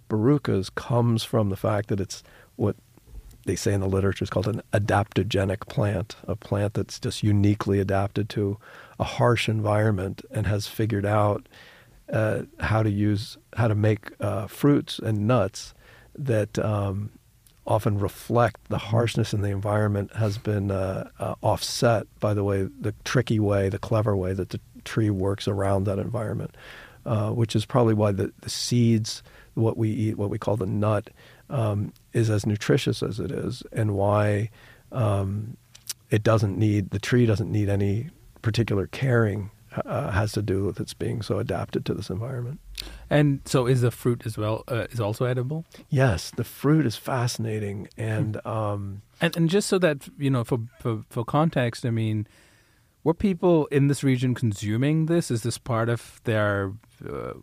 Barukas 0.10 0.74
comes 0.74 1.24
from 1.24 1.50
the 1.50 1.56
fact 1.56 1.88
that 1.90 2.02
it's 2.02 2.24
what 2.56 2.76
they 3.48 3.56
say 3.56 3.74
in 3.74 3.82
the 3.82 3.88
literature 3.88 4.24
is 4.24 4.30
called 4.30 4.48
an 4.48 4.62
adaptogenic 4.74 5.68
plant, 5.68 6.16
a 6.28 6.36
plant 6.36 6.76
that's 6.76 7.00
just 7.00 7.24
uniquely 7.24 7.80
adapted 7.80 8.30
to 8.30 8.58
a 9.00 9.04
harsh 9.04 9.50
environment 9.50 10.24
and 10.32 10.46
has 10.46 10.68
figured 10.68 11.06
out 11.06 11.48
uh, 12.12 12.44
how 12.60 12.84
to 12.84 12.90
use 12.90 13.38
how 13.56 13.68
to 13.68 13.76
make 13.76 14.12
uh, 14.22 14.48
fruits 14.48 15.00
and 15.00 15.28
nuts 15.28 15.74
that 16.16 16.58
um, 16.60 17.10
often 17.66 18.00
reflect 18.00 18.70
the 18.70 18.78
harshness 18.78 19.34
in 19.34 19.42
the 19.42 19.50
environment 19.50 20.14
has 20.14 20.38
been 20.38 20.72
uh, 20.72 21.10
uh 21.20 21.36
offset 21.42 22.08
by 22.22 22.34
the 22.34 22.46
way 22.46 22.64
the 22.80 22.94
tricky 23.04 23.42
way 23.42 23.68
the 23.68 23.78
clever 23.78 24.16
way 24.16 24.32
that 24.32 24.52
the 24.52 24.60
tree 24.86 25.10
works 25.10 25.50
around 25.50 25.84
that 25.84 26.00
environment 26.00 26.56
uh, 27.08 27.32
which 27.32 27.56
is 27.56 27.66
probably 27.66 27.94
why 27.94 28.12
the, 28.12 28.34
the 28.42 28.50
seeds, 28.50 29.24
what 29.54 29.78
we 29.78 29.90
eat, 29.90 30.18
what 30.18 30.30
we 30.30 30.38
call 30.38 30.58
the 30.58 30.66
nut, 30.66 31.10
um, 31.50 31.94
is 32.14 32.30
as 32.30 32.46
nutritious 32.46 33.02
as 33.02 33.20
it 33.20 33.32
is, 33.32 33.64
and 33.72 33.96
why 33.96 34.50
um, 34.92 35.58
it 36.10 36.24
doesn't 36.24 36.58
need 36.58 36.92
the 36.92 37.00
tree 37.00 37.26
doesn't 37.26 37.52
need 37.52 37.70
any 37.70 38.10
particular 38.42 38.88
caring 38.88 39.52
uh, 39.86 40.12
has 40.12 40.32
to 40.34 40.42
do 40.42 40.64
with 40.64 40.80
its 40.80 40.94
being 40.94 41.22
so 41.22 41.40
adapted 41.40 41.86
to 41.86 41.94
this 41.94 42.10
environment. 42.10 42.60
And 43.10 43.42
so, 43.46 43.68
is 43.68 43.82
the 43.82 43.92
fruit 43.92 44.26
as 44.26 44.38
well 44.38 44.64
uh, 44.68 44.88
is 44.92 45.00
also 45.00 45.26
edible? 45.26 45.66
Yes, 45.90 46.32
the 46.32 46.44
fruit 46.44 46.86
is 46.86 46.96
fascinating, 46.96 47.90
and 47.98 48.46
um, 48.46 49.02
and 49.22 49.36
and 49.36 49.50
just 49.50 49.68
so 49.68 49.78
that 49.80 50.08
you 50.18 50.30
know, 50.30 50.44
for 50.44 50.60
for, 50.80 51.04
for 51.10 51.26
context, 51.26 51.86
I 51.86 51.90
mean, 51.90 52.28
were 53.04 53.14
people 53.14 53.68
in 53.68 53.88
this 53.88 54.04
region 54.04 54.34
consuming 54.34 55.08
this? 55.08 55.32
Is 55.32 55.44
this 55.44 55.58
part 55.58 55.90
of 55.90 56.22
their? 56.24 56.74
Uh, 57.08 57.34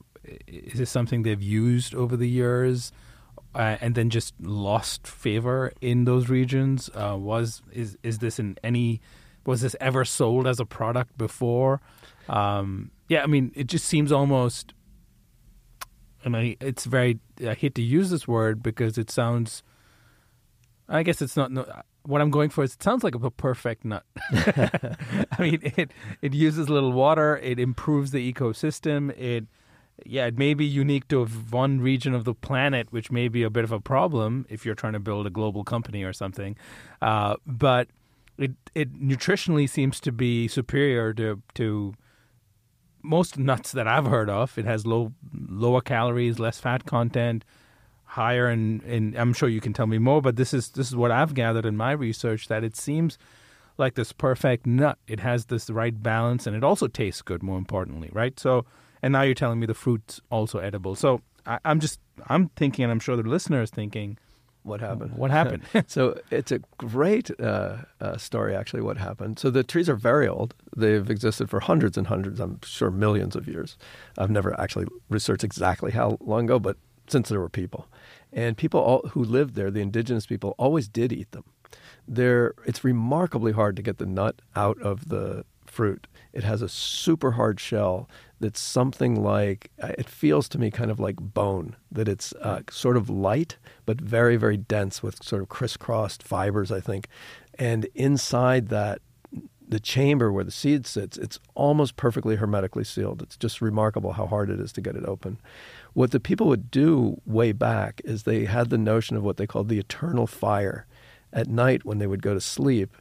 is 0.47 0.79
this 0.79 0.91
something 0.91 1.23
they've 1.23 1.43
used 1.43 1.95
over 1.95 2.17
the 2.17 2.29
years? 2.29 2.93
Uh, 3.55 3.77
and 3.81 3.95
then 3.95 4.11
just 4.11 4.35
lost 4.41 5.07
favor 5.07 5.73
in 5.81 6.05
those 6.05 6.29
regions. 6.29 6.91
Uh, 6.95 7.17
was 7.17 7.63
is 7.73 7.97
is 8.03 8.19
this 8.19 8.39
in 8.39 8.59
any? 8.65 9.01
Was 9.47 9.61
this 9.61 9.77
ever 9.81 10.05
sold 10.05 10.47
as 10.47 10.59
a 10.59 10.65
product 10.65 11.17
before? 11.17 11.81
Um, 12.29 12.91
yeah, 13.09 13.23
I 13.23 13.27
mean, 13.27 13.53
it 13.55 13.67
just 13.67 13.87
seems 13.87 14.11
almost. 14.11 14.75
And 16.25 16.37
I, 16.37 16.57
it's 16.61 16.85
very. 16.85 17.21
I 17.47 17.55
hate 17.55 17.75
to 17.77 17.83
use 17.83 18.11
this 18.11 18.27
word 18.27 18.63
because 18.63 18.99
it 18.99 19.11
sounds. 19.11 19.63
I 20.89 21.03
guess 21.03 21.23
it's 21.23 21.37
not. 21.37 21.53
No, 21.53 21.65
what 22.07 22.21
I'm 22.21 22.31
going 22.31 22.51
for 22.51 22.65
is 22.65 22.75
it 22.75 22.83
sounds 22.83 23.05
like 23.05 23.15
a 23.15 23.31
perfect 23.31 23.85
nut. 23.85 24.05
I 24.33 25.37
mean, 25.39 25.61
it 25.77 25.93
it 26.23 26.35
uses 26.35 26.69
little 26.69 26.93
water. 26.93 27.37
It 27.37 27.59
improves 27.59 28.11
the 28.11 28.33
ecosystem. 28.33 29.17
It 29.19 29.47
yeah, 30.05 30.27
it 30.27 30.37
may 30.37 30.55
be 30.55 30.65
unique 30.65 31.09
to 31.09 31.25
one 31.25 31.81
region 31.81 32.15
of 32.15 32.25
the 32.25 32.35
planet, 32.35 32.89
which 32.91 33.11
may 33.11 33.29
be 33.29 33.43
a 33.43 33.51
bit 33.51 33.65
of 33.65 33.73
a 33.73 33.81
problem 33.81 34.47
if 34.49 34.67
you're 34.67 34.75
trying 34.75 34.93
to 34.95 35.01
build 35.01 35.27
a 35.27 35.31
global 35.31 35.65
company 35.65 36.03
or 36.03 36.13
something. 36.13 36.57
Uh, 37.01 37.37
but 37.47 37.89
it 38.39 38.53
it 38.75 38.93
nutritionally 38.95 39.69
seems 39.69 40.01
to 40.01 40.13
be 40.13 40.49
superior 40.49 41.13
to 41.15 41.41
to 41.55 41.95
most 43.03 43.39
nuts 43.39 43.73
that 43.73 43.87
I've 43.87 44.07
heard 44.07 44.29
of. 44.29 44.59
It 44.59 44.65
has 44.65 44.87
low 44.87 45.13
lower 45.33 45.81
calories, 45.81 46.39
less 46.39 46.59
fat 46.59 46.87
content, 46.87 47.45
higher 48.05 48.49
and 48.49 48.83
in 48.83 49.17
I'm 49.17 49.33
sure 49.33 49.49
you 49.49 49.61
can 49.61 49.73
tell 49.73 49.87
me 49.87 49.99
more, 49.99 50.21
but 50.21 50.37
this 50.37 50.53
is 50.53 50.71
this 50.71 50.89
is 50.89 50.97
what 50.97 51.11
I've 51.13 51.35
gathered 51.35 51.67
in 51.67 51.77
my 51.77 51.93
research 51.93 52.49
that 52.49 52.65
it 52.65 52.77
seems 52.77 53.19
like 53.77 53.95
this 53.95 54.13
perfect 54.13 54.67
nut. 54.67 54.99
It 55.07 55.21
has 55.21 55.47
this 55.47 55.71
right 55.71 56.03
balance 56.03 56.47
and 56.47 56.57
it 56.57 56.65
also 56.65 56.89
tastes 56.89 57.23
good 57.23 57.43
more 57.43 57.59
importantly, 57.59 58.11
right? 58.13 58.39
So 58.39 58.65
and 59.05 59.13
now 59.13 59.21
you're 59.21 59.35
telling 59.35 59.61
me 59.61 59.67
the 59.67 59.75
fruit's 59.75 60.23
also 60.31 60.61
edible. 60.61 60.95
So 60.95 61.21
I, 61.45 61.59
I'm 61.67 61.79
just 61.79 62.01
I'm 62.29 62.49
thinking 62.57 62.85
and 62.85 62.91
I'm 62.91 63.01
sure 63.01 63.17
the 63.17 63.23
listener 63.23 63.61
is 63.61 63.71
thinking 63.71 64.17
what 64.63 64.81
happened? 64.81 65.13
What 65.15 65.31
happened? 65.31 65.63
so 65.89 66.19
it's 66.31 66.51
a 66.51 66.61
great 66.79 67.31
uh, 67.39 67.77
uh, 68.01 68.17
story, 68.17 68.57
actually. 68.57 68.81
What 68.81 68.97
happened? 68.97 69.39
So 69.39 69.51
the 69.51 69.63
trees 69.63 69.91
are 69.91 69.95
very 69.95 70.27
old. 70.27 70.55
They've 70.75 71.11
existed 71.11 71.51
for 71.51 71.61
hundreds 71.61 71.99
and 71.99 72.07
hundreds, 72.07 72.41
I'm 72.41 72.61
sure, 72.65 72.91
millions 72.91 73.37
of 73.37 73.47
years. 73.47 73.77
I've 74.17 74.31
never 74.31 74.59
actually 74.59 74.87
researched 75.11 75.45
exactly 75.45 75.91
how 75.93 76.17
long 76.23 76.45
ago, 76.45 76.59
but 76.59 76.79
since 77.09 77.29
there 77.29 77.41
were 77.41 77.51
people, 77.51 77.89
and 78.33 78.57
people 78.57 78.81
all, 78.81 79.03
who 79.11 79.23
lived 79.23 79.55
there, 79.55 79.71
the 79.71 79.83
indigenous 79.83 80.25
people, 80.25 80.55
always 80.57 80.89
did 80.89 81.13
eat 81.13 81.31
them. 81.33 81.45
There, 82.09 82.55
it's 82.65 82.83
remarkably 82.83 83.53
hard 83.53 83.77
to 83.77 83.83
get 83.83 83.99
the 83.99 84.07
nut 84.07 84.41
out 84.57 84.81
of 84.81 85.11
the 85.11 85.45
fruit. 85.67 86.07
It 86.33 86.45
has 86.45 86.63
a 86.63 86.69
super 86.71 87.33
hard 87.33 87.61
shell 87.61 88.09
that's 88.45 88.61
something 88.61 89.23
like 89.23 89.71
uh, 89.83 89.93
it 89.97 90.07
feels 90.07 90.51
to 90.51 90.59
me 90.59 90.71
kind 90.71 90.91
of 90.91 91.01
like 91.01 91.17
bone 91.17 91.77
that 91.91 92.09
it's 92.09 92.35
uh, 92.35 92.61
sort 92.71 92.95
of 92.95 93.09
light 93.09 93.57
but 93.87 93.99
very 93.99 94.37
very 94.37 94.59
dense 94.59 95.03
with 95.03 95.23
sort 95.25 95.41
of 95.41 95.49
crisscrossed 95.49 96.23
fibers 96.23 96.71
i 96.71 96.81
think. 96.81 97.09
And 97.59 97.87
inside 97.95 98.69
that 98.69 99.01
the 99.67 99.81
chamber 99.81 100.31
where 100.31 100.45
the 100.45 100.51
seed 100.51 100.87
sits 100.87 101.17
it's 101.17 101.39
almost 101.55 101.97
perfectly 101.97 102.37
hermetically 102.37 102.85
sealed. 102.85 103.23
It's 103.23 103.37
just 103.37 103.63
remarkable 103.63 104.13
how 104.13 104.27
hard 104.27 104.51
it 104.51 104.61
is 104.61 104.73
to 104.73 104.83
get 104.83 104.95
it 104.95 105.07
open. 105.07 105.39
What 105.95 106.11
the 106.11 106.21
people 106.21 106.49
would 106.49 106.71
do 106.71 107.21
way 107.25 107.53
back 107.53 108.03
is 108.05 108.23
they 108.25 108.45
had 108.45 108.69
the 108.69 108.77
notion 108.77 109.17
of 109.17 109.23
what 109.23 109.39
they 109.39 109.47
called 109.47 109.69
the 109.69 109.79
eternal 109.79 110.27
fire 110.27 110.87
at 111.33 111.49
night 111.49 111.85
when 111.87 111.99
they 111.99 112.07
would 112.07 112.23
go 112.23 112.35
to 112.35 112.41
sleep 112.41 112.95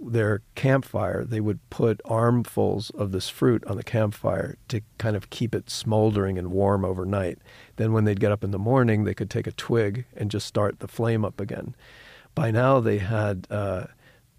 their 0.00 0.42
campfire, 0.54 1.24
they 1.24 1.40
would 1.40 1.58
put 1.70 2.00
armfuls 2.04 2.90
of 2.90 3.12
this 3.12 3.28
fruit 3.28 3.64
on 3.66 3.76
the 3.76 3.84
campfire 3.84 4.56
to 4.68 4.80
kind 4.98 5.16
of 5.16 5.30
keep 5.30 5.54
it 5.54 5.70
smoldering 5.70 6.38
and 6.38 6.50
warm 6.50 6.84
overnight. 6.84 7.38
Then, 7.76 7.92
when 7.92 8.04
they'd 8.04 8.20
get 8.20 8.32
up 8.32 8.44
in 8.44 8.50
the 8.50 8.58
morning, 8.58 9.04
they 9.04 9.14
could 9.14 9.30
take 9.30 9.46
a 9.46 9.52
twig 9.52 10.04
and 10.16 10.30
just 10.30 10.46
start 10.46 10.80
the 10.80 10.88
flame 10.88 11.24
up 11.24 11.40
again. 11.40 11.74
By 12.34 12.50
now, 12.50 12.80
they 12.80 12.98
had 12.98 13.46
uh, 13.50 13.86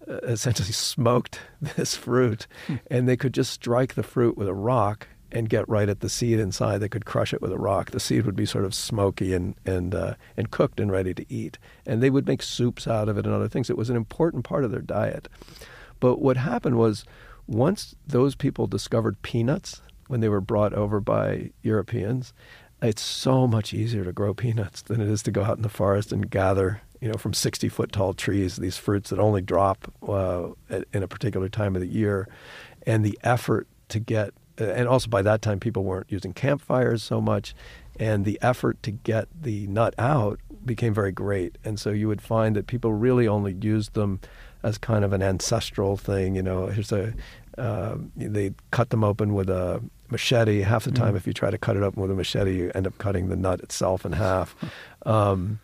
essentially 0.06 0.72
smoked 0.72 1.40
this 1.76 1.96
fruit, 1.96 2.46
hmm. 2.66 2.76
and 2.90 3.08
they 3.08 3.16
could 3.16 3.34
just 3.34 3.52
strike 3.52 3.94
the 3.94 4.02
fruit 4.02 4.36
with 4.36 4.48
a 4.48 4.54
rock 4.54 5.08
and 5.32 5.48
get 5.48 5.68
right 5.68 5.88
at 5.88 6.00
the 6.00 6.08
seed 6.08 6.38
inside. 6.38 6.78
They 6.78 6.88
could 6.88 7.04
crush 7.04 7.32
it 7.32 7.42
with 7.42 7.52
a 7.52 7.58
rock. 7.58 7.90
The 7.90 8.00
seed 8.00 8.26
would 8.26 8.36
be 8.36 8.46
sort 8.46 8.64
of 8.64 8.74
smoky 8.74 9.34
and 9.34 9.54
and 9.64 9.94
uh, 9.94 10.14
and 10.36 10.50
cooked 10.50 10.80
and 10.80 10.90
ready 10.90 11.14
to 11.14 11.26
eat. 11.32 11.58
And 11.86 12.02
they 12.02 12.10
would 12.10 12.26
make 12.26 12.42
soups 12.42 12.86
out 12.86 13.08
of 13.08 13.18
it 13.18 13.26
and 13.26 13.34
other 13.34 13.48
things. 13.48 13.70
It 13.70 13.76
was 13.76 13.90
an 13.90 13.96
important 13.96 14.44
part 14.44 14.64
of 14.64 14.70
their 14.70 14.80
diet. 14.80 15.28
But 15.98 16.20
what 16.20 16.36
happened 16.36 16.76
was 16.76 17.04
once 17.46 17.94
those 18.06 18.34
people 18.34 18.66
discovered 18.66 19.20
peanuts 19.22 19.82
when 20.08 20.20
they 20.20 20.28
were 20.28 20.40
brought 20.40 20.72
over 20.72 21.00
by 21.00 21.50
Europeans, 21.62 22.32
it's 22.82 23.02
so 23.02 23.46
much 23.46 23.74
easier 23.74 24.04
to 24.04 24.12
grow 24.12 24.34
peanuts 24.34 24.82
than 24.82 25.00
it 25.00 25.08
is 25.08 25.22
to 25.24 25.30
go 25.30 25.42
out 25.44 25.56
in 25.56 25.62
the 25.62 25.68
forest 25.68 26.12
and 26.12 26.30
gather 26.30 26.80
you 27.00 27.08
know, 27.08 27.14
from 27.14 27.32
60 27.32 27.68
foot 27.68 27.92
tall 27.92 28.12
trees, 28.12 28.56
these 28.56 28.76
fruits 28.76 29.10
that 29.10 29.18
only 29.18 29.40
drop 29.40 29.92
uh, 30.06 30.48
in 30.92 31.02
a 31.02 31.08
particular 31.08 31.48
time 31.48 31.74
of 31.74 31.80
the 31.80 31.88
year. 31.88 32.28
And 32.86 33.04
the 33.04 33.18
effort 33.22 33.66
to 33.88 33.98
get 33.98 34.34
and 34.60 34.88
also 34.88 35.08
by 35.08 35.22
that 35.22 35.42
time 35.42 35.58
people 35.58 35.84
weren't 35.84 36.06
using 36.10 36.32
campfires 36.32 37.02
so 37.02 37.20
much 37.20 37.54
and 37.98 38.24
the 38.24 38.38
effort 38.42 38.82
to 38.82 38.90
get 38.90 39.28
the 39.42 39.66
nut 39.66 39.94
out 39.98 40.40
became 40.64 40.94
very 40.94 41.12
great. 41.12 41.56
And 41.64 41.78
so 41.80 41.90
you 41.90 42.08
would 42.08 42.22
find 42.22 42.54
that 42.56 42.66
people 42.66 42.92
really 42.92 43.26
only 43.26 43.56
used 43.60 43.94
them 43.94 44.20
as 44.62 44.78
kind 44.78 45.04
of 45.04 45.12
an 45.14 45.22
ancestral 45.22 45.96
thing 45.96 46.34
you 46.34 46.42
know 46.42 46.66
here's 46.66 46.92
a 46.92 47.14
uh, 47.56 47.96
they 48.16 48.52
cut 48.70 48.90
them 48.90 49.02
open 49.02 49.34
with 49.34 49.50
a 49.50 49.82
machete. 50.10 50.60
Half 50.60 50.84
the 50.84 50.92
time 50.92 51.14
mm. 51.14 51.16
if 51.16 51.26
you 51.26 51.32
try 51.32 51.50
to 51.50 51.58
cut 51.58 51.76
it 51.76 51.82
open 51.82 52.00
with 52.00 52.10
a 52.10 52.14
machete 52.14 52.56
you 52.56 52.72
end 52.74 52.86
up 52.86 52.96
cutting 52.98 53.28
the 53.28 53.36
nut 53.36 53.60
itself 53.60 54.04
in 54.04 54.12
half. 54.12 54.54
Um, 55.06 55.60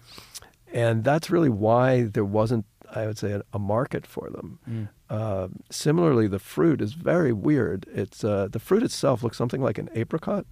and 0.73 1.05
that's 1.05 1.29
really 1.29 1.51
why 1.51 2.05
there 2.05 2.25
wasn't 2.25 2.65
I 2.97 3.07
would 3.07 3.19
say, 3.19 3.41
a, 3.53 3.59
market 3.59 4.07
for 4.07 4.31
them. 4.31 4.59
Mm. 4.69 4.89
Uh, 5.11 5.49
similarly, 5.71 6.27
the 6.27 6.39
fruit 6.39 6.81
is 6.81 6.95
very 6.95 7.33
weird. 7.33 7.87
It's 7.93 8.25
uh, 8.25 8.49
the 8.51 8.59
fruit 8.59 8.83
itself 8.83 9.23
looks 9.23 9.37
something 9.37 9.61
like 9.61 9.79
an 9.79 9.91
apricot, 9.95 10.47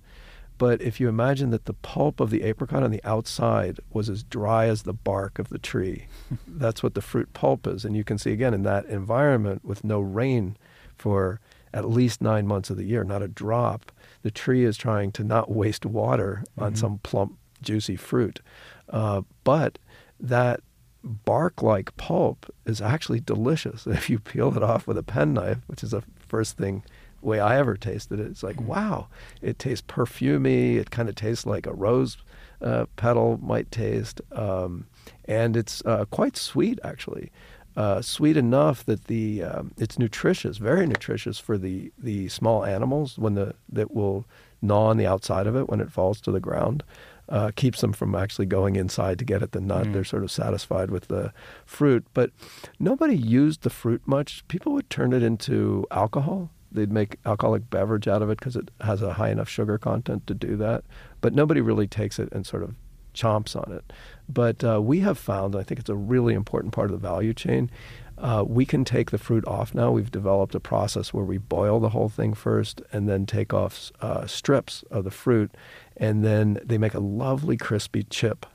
but 0.58 0.80
if 0.80 1.00
you 1.00 1.08
imagine 1.08 1.50
that 1.50 1.64
the 1.64 1.74
pulp 1.74 2.20
of 2.20 2.30
the 2.30 2.42
apricot 2.42 2.82
on 2.82 2.90
the 2.90 3.02
outside 3.04 3.80
was 3.90 4.08
as 4.08 4.22
dry 4.22 4.66
as 4.66 4.82
the 4.82 4.92
bark 4.92 5.38
of 5.38 5.48
the 5.48 5.58
tree, 5.58 6.06
that's 6.46 6.82
what 6.82 6.94
the 6.94 7.02
fruit 7.02 7.32
pulp 7.32 7.66
is. 7.66 7.84
And 7.84 7.96
you 7.96 8.04
can 8.04 8.18
see 8.18 8.32
again 8.32 8.54
in 8.54 8.62
that 8.62 8.86
environment 8.86 9.64
with 9.64 9.82
no 9.82 10.00
rain 10.00 10.56
for 10.96 11.40
at 11.72 11.88
least 11.88 12.20
nine 12.22 12.46
months 12.46 12.70
of 12.70 12.76
the 12.76 12.84
year, 12.84 13.02
not 13.02 13.22
a 13.22 13.28
drop. 13.28 13.90
The 14.22 14.30
tree 14.30 14.64
is 14.64 14.76
trying 14.76 15.10
to 15.12 15.24
not 15.24 15.50
waste 15.50 15.84
water 15.84 16.44
mm-hmm. 16.50 16.62
on 16.62 16.76
some 16.76 16.98
plump, 16.98 17.36
juicy 17.60 17.96
fruit. 17.96 18.40
Uh, 18.88 19.22
but 19.42 19.78
that 20.20 20.60
bark 21.04 21.62
like 21.62 21.96
pulp 21.96 22.52
is 22.64 22.80
actually 22.80 23.20
delicious. 23.20 23.86
If 23.94 24.10
you 24.10 24.18
peel 24.18 24.56
it 24.56 24.62
off 24.62 24.86
with 24.86 24.98
a 24.98 25.02
penknife, 25.02 25.58
which 25.66 25.84
is 25.84 25.90
the 25.90 26.02
first 26.18 26.56
thing 26.56 26.82
way 27.20 27.40
I 27.40 27.58
ever 27.58 27.76
tasted 27.76 28.20
it, 28.20 28.26
it's 28.26 28.42
like, 28.42 28.56
mm. 28.56 28.66
wow, 28.66 29.08
it 29.40 29.58
tastes 29.58 29.84
perfumy. 29.86 30.76
It 30.76 30.90
kind 30.90 31.08
of 31.08 31.14
tastes 31.14 31.46
like 31.46 31.66
a 31.66 31.72
rose 31.72 32.16
uh, 32.60 32.86
petal 32.96 33.38
might 33.42 33.70
taste. 33.70 34.20
Um, 34.32 34.86
and 35.26 35.56
it's 35.56 35.82
uh, 35.84 36.06
quite 36.06 36.36
sweet, 36.36 36.78
actually. 36.82 37.30
Uh, 37.76 38.00
sweet 38.00 38.36
enough 38.36 38.84
that 38.84 39.06
the 39.06 39.42
um, 39.42 39.72
it's 39.76 39.98
nutritious, 39.98 40.58
very 40.58 40.86
nutritious 40.86 41.40
for 41.40 41.58
the, 41.58 41.90
the 41.98 42.28
small 42.28 42.64
animals 42.64 43.18
when 43.18 43.34
the 43.34 43.52
that 43.68 43.92
will 43.92 44.24
gnaw 44.62 44.86
on 44.90 44.96
the 44.96 45.06
outside 45.06 45.48
of 45.48 45.56
it 45.56 45.68
when 45.68 45.80
it 45.80 45.90
falls 45.90 46.20
to 46.20 46.30
the 46.30 46.40
ground 46.40 46.84
uh, 47.28 47.50
keeps 47.54 47.80
them 47.80 47.92
from 47.92 48.14
actually 48.14 48.46
going 48.46 48.76
inside 48.76 49.18
to 49.18 49.24
get 49.24 49.42
at 49.42 49.52
the 49.52 49.60
nut. 49.60 49.86
Mm. 49.86 49.92
They're 49.92 50.04
sort 50.04 50.24
of 50.24 50.30
satisfied 50.30 50.90
with 50.90 51.08
the 51.08 51.32
fruit. 51.64 52.04
But 52.14 52.30
nobody 52.78 53.16
used 53.16 53.62
the 53.62 53.70
fruit 53.70 54.02
much. 54.06 54.46
People 54.48 54.72
would 54.72 54.90
turn 54.90 55.12
it 55.12 55.22
into 55.22 55.86
alcohol. 55.90 56.50
They'd 56.70 56.92
make 56.92 57.18
alcoholic 57.24 57.70
beverage 57.70 58.08
out 58.08 58.22
of 58.22 58.30
it 58.30 58.38
because 58.38 58.56
it 58.56 58.70
has 58.80 59.00
a 59.00 59.14
high 59.14 59.30
enough 59.30 59.48
sugar 59.48 59.78
content 59.78 60.26
to 60.26 60.34
do 60.34 60.56
that. 60.56 60.84
But 61.20 61.34
nobody 61.34 61.60
really 61.60 61.86
takes 61.86 62.18
it 62.18 62.32
and 62.32 62.46
sort 62.46 62.62
of 62.62 62.74
chomps 63.14 63.54
on 63.54 63.72
it. 63.72 63.92
But 64.28 64.64
uh, 64.64 64.82
we 64.82 65.00
have 65.00 65.18
found, 65.18 65.54
I 65.54 65.62
think 65.62 65.78
it's 65.80 65.88
a 65.88 65.94
really 65.94 66.34
important 66.34 66.74
part 66.74 66.90
of 66.90 67.00
the 67.00 67.08
value 67.08 67.32
chain, 67.34 67.70
Uh, 68.16 68.44
we 68.46 68.64
can 68.64 68.84
take 68.84 69.10
the 69.10 69.18
fruit 69.18 69.44
off 69.46 69.74
now. 69.74 69.90
We've 69.90 70.10
developed 70.10 70.54
a 70.54 70.60
process 70.60 71.12
where 71.12 71.24
we 71.24 71.38
boil 71.38 71.80
the 71.80 71.88
whole 71.88 72.08
thing 72.08 72.32
first 72.34 72.80
and 72.92 73.08
then 73.08 73.26
take 73.26 73.52
off 73.52 73.90
uh, 74.00 74.26
strips 74.26 74.84
of 74.90 75.02
the 75.02 75.10
fruit, 75.10 75.50
and 75.96 76.24
then 76.24 76.60
they 76.64 76.78
make 76.78 76.94
a 76.94 77.00
lovely 77.00 77.56
crispy 77.56 78.04
chip 78.04 78.46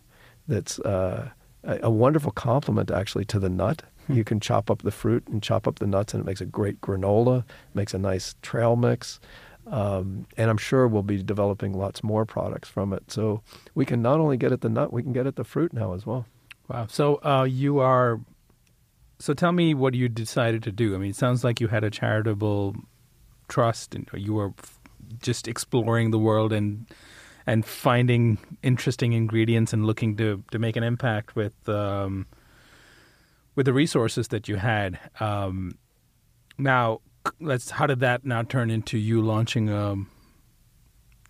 that's 0.48 0.80
uh, 0.80 1.30
a, 1.64 1.80
a, 1.84 1.90
wonderful 1.90 2.32
complement 2.32 2.92
actually 2.92 3.26
to 3.26 3.40
the 3.40 3.50
nut. 3.50 3.84
Hmm. 4.08 4.14
You 4.14 4.24
can 4.24 4.40
chop 4.40 4.72
up 4.72 4.82
the 4.82 4.92
fruit 4.92 5.28
and 5.28 5.42
chop 5.42 5.68
up 5.68 5.80
the 5.80 5.88
nuts, 5.88 6.14
and 6.14 6.22
it 6.22 6.26
makes 6.26 6.42
a 6.42 6.46
great 6.46 6.82
granola, 6.82 7.44
makes 7.74 7.94
a 7.94 8.00
nice 8.00 8.36
trail 8.42 8.76
mix. 8.76 9.20
Um, 9.68 10.26
and 10.36 10.50
I'm 10.50 10.58
sure 10.58 10.88
we'll 10.88 11.04
be 11.04 11.22
developing 11.22 11.74
lots 11.74 12.04
more 12.04 12.26
products 12.26 12.68
from 12.68 12.92
it. 12.92 13.12
So 13.12 13.44
we 13.76 13.86
can 13.86 14.02
not 14.02 14.20
only 14.20 14.36
get 14.36 14.52
at 14.52 14.62
the 14.62 14.70
nut, 14.70 14.92
we 14.92 15.04
can 15.04 15.14
get 15.14 15.28
at 15.28 15.36
the 15.36 15.44
fruit 15.44 15.74
now 15.74 15.94
as 15.94 16.06
well. 16.06 16.26
Wow. 16.68 16.88
So 16.90 17.20
uh, 17.24 17.44
you 17.44 17.80
are 17.80 18.20
so 19.20 19.34
tell 19.34 19.52
me 19.52 19.74
what 19.74 19.94
you 19.94 20.08
decided 20.08 20.64
to 20.64 20.72
do. 20.72 20.96
I 20.96 20.98
mean, 20.98 21.12
it 21.12 21.16
sounds 21.16 21.44
like 21.44 21.60
you 21.60 21.68
had 21.68 21.84
a 21.84 21.90
charitable 21.90 22.76
trust, 23.50 23.94
and 23.94 24.10
you 24.14 24.34
were 24.34 24.54
just 25.22 25.48
exploring 25.48 26.12
the 26.12 26.20
world 26.20 26.54
and 26.54 26.86
and 27.50 27.66
finding 27.66 28.38
interesting 28.62 29.14
ingredients 29.14 29.74
and 29.74 29.84
looking 29.86 30.16
to 30.18 30.44
to 30.52 30.60
make 30.60 30.76
an 30.76 30.84
impact 30.84 31.36
with 31.36 31.68
um, 31.68 32.28
with 33.56 33.66
the 33.66 33.74
resources 33.74 34.28
that 34.28 34.48
you 34.48 34.58
had. 34.58 35.00
Um, 35.20 35.72
now, 36.60 37.02
let's 37.40 37.72
how 37.72 37.88
did 37.88 38.02
that 38.02 38.24
now 38.24 38.44
turn 38.44 38.70
into 38.70 39.00
you 39.00 39.20
launching 39.22 39.68
a 39.68 39.96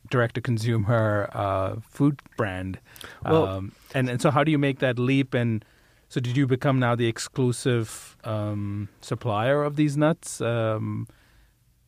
direct 0.10 0.36
to 0.36 0.42
consumer 0.42 1.30
uh, 1.32 1.76
food 1.90 2.22
brand? 2.36 2.80
Well, 3.24 3.46
um, 3.48 3.72
and 3.96 4.10
and 4.10 4.22
so 4.22 4.30
how 4.30 4.44
do 4.44 4.52
you 4.52 4.58
make 4.58 4.80
that 4.80 5.00
leap 5.00 5.34
and 5.34 5.64
so 6.10 6.20
did 6.20 6.36
you 6.36 6.48
become 6.48 6.80
now 6.80 6.96
the 6.96 7.08
exclusive 7.08 8.18
um, 8.26 8.90
supplier 9.00 9.64
of 9.64 9.78
these 9.78 9.96
nuts? 9.96 10.42
Um, 10.42 11.08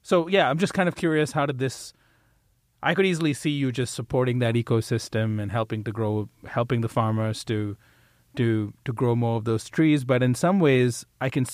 so 0.03 0.29
yeah, 0.29 0.49
I'm 0.49 0.57
just 0.57 0.73
kind 0.73 0.87
of 0.87 0.95
curious. 0.95 1.33
How 1.33 1.45
did 1.45 1.59
this? 1.59 1.91
I 2.83 2.93
could 2.95 3.05
easily 3.05 3.33
see 3.33 3.51
you 3.51 3.71
just 3.71 3.93
supporting 3.93 4.39
that 4.39 4.55
ecosystem 4.55 5.41
and 5.41 5.51
helping 5.51 5.83
to 5.83 5.91
grow, 5.91 6.29
helping 6.47 6.81
the 6.81 6.89
farmers 6.89 7.43
to, 7.45 7.77
to 8.37 8.73
to 8.85 8.93
grow 8.93 9.15
more 9.15 9.37
of 9.37 9.45
those 9.45 9.69
trees. 9.69 10.03
But 10.03 10.23
in 10.23 10.35
some 10.35 10.59
ways, 10.59 11.05
I 11.19 11.29
can. 11.29 11.45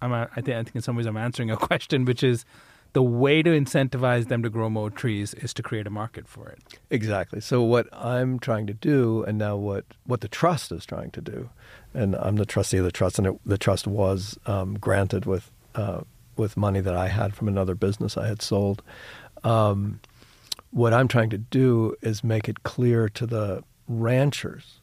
I'm. 0.00 0.12
I 0.12 0.26
think. 0.36 0.48
I 0.48 0.62
think 0.62 0.76
in 0.76 0.82
some 0.82 0.96
ways, 0.96 1.06
I'm 1.06 1.16
answering 1.16 1.50
a 1.50 1.56
question, 1.68 2.04
which 2.04 2.22
is 2.22 2.44
the 2.92 3.02
way 3.02 3.42
to 3.42 3.50
incentivize 3.50 4.28
them 4.28 4.42
to 4.42 4.50
grow 4.50 4.68
more 4.68 4.90
trees 4.90 5.32
is 5.34 5.54
to 5.54 5.62
create 5.62 5.86
a 5.86 5.90
market 5.90 6.28
for 6.28 6.48
it. 6.48 6.58
Exactly. 6.90 7.40
So 7.40 7.62
what 7.62 7.88
I'm 7.92 8.38
trying 8.38 8.66
to 8.66 8.74
do, 8.74 9.24
and 9.24 9.38
now 9.38 9.56
what 9.56 9.84
what 10.04 10.20
the 10.20 10.28
trust 10.28 10.72
is 10.72 10.84
trying 10.84 11.10
to 11.12 11.20
do, 11.20 11.50
and 11.94 12.14
I'm 12.16 12.36
the 12.36 12.46
trustee 12.46 12.78
of 12.78 12.84
the 12.84 12.92
trust, 12.92 13.18
and 13.18 13.26
it, 13.26 13.40
the 13.46 13.58
trust 13.58 13.86
was 13.86 14.38
um, 14.46 14.74
granted 14.74 15.24
with 15.24 15.50
uh, 15.74 16.02
with 16.36 16.56
money 16.56 16.80
that 16.80 16.94
I 16.94 17.08
had 17.08 17.34
from 17.34 17.48
another 17.48 17.74
business 17.74 18.16
I 18.16 18.28
had 18.28 18.42
sold. 18.42 18.82
Um, 19.44 20.00
what 20.72 20.92
I'm 20.92 21.06
trying 21.06 21.30
to 21.30 21.38
do 21.38 21.94
is 22.02 22.24
make 22.24 22.48
it 22.48 22.62
clear 22.64 23.08
to 23.10 23.26
the 23.26 23.62
ranchers 23.86 24.80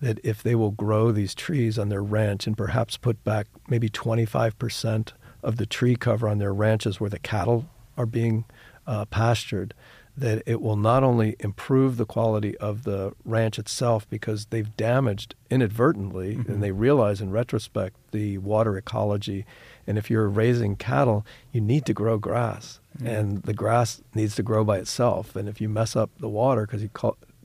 that 0.00 0.18
if 0.22 0.42
they 0.42 0.54
will 0.54 0.70
grow 0.70 1.12
these 1.12 1.34
trees 1.34 1.78
on 1.78 1.88
their 1.88 2.02
ranch 2.02 2.46
and 2.46 2.56
perhaps 2.56 2.96
put 2.96 3.22
back 3.24 3.46
maybe 3.68 3.88
25 3.88 4.58
percent 4.58 5.12
of 5.42 5.56
the 5.56 5.66
tree 5.66 5.94
cover 5.94 6.26
on 6.28 6.38
their 6.38 6.54
ranches 6.54 6.98
where 6.98 7.10
the 7.10 7.18
cattle 7.18 7.68
are 7.96 8.06
being 8.06 8.44
uh, 8.86 9.04
pastured, 9.04 9.74
that 10.16 10.42
it 10.46 10.60
will 10.60 10.76
not 10.76 11.02
only 11.02 11.36
improve 11.40 11.96
the 11.96 12.06
quality 12.06 12.56
of 12.58 12.84
the 12.84 13.12
ranch 13.24 13.58
itself 13.58 14.08
because 14.08 14.46
they've 14.46 14.76
damaged 14.76 15.34
inadvertently, 15.50 16.36
mm-hmm. 16.36 16.52
and 16.52 16.62
they 16.62 16.70
realize 16.70 17.20
in 17.20 17.30
retrospect 17.30 17.96
the 18.12 18.38
water 18.38 18.76
ecology. 18.76 19.44
And 19.86 19.98
if 19.98 20.10
you're 20.10 20.28
raising 20.28 20.76
cattle, 20.76 21.26
you 21.52 21.60
need 21.60 21.84
to 21.86 21.94
grow 21.94 22.16
grass, 22.16 22.80
mm-hmm. 22.98 23.06
and 23.06 23.42
the 23.42 23.54
grass 23.54 24.02
needs 24.14 24.34
to 24.36 24.42
grow 24.42 24.64
by 24.64 24.78
itself. 24.78 25.36
And 25.36 25.48
if 25.48 25.60
you 25.60 25.68
mess 25.68 25.96
up 25.96 26.10
the 26.18 26.28
water 26.28 26.66
because 26.66 26.82
you 26.82 26.90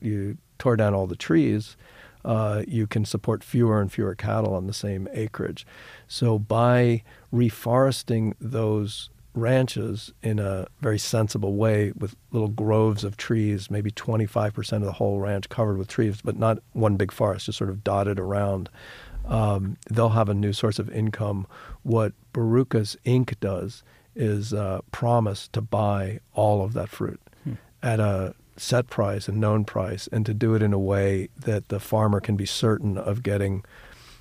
you 0.01 0.37
tore 0.57 0.75
down 0.75 0.93
all 0.93 1.07
the 1.07 1.15
trees, 1.15 1.75
uh, 2.25 2.63
you 2.67 2.85
can 2.85 3.05
support 3.05 3.43
fewer 3.43 3.81
and 3.81 3.91
fewer 3.91 4.15
cattle 4.15 4.53
on 4.53 4.67
the 4.67 4.73
same 4.73 5.07
acreage. 5.13 5.65
So 6.07 6.37
by 6.37 7.03
reforesting 7.33 8.33
those 8.39 9.09
ranches 9.33 10.11
in 10.21 10.39
a 10.39 10.67
very 10.81 10.99
sensible 10.99 11.55
way 11.55 11.91
with 11.97 12.15
little 12.31 12.49
groves 12.49 13.03
of 13.03 13.15
trees, 13.15 13.71
maybe 13.71 13.91
25% 13.91 14.73
of 14.73 14.83
the 14.83 14.93
whole 14.93 15.19
ranch 15.19 15.49
covered 15.49 15.77
with 15.77 15.87
trees, 15.87 16.21
but 16.23 16.37
not 16.37 16.59
one 16.73 16.97
big 16.97 17.11
forest, 17.11 17.45
just 17.45 17.57
sort 17.57 17.69
of 17.69 17.83
dotted 17.83 18.19
around. 18.19 18.69
Um, 19.25 19.77
they'll 19.89 20.09
have 20.09 20.29
a 20.29 20.33
new 20.33 20.53
source 20.53 20.79
of 20.79 20.89
income. 20.89 21.47
What 21.83 22.13
Barukas 22.33 22.97
Inc. 23.05 23.39
does 23.39 23.83
is 24.15 24.53
uh, 24.53 24.79
promise 24.91 25.47
to 25.49 25.61
buy 25.61 26.19
all 26.33 26.63
of 26.63 26.73
that 26.73 26.89
fruit 26.89 27.19
hmm. 27.43 27.53
at 27.81 27.99
a 27.99 28.35
set 28.57 28.87
price 28.87 29.27
and 29.27 29.39
known 29.39 29.63
price 29.63 30.07
and 30.11 30.25
to 30.25 30.33
do 30.33 30.53
it 30.53 30.61
in 30.61 30.73
a 30.73 30.79
way 30.79 31.29
that 31.37 31.69
the 31.69 31.79
farmer 31.79 32.19
can 32.19 32.35
be 32.35 32.45
certain 32.45 32.97
of 32.97 33.23
getting 33.23 33.63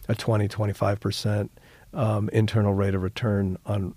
a 0.09 0.15
20, 0.15 0.49
25% 0.49 1.49
um, 1.93 2.29
internal 2.33 2.75
rate 2.75 2.95
of 2.95 3.03
return 3.03 3.59
on 3.67 3.95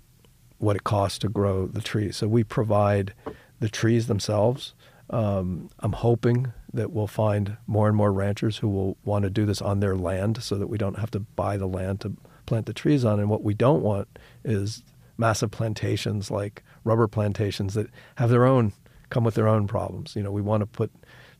what 0.58 0.76
it 0.76 0.84
costs 0.84 1.18
to 1.18 1.28
grow 1.28 1.66
the 1.66 1.80
trees. 1.80 2.16
So 2.16 2.28
we 2.28 2.44
provide 2.44 3.14
the 3.60 3.68
trees 3.68 4.06
themselves. 4.06 4.74
Um, 5.10 5.70
I'm 5.80 5.92
hoping 5.92 6.52
that 6.72 6.92
we'll 6.92 7.06
find 7.06 7.56
more 7.66 7.88
and 7.88 7.96
more 7.96 8.12
ranchers 8.12 8.58
who 8.58 8.68
will 8.68 8.96
want 9.04 9.24
to 9.24 9.30
do 9.30 9.44
this 9.44 9.60
on 9.60 9.80
their 9.80 9.96
land 9.96 10.42
so 10.42 10.56
that 10.56 10.68
we 10.68 10.78
don't 10.78 10.98
have 10.98 11.10
to 11.12 11.20
buy 11.20 11.56
the 11.56 11.66
land 11.66 12.00
to 12.00 12.16
plant 12.46 12.66
the 12.66 12.72
trees 12.72 13.04
on. 13.04 13.20
And 13.20 13.28
what 13.28 13.42
we 13.42 13.54
don't 13.54 13.82
want 13.82 14.18
is 14.44 14.82
massive 15.22 15.52
plantations 15.52 16.32
like 16.32 16.64
rubber 16.82 17.06
plantations 17.06 17.74
that 17.74 17.86
have 18.16 18.28
their 18.28 18.44
own 18.44 18.72
come 19.08 19.22
with 19.22 19.36
their 19.36 19.46
own 19.46 19.68
problems. 19.68 20.16
You 20.16 20.22
know, 20.24 20.32
we 20.32 20.42
want 20.42 20.62
to 20.62 20.66
put 20.66 20.90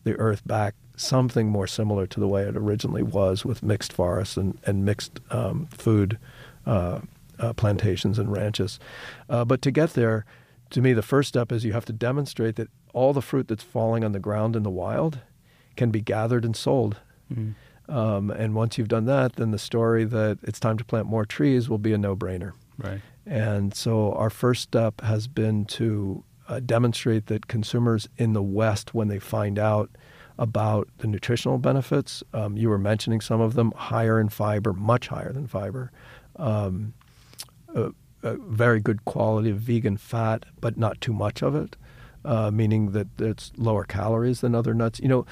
the 0.04 0.14
earth 0.18 0.46
back 0.46 0.76
something 0.96 1.48
more 1.48 1.66
similar 1.66 2.06
to 2.06 2.20
the 2.20 2.28
way 2.28 2.42
it 2.44 2.56
originally 2.56 3.02
was 3.02 3.44
with 3.44 3.60
mixed 3.60 3.92
forests 3.92 4.36
and, 4.36 4.56
and 4.66 4.84
mixed 4.84 5.18
um, 5.30 5.66
food 5.66 6.16
uh, 6.64 7.00
uh, 7.40 7.52
plantations 7.54 8.20
and 8.20 8.30
ranches. 8.30 8.78
Uh, 9.28 9.44
but 9.44 9.60
to 9.62 9.72
get 9.72 9.94
there, 9.94 10.24
to 10.70 10.80
me, 10.80 10.92
the 10.92 11.02
first 11.02 11.28
step 11.28 11.50
is 11.50 11.64
you 11.64 11.72
have 11.72 11.84
to 11.86 11.92
demonstrate 11.92 12.54
that 12.56 12.68
all 12.92 13.12
the 13.12 13.20
fruit 13.20 13.48
that's 13.48 13.64
falling 13.64 14.04
on 14.04 14.12
the 14.12 14.20
ground 14.20 14.54
in 14.54 14.62
the 14.62 14.70
wild 14.70 15.18
can 15.76 15.90
be 15.90 16.00
gathered 16.00 16.44
and 16.44 16.54
sold. 16.54 16.98
Mm-hmm. 17.32 17.92
Um, 17.92 18.30
and 18.30 18.54
once 18.54 18.78
you've 18.78 18.94
done 18.96 19.06
that, 19.06 19.34
then 19.36 19.50
the 19.50 19.58
story 19.58 20.04
that 20.04 20.38
it's 20.44 20.60
time 20.60 20.78
to 20.78 20.84
plant 20.84 21.06
more 21.08 21.26
trees 21.26 21.68
will 21.68 21.78
be 21.78 21.92
a 21.92 21.98
no 21.98 22.14
brainer. 22.14 22.52
Right. 22.78 23.00
And 23.26 23.74
so 23.74 24.12
our 24.12 24.30
first 24.30 24.62
step 24.62 25.00
has 25.00 25.28
been 25.28 25.64
to 25.66 26.24
uh, 26.48 26.60
demonstrate 26.60 27.26
that 27.26 27.46
consumers 27.46 28.08
in 28.16 28.32
the 28.32 28.42
West, 28.42 28.94
when 28.94 29.08
they 29.08 29.18
find 29.18 29.58
out 29.58 29.90
about 30.38 30.88
the 30.98 31.06
nutritional 31.06 31.58
benefits, 31.58 32.22
um, 32.32 32.56
you 32.56 32.68
were 32.68 32.78
mentioning 32.78 33.20
some 33.20 33.40
of 33.40 33.54
them, 33.54 33.72
higher 33.76 34.18
in 34.18 34.28
fiber, 34.28 34.72
much 34.72 35.08
higher 35.08 35.32
than 35.32 35.46
fiber, 35.46 35.92
um, 36.36 36.94
very 38.22 38.80
good 38.80 39.04
quality 39.04 39.50
of 39.50 39.58
vegan 39.58 39.96
fat, 39.96 40.44
but 40.60 40.76
not 40.76 41.00
too 41.00 41.12
much 41.12 41.42
of 41.42 41.54
it, 41.54 41.76
uh, 42.24 42.50
meaning 42.50 42.92
that 42.92 43.08
it's 43.18 43.52
lower 43.56 43.84
calories 43.84 44.40
than 44.40 44.54
other 44.54 44.74
nuts. 44.74 45.00
You 45.00 45.08
know, 45.08 45.26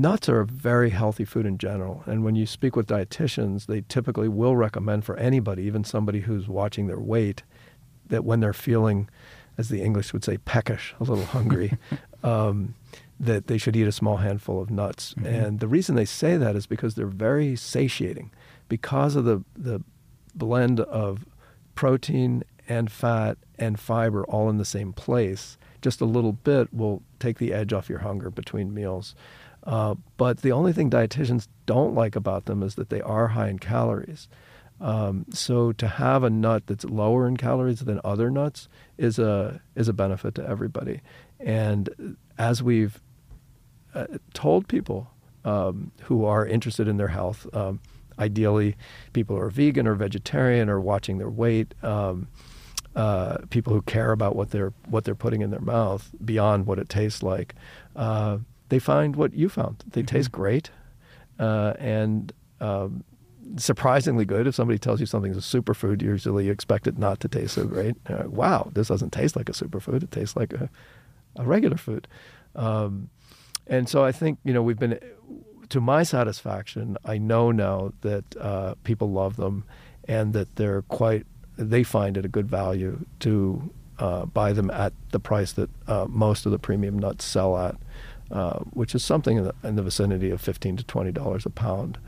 nuts 0.00 0.28
are 0.28 0.40
a 0.40 0.46
very 0.46 0.90
healthy 0.90 1.24
food 1.24 1.46
in 1.46 1.58
general. 1.58 2.02
And 2.06 2.24
when 2.24 2.34
you 2.34 2.46
speak 2.46 2.74
with 2.74 2.86
dietitians, 2.86 3.66
they 3.66 3.82
typically 3.88 4.28
will 4.28 4.56
recommend 4.56 5.04
for 5.04 5.16
anybody, 5.16 5.62
even 5.64 5.84
somebody 5.84 6.20
who's 6.20 6.48
watching 6.48 6.86
their 6.86 7.00
weight, 7.00 7.42
that 8.08 8.24
when 8.24 8.40
they're 8.40 8.52
feeling 8.52 9.08
as 9.58 9.68
the 9.68 9.82
English 9.82 10.12
would 10.12 10.24
say, 10.24 10.38
peckish, 10.38 10.94
a 10.98 11.04
little 11.04 11.24
hungry, 11.26 11.76
um, 12.22 12.74
that 13.20 13.46
they 13.46 13.58
should 13.58 13.76
eat 13.76 13.86
a 13.86 13.92
small 13.92 14.16
handful 14.16 14.60
of 14.60 14.70
nuts. 14.70 15.14
Mm-hmm. 15.14 15.26
And 15.26 15.60
the 15.60 15.68
reason 15.68 15.94
they 15.94 16.04
say 16.04 16.36
that 16.36 16.56
is 16.56 16.66
because 16.66 16.94
they're 16.94 17.06
very 17.06 17.54
satiating 17.54 18.30
because 18.68 19.14
of 19.14 19.24
the, 19.24 19.44
the 19.56 19.82
blend 20.34 20.80
of 20.80 21.26
protein 21.74 22.42
and 22.68 22.90
fat 22.90 23.38
and 23.58 23.78
fiber 23.78 24.24
all 24.24 24.48
in 24.48 24.58
the 24.58 24.64
same 24.64 24.92
place. 24.92 25.58
Just 25.80 26.00
a 26.00 26.04
little 26.04 26.32
bit 26.32 26.72
will 26.72 27.02
take 27.18 27.38
the 27.38 27.52
edge 27.52 27.72
off 27.72 27.88
your 27.88 28.00
hunger 28.00 28.30
between 28.30 28.72
meals. 28.72 29.14
Uh, 29.64 29.94
but 30.16 30.42
the 30.42 30.52
only 30.52 30.72
thing 30.72 30.90
dietitians 30.90 31.48
don't 31.66 31.94
like 31.94 32.16
about 32.16 32.46
them 32.46 32.62
is 32.62 32.74
that 32.74 32.90
they 32.90 33.00
are 33.00 33.28
high 33.28 33.48
in 33.48 33.58
calories. 33.58 34.28
Um, 34.80 35.26
so 35.30 35.70
to 35.72 35.86
have 35.86 36.24
a 36.24 36.30
nut 36.30 36.64
that's 36.66 36.84
lower 36.84 37.28
in 37.28 37.36
calories 37.36 37.80
than 37.80 38.00
other 38.04 38.30
nuts 38.30 38.68
is 38.98 39.18
a 39.18 39.60
is 39.76 39.86
a 39.86 39.92
benefit 39.92 40.34
to 40.34 40.48
everybody. 40.48 41.00
And 41.38 42.16
as 42.36 42.62
we've 42.62 43.00
uh, 43.94 44.06
told 44.34 44.66
people 44.66 45.08
um, 45.44 45.92
who 46.02 46.24
are 46.24 46.44
interested 46.44 46.88
in 46.88 46.96
their 46.96 47.08
health, 47.08 47.46
um, 47.54 47.78
ideally 48.18 48.76
people 49.12 49.36
who 49.36 49.42
are 49.42 49.50
vegan 49.50 49.86
or 49.86 49.94
vegetarian 49.94 50.68
or 50.68 50.80
watching 50.80 51.18
their 51.18 51.30
weight, 51.30 51.74
um, 51.84 52.26
uh, 52.96 53.38
people 53.50 53.72
who 53.72 53.82
care 53.82 54.12
about 54.12 54.34
what 54.34 54.50
they're 54.50 54.72
what 54.86 55.04
they're 55.04 55.14
putting 55.14 55.42
in 55.42 55.50
their 55.50 55.60
mouth 55.60 56.10
beyond 56.24 56.66
what 56.66 56.78
it 56.80 56.88
tastes 56.88 57.22
like, 57.22 57.54
uh, 57.94 58.38
they 58.72 58.78
find 58.78 59.16
what 59.16 59.34
you 59.34 59.50
found. 59.50 59.84
They 59.86 60.00
mm-hmm. 60.00 60.16
taste 60.16 60.32
great, 60.32 60.70
uh, 61.38 61.74
and 61.78 62.32
um, 62.58 63.04
surprisingly 63.58 64.24
good. 64.24 64.46
If 64.46 64.54
somebody 64.54 64.78
tells 64.78 64.98
you 64.98 65.04
something's 65.04 65.36
a 65.36 65.40
superfood, 65.40 66.00
you 66.00 66.08
usually 66.08 66.46
you 66.46 66.52
expect 66.52 66.86
it 66.86 66.96
not 66.96 67.20
to 67.20 67.28
taste 67.28 67.52
so 67.56 67.66
great. 67.66 67.96
Wow, 68.08 68.70
this 68.72 68.88
doesn't 68.88 69.12
taste 69.12 69.36
like 69.36 69.50
a 69.50 69.52
superfood. 69.52 70.02
It 70.02 70.10
tastes 70.10 70.36
like 70.36 70.54
a, 70.54 70.70
a 71.36 71.44
regular 71.44 71.76
food. 71.76 72.08
Um, 72.56 73.10
and 73.66 73.90
so 73.90 74.06
I 74.06 74.10
think 74.10 74.38
you 74.42 74.54
know 74.54 74.62
we've 74.62 74.78
been 74.78 74.98
to 75.68 75.80
my 75.82 76.02
satisfaction. 76.02 76.96
I 77.04 77.18
know 77.18 77.50
now 77.50 77.92
that 78.00 78.24
uh, 78.40 78.76
people 78.84 79.10
love 79.10 79.36
them, 79.36 79.64
and 80.08 80.32
that 80.32 80.56
they're 80.56 80.80
quite. 80.80 81.26
They 81.58 81.82
find 81.82 82.16
it 82.16 82.24
a 82.24 82.28
good 82.28 82.48
value 82.48 83.04
to 83.20 83.70
uh, 83.98 84.24
buy 84.24 84.54
them 84.54 84.70
at 84.70 84.94
the 85.10 85.20
price 85.20 85.52
that 85.52 85.68
uh, 85.86 86.06
most 86.08 86.46
of 86.46 86.52
the 86.52 86.58
premium 86.58 86.98
nuts 86.98 87.26
sell 87.26 87.58
at, 87.58 87.76
uh, 88.32 88.60
which 88.72 88.94
is 88.94 89.04
something 89.04 89.36
in 89.36 89.44
the, 89.44 89.54
in 89.62 89.76
the, 89.76 89.82
vicinity 89.82 90.30
of 90.30 90.40
fifteen 90.40 90.76
to 90.76 90.84
twenty 90.84 91.12
dollars 91.12 91.44
a 91.44 91.50
pound, 91.50 91.98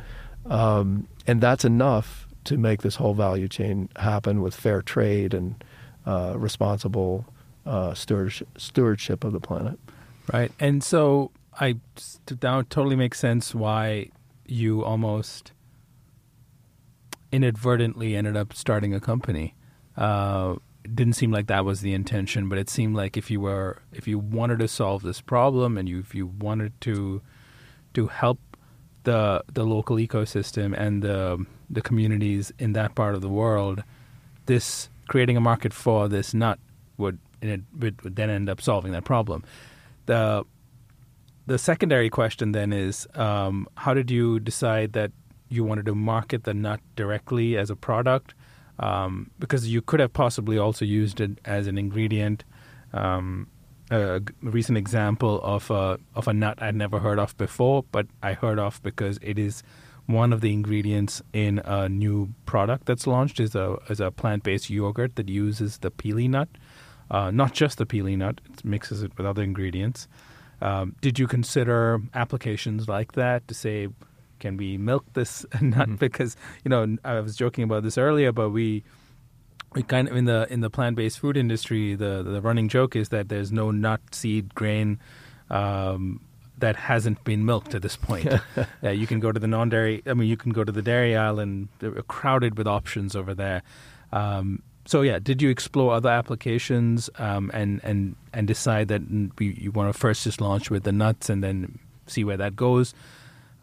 um, 0.47 1.07
and 1.27 1.41
that's 1.41 1.65
enough 1.65 2.27
to 2.45 2.57
make 2.57 2.83
this 2.83 2.97
whole 2.97 3.15
value 3.15 3.49
chain 3.49 3.89
happen 3.97 4.43
with 4.43 4.55
fair 4.55 4.83
trade 4.83 5.35
and 5.35 5.63
uh, 6.07 6.35
responsible 6.37 7.27
uh, 7.67 7.95
stewardship, 7.95 8.49
stewardship 8.59 9.25
of 9.25 9.33
the 9.33 9.41
planet. 9.41 9.79
Right, 10.33 10.51
and 10.59 10.83
so 10.83 11.31
I 11.61 11.77
now 12.43 12.63
totally 12.63 12.97
makes 12.97 13.21
sense 13.21 13.55
why 13.55 14.11
you 14.47 14.85
almost 14.85 15.53
inadvertently 17.33 18.17
ended 18.17 18.37
up 18.37 18.53
starting 18.55 18.95
a 18.95 19.01
company. 19.01 19.55
Uh, 19.97 20.57
didn't 20.93 21.15
seem 21.15 21.31
like 21.31 21.47
that 21.47 21.65
was 21.65 21.81
the 21.81 21.95
intention, 21.95 22.49
but 22.49 22.59
it 22.59 22.69
seemed 22.69 22.97
like 22.97 23.17
if 23.17 23.31
you 23.31 23.41
were 23.41 23.79
if 23.93 24.07
you 24.07 24.19
wanted 24.19 24.59
to 24.59 24.69
solve 24.69 25.03
this 25.03 25.21
problem 25.21 25.79
and 25.79 25.89
you 25.89 25.99
if 25.99 26.15
you 26.15 26.27
wanted 26.27 26.79
to 26.83 27.23
to 27.95 28.07
help 28.09 28.39
the 29.05 29.43
the 29.53 29.65
local 29.65 29.97
ecosystem 29.97 30.75
and 30.77 31.03
the 31.03 31.45
the 31.71 31.81
communities 31.81 32.53
in 32.59 32.73
that 32.75 32.95
part 32.95 33.15
of 33.15 33.21
the 33.21 33.29
world, 33.29 33.83
this 34.47 34.89
creating 35.09 35.37
a 35.37 35.41
market 35.41 35.73
for 35.73 36.09
this 36.09 36.35
nut 36.35 36.59
would 36.97 37.19
it 37.41 37.61
would, 37.79 38.01
would 38.03 38.17
then 38.17 38.31
end 38.31 38.49
up 38.49 38.61
solving 38.61 38.93
that 38.93 39.05
problem. 39.05 39.45
The 40.07 40.45
the 41.47 41.59
secondary 41.59 42.11
question 42.11 42.53
then 42.53 42.73
is 42.73 43.07
um, 43.15 43.69
how 43.77 43.95
did 43.95 44.11
you 44.11 44.41
decide 44.41 44.93
that 44.95 45.13
you 45.49 45.63
wanted 45.63 45.87
to 45.87 45.95
market 45.95 46.45
the 46.45 46.55
nut 46.55 46.81
directly 46.97 47.57
as 47.57 47.71
a 47.71 47.77
product? 47.77 48.35
Um, 48.79 49.31
because 49.39 49.69
you 49.69 49.83
could 49.83 50.01
have 50.01 50.13
possibly 50.13 50.59
also 50.59 50.85
used 50.85 51.21
it 51.21 51.39
as 51.45 51.67
an 51.67 51.79
ingredient. 51.79 52.45
Um, 52.93 53.49
a 53.91 54.21
recent 54.43 54.79
example 54.79 55.41
of 55.43 55.71
a 55.71 55.99
of 56.15 56.27
a 56.27 56.33
nut 56.33 56.61
I'd 56.61 56.75
never 56.75 56.99
heard 56.99 57.19
of 57.19 57.37
before, 57.37 57.85
but 57.93 58.07
I 58.23 58.33
heard 58.33 58.59
of 58.59 58.83
because 58.83 59.19
it 59.23 59.39
is 59.39 59.63
one 60.07 60.33
of 60.33 60.41
the 60.41 60.53
ingredients 60.53 61.23
in 61.33 61.61
a 61.61 61.89
new 61.89 62.35
product 62.47 62.87
that's 62.87 63.07
launched 63.07 63.41
is 63.41 63.55
a 63.55 63.77
is 63.89 64.01
a 64.01 64.11
plant 64.11 64.43
based 64.43 64.71
yogurt 64.71 65.17
that 65.17 65.29
uses 65.29 65.79
the 65.79 65.91
pili 65.91 66.29
nut, 66.29 66.49
uh, 67.11 67.31
not 67.31 67.53
just 67.53 67.79
the 67.79 67.87
pili 67.87 68.17
nut. 68.17 68.41
It 68.53 68.65
mixes 68.65 69.03
it 69.03 69.17
with 69.17 69.27
other 69.27 69.43
ingredients. 69.43 70.09
Um, 70.61 70.97
did 71.01 71.19
you 71.19 71.27
consider 71.27 72.01
applications 72.15 72.89
like 72.89 73.13
that 73.13 73.47
to 73.49 73.55
say, 73.55 73.89
can 74.45 74.59
we 74.59 74.77
milk 74.77 75.07
this 75.15 75.47
nut? 75.63 75.89
Mm-hmm. 75.89 75.95
Because 75.95 76.37
you 76.65 76.69
know, 76.69 76.99
I 77.03 77.19
was 77.21 77.35
joking 77.35 77.65
about 77.65 77.83
this 77.83 77.97
earlier, 77.97 78.31
but 78.31 78.51
we 78.51 78.85
we 79.73 79.83
kind 79.83 80.07
of 80.07 80.15
in 80.17 80.27
the 80.27 80.47
in 80.51 80.61
the 80.61 80.69
plant 80.69 80.97
based 80.97 81.19
food 81.19 81.39
industry, 81.39 81.95
the 81.95 82.23
the 82.23 82.43
running 82.43 82.69
joke 82.69 82.95
is 82.95 83.09
that 83.09 83.31
there's 83.31 83.51
no 83.51 83.71
nut, 83.71 84.01
seed, 84.13 84.55
grain. 84.55 85.01
Um, 85.51 86.21
that 86.59 86.77
hasn't 86.77 87.25
been 87.25 87.45
milked 87.45 87.75
at 87.75 87.83
this 87.83 87.97
point. 87.97 88.33
yeah, 88.83 88.91
you 88.91 89.09
can 89.09 89.19
go 89.19 89.33
to 89.33 89.41
the 89.41 89.49
non-dairy. 89.49 90.03
I 90.07 90.15
mean, 90.15 90.29
you 90.29 90.37
can 90.37 90.53
go 90.53 90.63
to 90.63 90.71
the 90.71 90.83
dairy 90.83 91.17
aisle, 91.17 91.41
and 91.41 91.69
they're 91.81 91.91
crowded 92.03 92.57
with 92.57 92.69
options 92.69 93.17
over 93.17 93.35
there. 93.35 93.63
Um, 94.13 94.63
so 94.87 95.03
yeah, 95.03 95.19
did 95.19 95.43
you 95.43 95.51
explore 95.51 95.95
other 95.95 96.11
applications 96.11 97.11
um, 97.19 97.51
and 97.55 97.81
and 97.83 98.15
and 98.35 98.47
decide 98.47 98.89
that 98.89 99.03
you 99.41 99.73
want 99.73 99.93
to 99.93 99.99
first 99.99 100.25
just 100.25 100.41
launch 100.41 100.71
with 100.71 100.85
the 100.85 100.93
nuts 100.93 101.29
and 101.31 101.43
then 101.43 101.79
see 102.07 102.25
where 102.25 102.37
that 102.37 102.55
goes? 102.55 102.95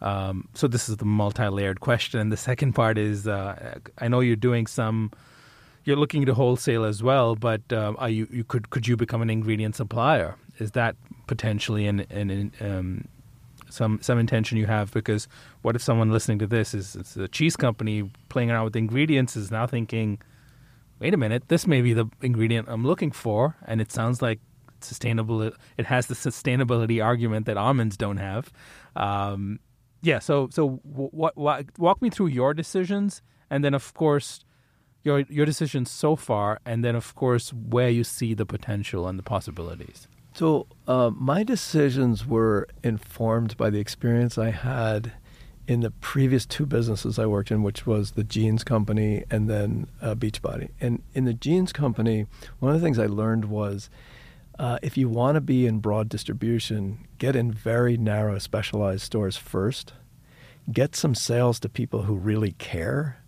Um, 0.02 0.48
so 0.52 0.66
this 0.68 0.88
is 0.88 0.96
the 0.98 1.04
multi-layered 1.04 1.80
question. 1.80 2.20
And 2.20 2.32
the 2.32 2.36
second 2.36 2.74
part 2.74 2.98
is, 2.98 3.26
uh, 3.26 3.78
I 3.98 4.08
know 4.08 4.20
you're 4.20 4.36
doing 4.36 4.66
some, 4.66 5.12
you're 5.84 5.96
looking 5.96 6.26
to 6.26 6.34
wholesale 6.34 6.84
as 6.84 7.02
well, 7.02 7.36
but 7.36 7.62
uh, 7.72 7.94
are 7.98 8.10
you, 8.10 8.26
you 8.30 8.44
could 8.44 8.70
could 8.70 8.86
you 8.86 8.96
become 8.96 9.22
an 9.22 9.30
ingredient 9.30 9.76
supplier? 9.76 10.36
Is 10.58 10.72
that 10.72 10.96
potentially 11.28 11.86
an, 11.86 12.00
an 12.10 12.52
um, 12.60 13.08
some 13.70 14.00
some 14.02 14.18
intention 14.18 14.58
you 14.58 14.66
have? 14.66 14.92
Because 14.92 15.28
what 15.62 15.76
if 15.76 15.82
someone 15.82 16.10
listening 16.10 16.40
to 16.40 16.46
this 16.46 16.74
is, 16.74 16.96
is 16.96 17.16
a 17.16 17.28
cheese 17.28 17.56
company 17.56 18.10
playing 18.28 18.50
around 18.50 18.64
with 18.64 18.76
ingredients 18.76 19.36
is 19.36 19.50
now 19.50 19.66
thinking 19.66 20.18
wait 21.02 21.12
a 21.12 21.16
minute, 21.16 21.48
this 21.48 21.66
may 21.66 21.82
be 21.82 21.92
the 21.92 22.06
ingredient 22.22 22.68
I'm 22.70 22.86
looking 22.86 23.10
for, 23.10 23.56
and 23.66 23.80
it 23.80 23.90
sounds 23.90 24.22
like 24.22 24.38
sustainable. 24.80 25.42
It 25.42 25.86
has 25.86 26.06
the 26.06 26.14
sustainability 26.14 27.04
argument 27.04 27.46
that 27.46 27.56
almonds 27.56 27.96
don't 27.96 28.18
have. 28.18 28.52
Um, 28.94 29.58
yeah. 30.02 30.18
So 30.18 30.48
so 30.50 30.80
what, 30.84 31.36
walk 31.78 32.02
me 32.02 32.10
through 32.10 32.28
your 32.28 32.54
decisions, 32.54 33.22
and 33.48 33.64
then 33.64 33.74
of 33.74 33.94
course 33.94 34.44
your 35.04 35.20
your 35.20 35.46
decisions 35.46 35.90
so 35.90 36.16
far, 36.16 36.60
and 36.66 36.84
then 36.84 36.94
of 36.94 37.14
course 37.14 37.52
where 37.52 37.88
you 37.88 38.04
see 38.04 38.34
the 38.34 38.46
potential 38.46 39.08
and 39.08 39.18
the 39.18 39.22
possibilities. 39.22 40.08
So 40.34 40.66
uh, 40.88 41.10
my 41.14 41.42
decisions 41.42 42.26
were 42.26 42.66
informed 42.82 43.56
by 43.56 43.70
the 43.70 43.78
experience 43.78 44.38
I 44.38 44.50
had 44.50 45.12
in 45.68 45.80
the 45.80 45.90
previous 45.90 46.46
two 46.46 46.66
businesses 46.66 47.18
I 47.18 47.26
worked 47.26 47.50
in, 47.50 47.62
which 47.62 47.86
was 47.86 48.12
the 48.12 48.24
jeans 48.24 48.64
company 48.64 49.24
and 49.30 49.48
then 49.48 49.86
uh, 50.00 50.14
Beachbody. 50.14 50.70
And 50.80 51.02
in 51.14 51.24
the 51.24 51.34
jeans 51.34 51.72
company, 51.72 52.26
one 52.58 52.74
of 52.74 52.80
the 52.80 52.84
things 52.84 52.98
I 52.98 53.06
learned 53.06 53.44
was 53.44 53.90
uh, 54.62 54.78
if 54.80 54.96
you 54.96 55.08
want 55.08 55.34
to 55.34 55.40
be 55.40 55.66
in 55.66 55.80
broad 55.80 56.08
distribution, 56.08 57.04
get 57.18 57.34
in 57.34 57.50
very 57.50 57.96
narrow 57.96 58.38
specialized 58.38 59.02
stores 59.02 59.36
first, 59.36 59.92
get 60.70 60.94
some 60.94 61.16
sales 61.16 61.58
to 61.58 61.68
people 61.68 62.04
who 62.04 62.14
really 62.14 62.52
care, 62.52 63.20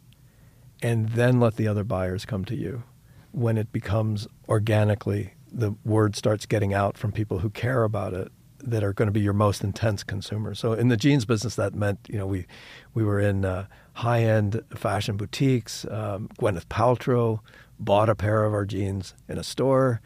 and 0.80 1.08
then 1.08 1.40
let 1.40 1.56
the 1.56 1.66
other 1.66 1.82
buyers 1.82 2.24
come 2.24 2.44
to 2.44 2.54
you. 2.54 2.84
When 3.32 3.58
it 3.58 3.72
becomes 3.72 4.28
organically, 4.48 5.34
the 5.52 5.74
word 5.84 6.14
starts 6.14 6.46
getting 6.46 6.72
out 6.72 6.96
from 6.96 7.10
people 7.10 7.40
who 7.40 7.50
care 7.50 7.82
about 7.82 8.14
it 8.14 8.30
that 8.60 8.84
are 8.84 8.92
going 8.92 9.08
to 9.08 9.12
be 9.12 9.20
your 9.20 9.32
most 9.32 9.64
intense 9.64 10.04
consumers. 10.04 10.60
So 10.60 10.72
in 10.72 10.86
the 10.86 10.96
jeans 10.96 11.24
business, 11.24 11.56
that 11.56 11.74
meant 11.74 11.98
you 12.08 12.16
know 12.16 12.28
we 12.28 12.46
we 12.94 13.02
were 13.02 13.18
in 13.18 13.44
uh, 13.44 13.66
high 13.94 14.22
end 14.22 14.62
fashion 14.76 15.16
boutiques. 15.16 15.84
Um, 15.90 16.28
Gwyneth 16.38 16.66
Paltrow 16.66 17.40
bought 17.80 18.08
a 18.08 18.14
pair 18.14 18.44
of 18.44 18.54
our 18.54 18.64
jeans 18.64 19.14
in 19.28 19.36
a 19.36 19.42
store. 19.42 20.00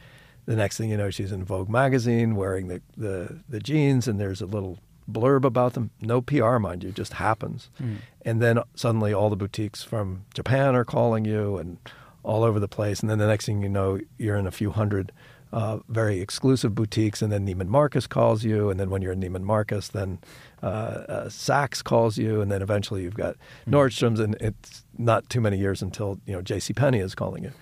The 0.48 0.56
next 0.56 0.78
thing 0.78 0.88
you 0.88 0.96
know, 0.96 1.10
she's 1.10 1.30
in 1.30 1.44
Vogue 1.44 1.68
magazine 1.68 2.34
wearing 2.34 2.68
the 2.68 2.80
the, 2.96 3.40
the 3.50 3.60
jeans, 3.60 4.08
and 4.08 4.18
there's 4.18 4.40
a 4.40 4.46
little 4.46 4.78
blurb 5.10 5.44
about 5.44 5.74
them. 5.74 5.90
No 6.00 6.22
PR, 6.22 6.56
mind 6.56 6.82
you, 6.84 6.90
just 6.90 7.12
happens. 7.12 7.68
Mm. 7.78 7.96
And 8.24 8.40
then 8.40 8.60
suddenly 8.74 9.12
all 9.12 9.28
the 9.28 9.36
boutiques 9.36 9.82
from 9.82 10.24
Japan 10.32 10.74
are 10.74 10.86
calling 10.86 11.26
you 11.26 11.58
and 11.58 11.76
all 12.22 12.44
over 12.44 12.58
the 12.58 12.66
place. 12.66 13.00
And 13.00 13.10
then 13.10 13.18
the 13.18 13.26
next 13.26 13.44
thing 13.44 13.62
you 13.62 13.68
know, 13.68 14.00
you're 14.16 14.36
in 14.36 14.46
a 14.46 14.50
few 14.50 14.70
hundred 14.70 15.12
uh, 15.52 15.78
very 15.88 16.20
exclusive 16.20 16.74
boutiques, 16.74 17.22
and 17.22 17.32
then 17.32 17.46
Neiman 17.46 17.68
Marcus 17.68 18.06
calls 18.06 18.44
you, 18.44 18.70
and 18.70 18.78
then 18.78 18.90
when 18.90 19.00
you're 19.00 19.12
in 19.12 19.20
Neiman 19.20 19.42
Marcus, 19.42 19.88
then 19.88 20.18
uh, 20.62 20.66
uh, 20.66 21.24
Saks 21.28 21.82
calls 21.82 22.18
you, 22.18 22.40
and 22.40 22.50
then 22.50 22.60
eventually 22.60 23.02
you've 23.02 23.14
got 23.14 23.34
mm-hmm. 23.34 23.74
Nordstrom's, 23.74 24.20
and 24.20 24.34
it's 24.40 24.84
not 24.98 25.28
too 25.30 25.40
many 25.40 25.56
years 25.56 25.80
until 25.80 26.20
you 26.26 26.34
know 26.34 26.42
J.C. 26.42 26.74
Penney 26.74 26.98
is 26.98 27.14
calling 27.14 27.44
you. 27.44 27.52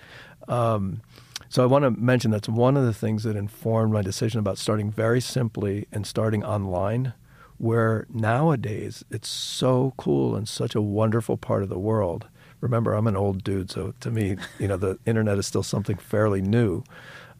Um, 0.49 1.01
so 1.49 1.63
I 1.63 1.67
want 1.67 1.85
to 1.85 1.91
mention 1.91 2.31
that's 2.31 2.49
one 2.49 2.77
of 2.77 2.85
the 2.85 2.93
things 2.93 3.23
that 3.23 3.37
informed 3.37 3.93
my 3.93 4.03
decision 4.03 4.41
about 4.41 4.59
starting 4.59 4.91
very 4.91 5.21
simply 5.21 5.87
and 5.93 6.07
starting 6.07 6.45
online, 6.45 7.13
where 7.59 8.07
nowadays 8.13 9.05
it's 9.11 9.29
so 9.29 9.95
cool 9.97 10.35
and 10.37 10.49
such 10.49 10.75
a 10.75 10.81
wonderful 10.81 11.37
part 11.37 11.63
of 11.63 11.69
the 11.69 11.79
world. 11.79 12.27
Remember, 12.61 12.95
I'm 12.95 13.07
an 13.07 13.17
old 13.17 13.45
dude, 13.45 13.71
so 13.71 13.95
to 14.01 14.11
me, 14.11 14.37
you 14.59 14.67
know, 14.67 14.77
the 14.77 14.99
internet 15.07 15.39
is 15.39 15.47
still 15.47 15.63
something 15.63 15.97
fairly 15.97 16.43
new. 16.43 16.83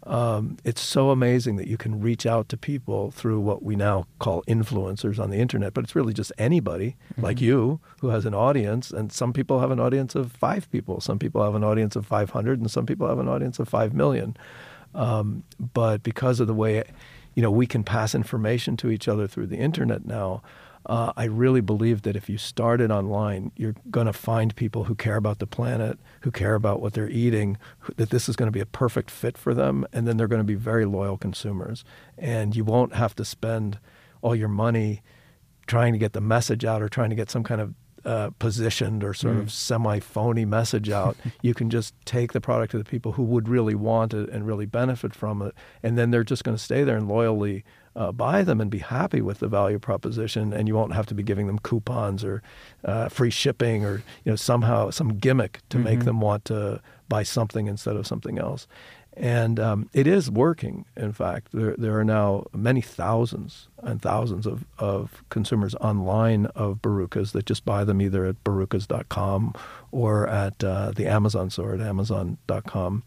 Um, 0.07 0.57
it's 0.65 0.81
so 0.81 1.11
amazing 1.11 1.57
that 1.57 1.67
you 1.67 1.77
can 1.77 2.01
reach 2.01 2.27
out 2.27 2.49
to 2.51 2.57
people 2.57 3.11
through 3.11 3.41
what 3.41 3.65
we 3.65 3.75
now 3.75 4.07
call 4.21 4.43
influencers 4.43 5.19
on 5.19 5.31
the 5.31 5.39
internet, 5.39 5.75
but 5.75 5.83
it's 5.83 5.97
really 5.97 6.13
just 6.13 6.33
anybody 6.39 6.97
mm-hmm. 7.13 7.25
like 7.25 7.41
you 7.41 7.81
who 8.01 8.09
has 8.09 8.25
an 8.25 8.33
audience. 8.35 8.93
And 8.93 9.13
some 9.13 9.33
people 9.33 9.59
have 9.59 9.73
an 9.73 9.81
audience 9.81 10.15
of 10.15 10.31
five 10.31 10.71
people, 10.71 11.01
some 11.01 11.19
people 11.19 11.43
have 11.43 11.57
an 11.57 11.65
audience 11.65 11.97
of 11.97 12.07
500, 12.07 12.61
and 12.61 12.71
some 12.71 12.87
people 12.87 13.09
have 13.09 13.19
an 13.19 13.29
audience 13.29 13.59
of 13.59 13.69
5 13.69 13.95
million. 13.95 14.37
Um, 14.95 15.43
but 15.75 16.03
because 16.05 16.39
of 16.39 16.47
the 16.47 16.55
way, 16.55 16.85
you 17.35 17.43
know, 17.43 17.51
we 17.51 17.67
can 17.67 17.83
pass 17.83 18.15
information 18.15 18.77
to 18.79 18.91
each 18.91 19.09
other 19.09 19.27
through 19.27 19.49
the 19.49 19.59
internet 19.59 20.07
now, 20.07 20.43
uh, 20.87 21.13
I 21.17 21.25
really 21.25 21.61
believe 21.61 22.03
that 22.03 22.15
if 22.15 22.29
you 22.29 22.39
start 22.39 22.81
it 22.81 22.91
online, 22.91 23.51
you're 23.57 23.75
going 23.91 24.07
to 24.07 24.13
find 24.13 24.55
people 24.55 24.85
who 24.85 24.95
care 24.95 25.17
about 25.17 25.41
the 25.41 25.47
planet, 25.47 25.99
who 26.21 26.31
care 26.31 26.55
about 26.55 26.81
what 26.81 26.93
they're 26.93 27.11
eating, 27.11 27.59
that 27.97 28.11
this 28.11 28.29
is 28.29 28.37
going 28.37 28.47
to 28.47 28.53
be 28.53 28.61
a 28.61 28.67
perfect 28.67 29.11
fit 29.11 29.37
for 29.37 29.53
them, 29.53 29.85
and 29.93 30.07
then 30.07 30.17
they're 30.17 30.29
going 30.29 30.41
to 30.41 30.45
be 30.45 30.55
very 30.55 30.85
loyal 30.85 31.17
consumers. 31.17 31.85
And 32.17 32.55
you 32.55 32.65
won't 32.65 32.95
have 32.95 33.17
to 33.17 33.25
spend 33.25 33.81
all 34.23 34.37
your 34.37 34.49
money 34.49 35.03
trying 35.67 35.93
to 35.93 35.99
get 35.99 36.13
the 36.13 36.21
message 36.21 36.65
out 36.65 36.83
or 36.83 36.89
trying 36.89 37.11
to 37.11 37.17
get 37.17 37.31
some 37.31 37.43
kind 37.43 37.61
of 37.61 37.75
uh, 38.05 38.31
positioned 38.39 39.03
or 39.03 39.13
sort 39.13 39.37
of 39.37 39.51
semi 39.51 39.99
phony 39.99 40.45
message 40.45 40.89
out. 40.89 41.17
you 41.43 41.53
can 41.53 41.69
just 41.69 41.95
take 42.05 42.33
the 42.33 42.41
product 42.41 42.71
to 42.71 42.79
the 42.79 42.85
people 42.85 43.13
who 43.13 43.25
would 43.25 43.49
really 43.49 43.75
want 43.75 44.15
it 44.15 44.29
and 44.29 44.47
really 44.47 44.67
benefit 44.67 45.17
from 45.17 45.43
it, 45.43 45.53
and 45.83 45.99
then 45.99 46.13
they're 46.13 46.23
just 46.23 46.45
going 46.45 46.57
to 46.57 46.63
stay 46.63 46.85
there 46.85 46.97
and 46.97 47.09
loyally 47.09 47.65
uh, 47.97 48.13
buy 48.13 48.43
them 48.43 48.61
and 48.61 48.71
be 48.71 48.79
happy 48.79 49.21
with 49.21 49.39
the 49.39 49.49
value 49.49 49.79
proposition, 49.79 50.53
and 50.53 50.69
you 50.69 50.75
won't 50.75 50.93
have 50.93 51.07
to 51.07 51.15
be 51.15 51.23
giving 51.23 51.47
them 51.47 51.59
coupons 51.59 52.23
or 52.23 52.43
uh, 52.85 53.09
free 53.09 53.31
shipping 53.31 53.85
or 53.85 54.03
you 54.25 54.33
know 54.33 54.37
somehow 54.37 54.91
some 54.91 55.17
gimmick 55.19 55.61
to 55.71 55.79
make 55.79 56.05
them 56.05 56.21
want 56.21 56.45
to 56.45 56.81
buy 57.09 57.23
something 57.23 57.67
instead 57.67 57.97
of 57.97 58.07
something 58.07 58.39
else. 58.39 58.67
And 59.17 59.59
um, 59.59 59.89
it 59.95 60.07
is 60.07 60.31
working. 60.31 60.85
In 60.95 61.15
fact, 61.15 61.53
there 61.53 61.75
there 61.79 61.99
are 61.99 62.05
now 62.05 62.45
many 62.53 62.83
thousands 62.83 63.69
and 63.79 64.01
thousands 64.03 64.47
of, 64.47 64.67
of 64.79 65.25
consumers 65.31 65.75
online 65.77 66.47
of 66.55 66.83
Barukas 66.83 67.33
that 67.33 67.47
just 67.47 67.65
buy 67.65 67.83
them 67.85 68.03
either 68.03 68.27
at 68.27 68.45
barukas.com 68.45 69.55
or 69.91 70.29
at 70.29 70.63
uh, 70.63 70.91
the 70.91 71.07
Amazon 71.07 71.49
store 71.49 71.75
at 71.75 71.81
amazon.com. 71.81 73.05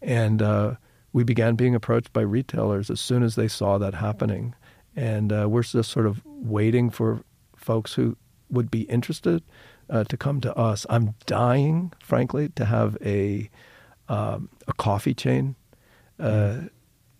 And 0.00 0.40
uh, 0.40 0.74
we 1.12 1.24
began 1.24 1.54
being 1.54 1.74
approached 1.74 2.12
by 2.12 2.20
retailers 2.20 2.90
as 2.90 3.00
soon 3.00 3.22
as 3.22 3.34
they 3.34 3.48
saw 3.48 3.78
that 3.78 3.94
happening. 3.94 4.54
And 4.94 5.32
uh, 5.32 5.48
we're 5.48 5.62
just 5.62 5.90
sort 5.90 6.06
of 6.06 6.22
waiting 6.24 6.90
for 6.90 7.22
folks 7.56 7.94
who 7.94 8.16
would 8.50 8.70
be 8.70 8.82
interested 8.82 9.42
uh, 9.90 10.04
to 10.04 10.16
come 10.16 10.40
to 10.40 10.54
us. 10.56 10.86
I'm 10.90 11.14
dying, 11.26 11.92
frankly, 12.00 12.48
to 12.50 12.64
have 12.64 12.96
a 13.04 13.50
um, 14.08 14.48
a 14.66 14.72
coffee 14.72 15.12
chain 15.12 15.54
uh, 16.18 16.60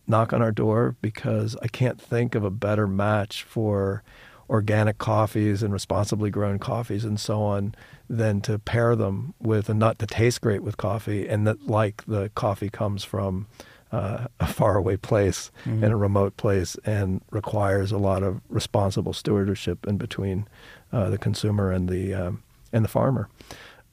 knock 0.06 0.32
on 0.32 0.40
our 0.40 0.52
door 0.52 0.96
because 1.02 1.54
I 1.62 1.68
can't 1.68 2.00
think 2.00 2.34
of 2.34 2.44
a 2.44 2.50
better 2.50 2.86
match 2.86 3.42
for 3.42 4.02
organic 4.48 4.96
coffees 4.96 5.62
and 5.62 5.72
responsibly 5.72 6.30
grown 6.30 6.58
coffees 6.58 7.04
and 7.04 7.20
so 7.20 7.42
on 7.42 7.74
than 8.08 8.40
to 8.40 8.58
pair 8.58 8.96
them 8.96 9.34
with 9.38 9.68
a 9.68 9.74
nut 9.74 9.98
that 9.98 10.08
tastes 10.08 10.38
great 10.38 10.62
with 10.62 10.78
coffee 10.78 11.28
and 11.28 11.46
that 11.46 11.66
like 11.66 12.02
the 12.06 12.30
coffee 12.34 12.70
comes 12.70 13.04
from 13.04 13.46
uh, 13.92 14.26
a 14.40 14.46
faraway 14.46 14.96
place 14.96 15.50
Mm-hmm. 15.64 15.84
and 15.84 15.92
a 15.92 15.96
remote 15.96 16.36
place 16.36 16.76
and 16.84 17.20
requires 17.30 17.92
a 17.92 17.98
lot 17.98 18.22
of 18.22 18.40
responsible 18.48 19.12
stewardship 19.12 19.86
in 19.86 19.96
between 19.98 20.46
uh, 20.92 21.10
the 21.10 21.18
consumer 21.18 21.70
and 21.72 21.88
the 21.88 22.14
um, 22.14 22.42
and 22.72 22.84
the 22.84 22.88
farmer. 22.88 23.28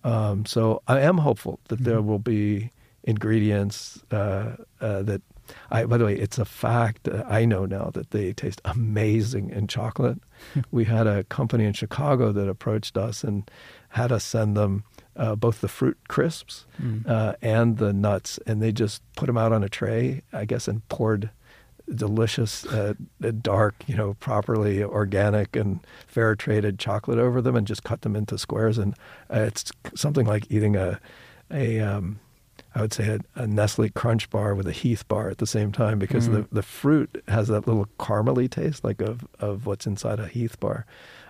Um, 0.04 0.46
so 0.46 0.82
I 0.88 1.00
am 1.00 1.18
hopeful 1.20 1.60
that 1.70 1.80
there 1.84 1.98
Mm-hmm. 1.98 2.08
will 2.10 2.20
be 2.20 2.70
ingredients 3.04 4.04
uh, 4.12 4.56
uh, 4.82 5.02
that. 5.04 5.22
I, 5.70 5.86
by 5.86 5.98
the 6.00 6.06
way, 6.06 6.16
it's 6.16 6.40
a 6.40 6.46
fact. 6.46 7.08
Uh, 7.08 7.24
I 7.28 7.46
know 7.46 7.66
now 7.68 7.92
that 7.94 8.10
they 8.10 8.34
taste 8.34 8.62
amazing 8.66 9.52
in 9.52 9.68
chocolate. 9.68 10.18
we 10.72 10.86
had 10.86 11.06
a 11.06 11.24
company 11.26 11.66
in 11.66 11.74
Chicago 11.74 12.32
that 12.32 12.50
approached 12.50 12.98
us 12.98 13.24
and 13.24 13.50
had 13.90 14.12
us 14.12 14.24
send 14.24 14.58
them 14.58 14.84
uh, 15.16 15.36
both 15.36 15.62
the 15.62 15.68
fruit 15.68 15.98
crisps 16.08 16.66
uh, 17.08 17.34
and 17.42 17.78
the 17.78 17.94
nuts, 17.94 18.40
and 18.46 18.62
they 18.62 18.72
just 18.72 19.02
put 19.16 19.28
them 19.28 19.38
out 19.38 19.52
on 19.54 19.64
a 19.64 19.70
tray, 19.70 20.22
I 20.34 20.46
guess, 20.46 20.68
and 20.68 20.88
poured 20.90 21.30
delicious, 21.94 22.66
uh, 22.66 22.94
dark, 23.42 23.76
you 23.88 23.96
know, 23.96 24.16
properly 24.16 24.84
organic 24.84 25.56
and 25.56 25.80
fair 26.08 26.36
traded 26.36 26.80
chocolate 26.80 27.20
over 27.20 27.42
them, 27.42 27.56
and 27.56 27.68
just 27.68 27.84
cut 27.84 28.02
them 28.02 28.16
into 28.16 28.38
squares. 28.38 28.78
And 28.78 28.96
uh, 29.32 29.42
it's 29.42 29.72
something 29.96 30.26
like 30.26 30.52
eating 30.52 30.76
a 30.76 31.00
a 31.52 31.80
um, 31.80 32.20
I 32.74 32.82
would 32.82 32.94
say 32.94 33.08
a, 33.36 33.42
a 33.42 33.48
Nestle 33.48 33.90
Crunch 33.90 34.30
bar 34.30 34.54
with 34.54 34.68
a 34.68 34.72
Heath 34.72 35.08
bar 35.08 35.30
at 35.30 35.38
the 35.38 35.48
same 35.48 35.72
time 35.72 35.98
because 35.98 36.28
the, 36.28 36.46
the 36.52 36.64
fruit 36.64 37.24
has 37.28 37.48
that 37.48 37.68
little 37.68 37.88
caramely 37.98 38.50
taste 38.50 38.84
like 38.84 39.00
of, 39.02 39.26
of 39.40 39.66
what's 39.66 39.88
inside 39.88 40.20
a 40.20 40.28
Heath 40.28 40.60
bar. 40.60 40.86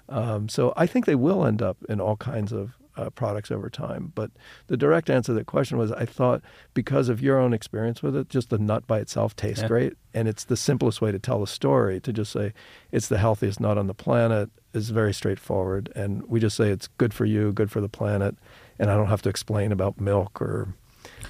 Um, 0.09 0.49
so 0.49 0.73
I 0.75 0.87
think 0.87 1.05
they 1.05 1.15
will 1.15 1.45
end 1.45 1.61
up 1.61 1.77
in 1.87 2.01
all 2.01 2.15
kinds 2.15 2.51
of 2.51 2.73
uh, 2.97 3.09
products 3.09 3.51
over 3.51 3.69
time. 3.69 4.11
But 4.15 4.31
the 4.67 4.77
direct 4.77 5.09
answer 5.09 5.31
to 5.31 5.33
the 5.33 5.43
question 5.43 5.77
was 5.77 5.91
I 5.91 6.05
thought 6.05 6.41
because 6.73 7.09
of 7.09 7.21
your 7.21 7.39
own 7.39 7.53
experience 7.53 8.01
with 8.01 8.15
it, 8.15 8.29
just 8.29 8.49
the 8.49 8.57
nut 8.57 8.87
by 8.87 8.99
itself 8.99 9.35
tastes 9.35 9.61
Yeah. 9.61 9.67
great. 9.67 9.93
And 10.13 10.27
it's 10.27 10.43
the 10.45 10.57
simplest 10.57 11.01
way 11.01 11.11
to 11.11 11.19
tell 11.19 11.43
a 11.43 11.47
story 11.47 11.99
to 12.01 12.13
just 12.13 12.31
say 12.31 12.53
it's 12.91 13.07
the 13.07 13.17
healthiest 13.17 13.59
nut 13.59 13.77
on 13.77 13.87
the 13.87 13.93
planet 13.93 14.49
is 14.73 14.89
very 14.89 15.13
straightforward. 15.13 15.91
And 15.95 16.23
we 16.27 16.39
just 16.39 16.55
say 16.57 16.69
it's 16.69 16.87
good 16.97 17.13
for 17.13 17.25
you, 17.25 17.51
good 17.51 17.71
for 17.71 17.81
the 17.81 17.89
planet. 17.89 18.35
And 18.79 18.89
I 18.89 18.95
don't 18.95 19.07
have 19.07 19.21
to 19.23 19.29
explain 19.29 19.71
about 19.71 19.99
milk 19.99 20.41
or 20.41 20.73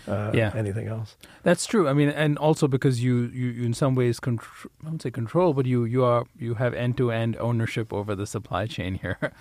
uh, 0.07 0.31
Yeah. 0.33 0.51
anything 0.55 0.87
else. 0.87 1.15
That's 1.43 1.65
true. 1.65 1.87
I 1.87 1.93
mean, 1.93 2.09
and 2.09 2.37
also 2.37 2.67
because 2.67 3.03
you, 3.03 3.29
you, 3.33 3.47
you 3.49 3.63
in 3.65 3.73
some 3.73 3.95
ways, 3.95 4.19
contr- 4.19 4.67
I 4.83 4.89
won't 4.89 5.01
say 5.01 5.11
control, 5.11 5.53
but 5.53 5.65
you, 5.65 5.85
you 5.85 6.03
are 6.03 6.25
you 6.37 6.55
have 6.55 6.73
end 6.73 6.97
to 6.97 7.11
end 7.11 7.37
ownership 7.39 7.91
over 7.93 8.15
the 8.15 8.25
supply 8.27 8.67
chain 8.67 8.95
here. 8.95 9.17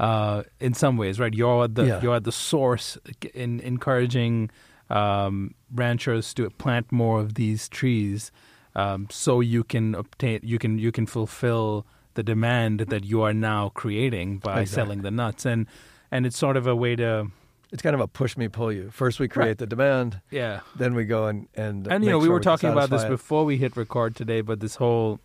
Uh, 0.00 0.42
in 0.58 0.74
some 0.74 0.96
ways, 0.96 1.20
right? 1.20 1.32
You're 1.32 1.68
the 1.68 1.84
Yeah. 1.86 2.02
you're 2.02 2.18
the 2.18 2.32
source 2.32 2.98
in 3.32 3.60
encouraging 3.60 4.50
um, 4.90 5.54
ranchers 5.72 6.34
to 6.34 6.50
plant 6.50 6.90
more 6.90 7.20
of 7.20 7.34
these 7.34 7.68
trees, 7.68 8.32
um, 8.74 9.06
so 9.10 9.38
you 9.40 9.62
can 9.62 9.94
obtain 9.94 10.40
you 10.42 10.58
can 10.58 10.78
you 10.80 10.90
can 10.90 11.06
fulfill 11.06 11.86
the 12.14 12.22
demand 12.24 12.80
that 12.80 13.04
you 13.04 13.22
are 13.22 13.32
now 13.32 13.68
creating 13.70 14.38
by 14.38 14.62
Exactly. 14.62 14.66
selling 14.74 15.02
the 15.02 15.10
nuts, 15.12 15.46
and 15.46 15.66
and 16.10 16.26
it's 16.26 16.36
sort 16.36 16.56
of 16.56 16.66
a 16.66 16.74
way 16.74 16.96
to 16.96 17.28
It's 17.74 17.82
kind 17.82 17.94
of 17.94 18.00
a 18.00 18.06
push 18.06 18.36
me, 18.36 18.46
pull 18.48 18.72
you. 18.72 18.90
First, 18.92 19.18
we 19.18 19.26
create 19.26 19.48
Right. 19.48 19.58
the 19.58 19.66
demand, 19.66 20.20
yeah 20.30 20.60
then 20.76 20.94
we 20.94 21.04
go 21.04 21.26
and 21.26 21.48
and 21.56 21.86
and 21.88 22.04
you 22.04 22.10
know 22.10 22.18
we 22.18 22.26
sure 22.26 22.34
were 22.34 22.40
can 22.40 22.44
talking 22.52 22.70
about 22.70 22.88
this 22.88 23.02
it. 23.02 23.08
before 23.08 23.44
we 23.44 23.56
hit 23.58 23.76
record 23.76 24.14
today 24.14 24.40
but 24.42 24.60
this 24.60 24.76
whole 24.76 25.18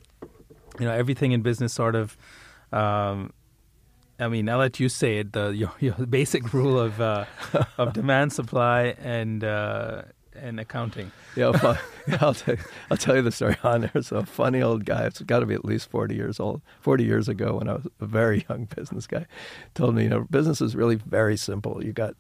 you 0.80 0.86
know 0.86 0.92
everything 0.92 1.32
in 1.32 1.42
business 1.44 1.72
sort 1.74 1.96
of 1.96 2.18
um 2.74 3.32
I 4.22 4.28
mean, 4.28 4.50
I'll 4.50 4.58
let 4.58 4.82
you 4.82 4.90
say 4.90 5.20
it. 5.20 5.32
The 5.32 5.46
your, 5.62 5.72
your 5.80 5.94
basic 5.94 6.54
rule 6.54 6.78
of 6.78 7.00
uh, 7.00 7.24
of 7.78 7.94
demand, 8.00 8.34
supply, 8.34 8.94
and 9.02 9.44
uh, 9.46 10.02
and 10.36 10.60
accounting. 10.60 11.12
Yeah, 11.38 11.52
yeah, 12.08 12.18
I'll, 12.22 12.34
tell 12.34 12.56
you, 12.56 12.62
I'll 12.92 12.98
tell 12.98 13.16
you 13.16 13.22
the 13.22 13.32
story 13.32 13.56
on 13.64 13.82
there. 13.82 14.02
So 14.02 14.18
a 14.18 14.26
funny 14.26 14.62
old 14.62 14.84
guy, 14.84 15.06
it's 15.06 15.22
got 15.22 15.40
to 15.40 15.46
be 15.46 15.54
at 15.54 15.64
least 15.64 15.90
40 15.90 16.16
years 16.16 16.38
old, 16.40 16.62
40 16.82 17.06
years 17.06 17.30
ago 17.30 17.56
when 17.58 17.70
I 17.70 17.74
was 17.76 17.88
a 18.02 18.06
very 18.06 18.46
young 18.50 18.66
business 18.66 19.08
guy, 19.08 19.26
told 19.74 19.96
me, 19.96 20.04
you 20.04 20.10
know, 20.10 20.28
business 20.30 20.60
is 20.60 20.76
really 20.76 20.96
very 20.96 21.38
simple. 21.38 21.82
You 21.84 21.94
got 21.94 22.16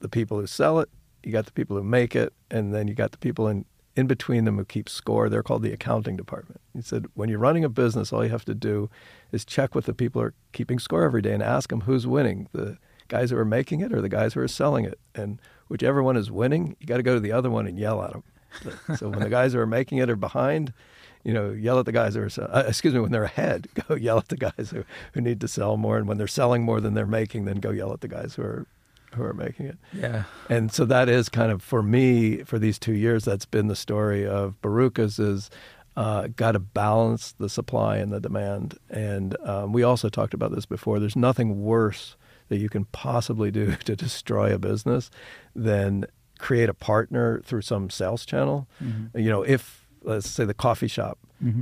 the 0.00 0.08
people 0.08 0.38
who 0.38 0.46
sell 0.46 0.78
it, 0.78 0.88
you 1.22 1.32
got 1.32 1.46
the 1.46 1.52
people 1.52 1.76
who 1.76 1.82
make 1.82 2.14
it, 2.14 2.32
and 2.50 2.74
then 2.74 2.88
you 2.88 2.94
got 2.94 3.12
the 3.12 3.18
people 3.18 3.48
in, 3.48 3.64
in 3.96 4.06
between 4.06 4.44
them 4.44 4.56
who 4.56 4.64
keep 4.64 4.88
score. 4.88 5.28
They're 5.28 5.42
called 5.42 5.62
the 5.62 5.72
accounting 5.72 6.16
department. 6.16 6.60
He 6.74 6.82
said, 6.82 7.06
when 7.14 7.28
you're 7.28 7.38
running 7.38 7.64
a 7.64 7.68
business, 7.68 8.12
all 8.12 8.24
you 8.24 8.30
have 8.30 8.44
to 8.46 8.54
do 8.54 8.88
is 9.32 9.44
check 9.44 9.74
with 9.74 9.86
the 9.86 9.94
people 9.94 10.22
who 10.22 10.28
are 10.28 10.34
keeping 10.52 10.78
score 10.78 11.02
every 11.02 11.22
day 11.22 11.32
and 11.32 11.42
ask 11.42 11.70
them 11.70 11.82
who's 11.82 12.06
winning, 12.06 12.48
the 12.52 12.78
guys 13.08 13.30
who 13.30 13.36
are 13.36 13.44
making 13.44 13.80
it 13.80 13.92
or 13.92 14.00
the 14.00 14.08
guys 14.08 14.34
who 14.34 14.40
are 14.40 14.48
selling 14.48 14.84
it. 14.84 14.98
And 15.14 15.40
whichever 15.68 16.02
one 16.02 16.16
is 16.16 16.30
winning, 16.30 16.76
you 16.78 16.86
got 16.86 16.98
to 16.98 17.02
go 17.02 17.14
to 17.14 17.20
the 17.20 17.32
other 17.32 17.50
one 17.50 17.66
and 17.66 17.78
yell 17.78 18.02
at 18.02 18.12
them. 18.12 18.22
so 18.96 19.08
when 19.08 19.20
the 19.20 19.28
guys 19.28 19.52
who 19.52 19.58
are 19.58 19.66
making 19.66 19.98
it 19.98 20.08
are 20.08 20.16
behind, 20.16 20.72
you 21.24 21.32
know, 21.32 21.50
yell 21.50 21.78
at 21.78 21.86
the 21.86 21.92
guys 21.92 22.14
who 22.14 22.22
are, 22.22 22.30
uh, 22.38 22.64
excuse 22.66 22.94
me, 22.94 23.00
when 23.00 23.12
they're 23.12 23.24
ahead, 23.24 23.68
go 23.88 23.94
yell 23.94 24.18
at 24.18 24.28
the 24.28 24.36
guys 24.36 24.70
who, 24.70 24.84
who 25.12 25.20
need 25.20 25.40
to 25.40 25.48
sell 25.48 25.76
more. 25.76 25.98
And 25.98 26.06
when 26.06 26.18
they're 26.18 26.26
selling 26.26 26.62
more 26.62 26.80
than 26.80 26.94
they're 26.94 27.06
making, 27.06 27.44
then 27.44 27.56
go 27.56 27.70
yell 27.70 27.92
at 27.92 28.00
the 28.00 28.08
guys 28.08 28.34
who 28.34 28.42
are, 28.42 28.66
who 29.14 29.22
are 29.22 29.34
making 29.34 29.66
it. 29.66 29.78
Yeah, 29.92 30.24
And 30.48 30.72
so 30.72 30.84
that 30.86 31.08
is 31.08 31.28
kind 31.28 31.50
of 31.50 31.62
for 31.62 31.82
me 31.82 32.42
for 32.44 32.58
these 32.58 32.78
two 32.78 32.92
years. 32.92 33.24
That's 33.24 33.46
been 33.46 33.68
the 33.68 33.76
story 33.76 34.26
of 34.26 34.60
Barukas 34.62 35.18
is 35.18 35.50
uh, 35.96 36.28
got 36.36 36.52
to 36.52 36.58
balance 36.58 37.32
the 37.32 37.48
supply 37.48 37.96
and 37.96 38.12
the 38.12 38.20
demand. 38.20 38.78
And 38.88 39.36
um, 39.44 39.72
we 39.72 39.82
also 39.82 40.08
talked 40.08 40.34
about 40.34 40.54
this 40.54 40.66
before. 40.66 41.00
There's 41.00 41.16
nothing 41.16 41.62
worse 41.62 42.16
that 42.48 42.58
you 42.58 42.68
can 42.68 42.84
possibly 42.86 43.50
do 43.50 43.74
to 43.84 43.96
destroy 43.96 44.54
a 44.54 44.58
business 44.58 45.10
than 45.56 46.06
create 46.38 46.68
a 46.68 46.74
partner 46.74 47.40
through 47.44 47.62
some 47.62 47.90
sales 47.90 48.24
channel. 48.24 48.68
You 49.14 49.28
know, 49.30 49.42
if 49.42 49.86
let's 50.02 50.30
say 50.30 50.44
the 50.44 50.54
coffee 50.54 50.86
shop 50.88 51.18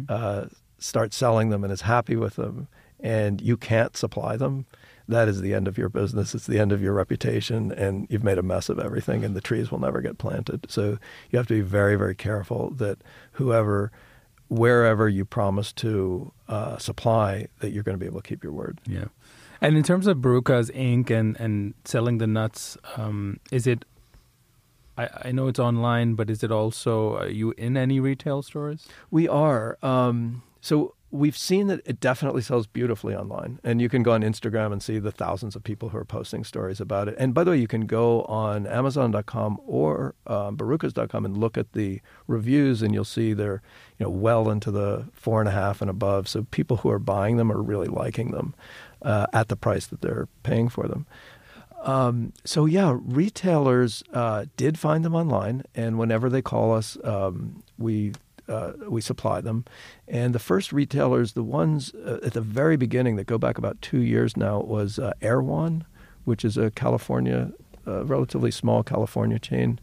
uh, 0.09 0.47
starts 0.79 1.17
selling 1.17 1.49
them 1.49 1.65
and 1.65 1.73
is 1.73 1.81
happy 1.83 2.17
with 2.17 2.37
them, 2.37 2.69
and 3.01 3.41
you 3.41 3.57
can't 3.57 3.97
supply 3.97 4.37
them, 4.37 4.67
that 5.09 5.29
is 5.29 5.41
the 5.41 5.55
end 5.55 5.69
of 5.69 5.79
your 5.79 5.89
business. 5.89 6.35
It's 6.35 6.47
the 6.47 6.59
end 6.59 6.73
of 6.73 6.83
your 6.83 6.93
reputation, 6.93 7.73
and 7.73 8.07
you've 8.11 8.25
made 8.25 8.39
a 8.39 8.43
mess 8.43 8.69
of 8.69 8.79
everything, 8.79 9.25
and 9.25 9.37
the 9.37 9.41
trees 9.41 9.71
will 9.71 9.79
never 9.79 10.01
get 10.01 10.19
planted. 10.19 10.67
So 10.69 10.99
you 11.31 11.37
have 11.39 11.47
to 11.49 11.55
be 11.55 11.61
very, 11.61 11.97
very 11.97 12.15
careful 12.15 12.71
that 12.71 12.99
whoever, 13.33 13.93
wherever 14.49 15.09
you 15.09 15.25
promise 15.25 15.73
to 15.75 16.33
uh, 16.49 16.79
supply, 16.79 17.49
that 17.61 17.71
you're 17.71 17.83
going 17.83 17.97
to 17.97 18.01
be 18.01 18.07
able 18.07 18.21
to 18.21 18.29
keep 18.29 18.43
your 18.43 18.53
word. 18.53 18.81
yeah. 18.87 19.07
And 19.61 19.77
in 19.77 19.83
terms 19.83 20.07
of 20.07 20.19
Barukas 20.19 20.71
Inc. 20.73 21.11
and 21.11 21.35
and 21.41 21.73
selling 21.85 22.19
the 22.19 22.27
nuts, 22.27 22.77
um, 22.97 23.41
is 23.51 23.67
it? 23.67 23.87
I, 24.99 25.09
I 25.25 25.33
know 25.33 25.49
it's 25.49 25.59
online, 25.59 26.15
but 26.15 26.29
is 26.29 26.43
it 26.43 26.53
also 26.53 27.17
are 27.17 27.29
you 27.29 27.55
in 27.57 27.75
any 27.77 27.99
retail 27.99 28.43
stores? 28.43 28.87
We 29.11 29.27
are. 29.29 29.79
Um, 29.83 30.43
so 30.61 30.96
we've 31.11 31.37
seen 31.37 31.69
that 31.69 31.81
it 31.85 32.01
definitely 32.01 32.43
sells 32.43 32.67
beautifully 32.67 33.15
online. 33.15 33.61
And 33.63 33.81
you 33.81 33.89
can 33.89 34.03
go 34.03 34.13
on 34.13 34.23
Instagram 34.23 34.73
and 34.73 34.83
see 34.83 34.99
the 34.99 35.13
thousands 35.13 35.55
of 35.55 35.63
people 35.63 35.91
who 35.91 35.99
are 35.99 36.05
posting 36.05 36.45
stories 36.45 36.81
about 36.81 37.09
it. 37.09 37.15
And 37.19 37.33
by 37.33 37.45
the 37.45 37.53
way, 37.53 37.59
you 37.59 37.69
can 37.69 37.87
go 37.87 38.23
on 38.23 38.67
Amazon.com 38.67 39.61
or 39.67 40.15
um, 40.27 40.57
Barukas.com 40.57 41.25
and 41.25 41.37
look 41.37 41.57
at 41.57 41.73
the 41.73 42.01
reviews, 42.27 42.83
and 42.83 42.93
you'll 42.93 43.05
see 43.05 43.33
they're 43.33 43.63
you 43.99 44.05
know 44.05 44.11
well 44.11 44.51
into 44.51 44.71
the 44.71 45.07
four 45.13 45.41
and 45.41 45.49
a 45.49 45.53
half 45.53 45.81
and 45.81 45.91
above. 45.91 46.29
So 46.29 46.47
people 46.51 46.79
who 46.79 46.91
are 46.91 46.99
buying 46.99 47.37
them 47.37 47.53
are 47.53 47.63
really 47.63 47.89
liking 47.89 48.33
them 48.33 48.55
uh, 49.03 49.27
at 49.33 49.49
the 49.49 49.57
price 49.57 49.87
that 49.87 50.01
they're 50.01 50.29
paying 50.43 50.69
for 50.69 50.89
them. 50.89 51.07
Um, 51.83 52.33
so 52.45 52.67
yeah, 52.67 52.97
retailers 53.01 54.03
uh, 54.13 54.47
did 54.57 54.79
find 54.79 55.05
them 55.05 55.15
online, 55.15 55.63
and 55.75 55.99
whenever 55.99 56.29
they 56.29 56.43
call 56.43 56.75
us, 56.75 56.99
um, 57.05 57.63
we 57.79 58.13
uh, 58.49 58.73
we 58.89 59.01
supply 59.01 59.41
them. 59.41 59.65
And 60.09 60.35
the 60.35 60.39
first 60.39 60.73
retailers, 60.73 61.33
the 61.33 61.43
ones 61.43 61.93
uh, 61.95 62.19
at 62.23 62.33
the 62.33 62.41
very 62.41 62.77
beginning 62.77 63.17
that 63.17 63.27
go 63.27 63.39
back 63.39 63.59
about 63.59 63.81
two 63.83 64.01
years 64.01 64.37
now, 64.37 64.61
was 64.61 64.99
uh, 64.99 65.13
Erewhon, 65.21 65.85
which 66.25 66.45
is 66.45 66.57
a 66.57 66.71
California, 66.71 67.53
uh, 67.87 68.05
relatively 68.05 68.51
small 68.51 68.83
California 68.83 69.39
chain 69.39 69.79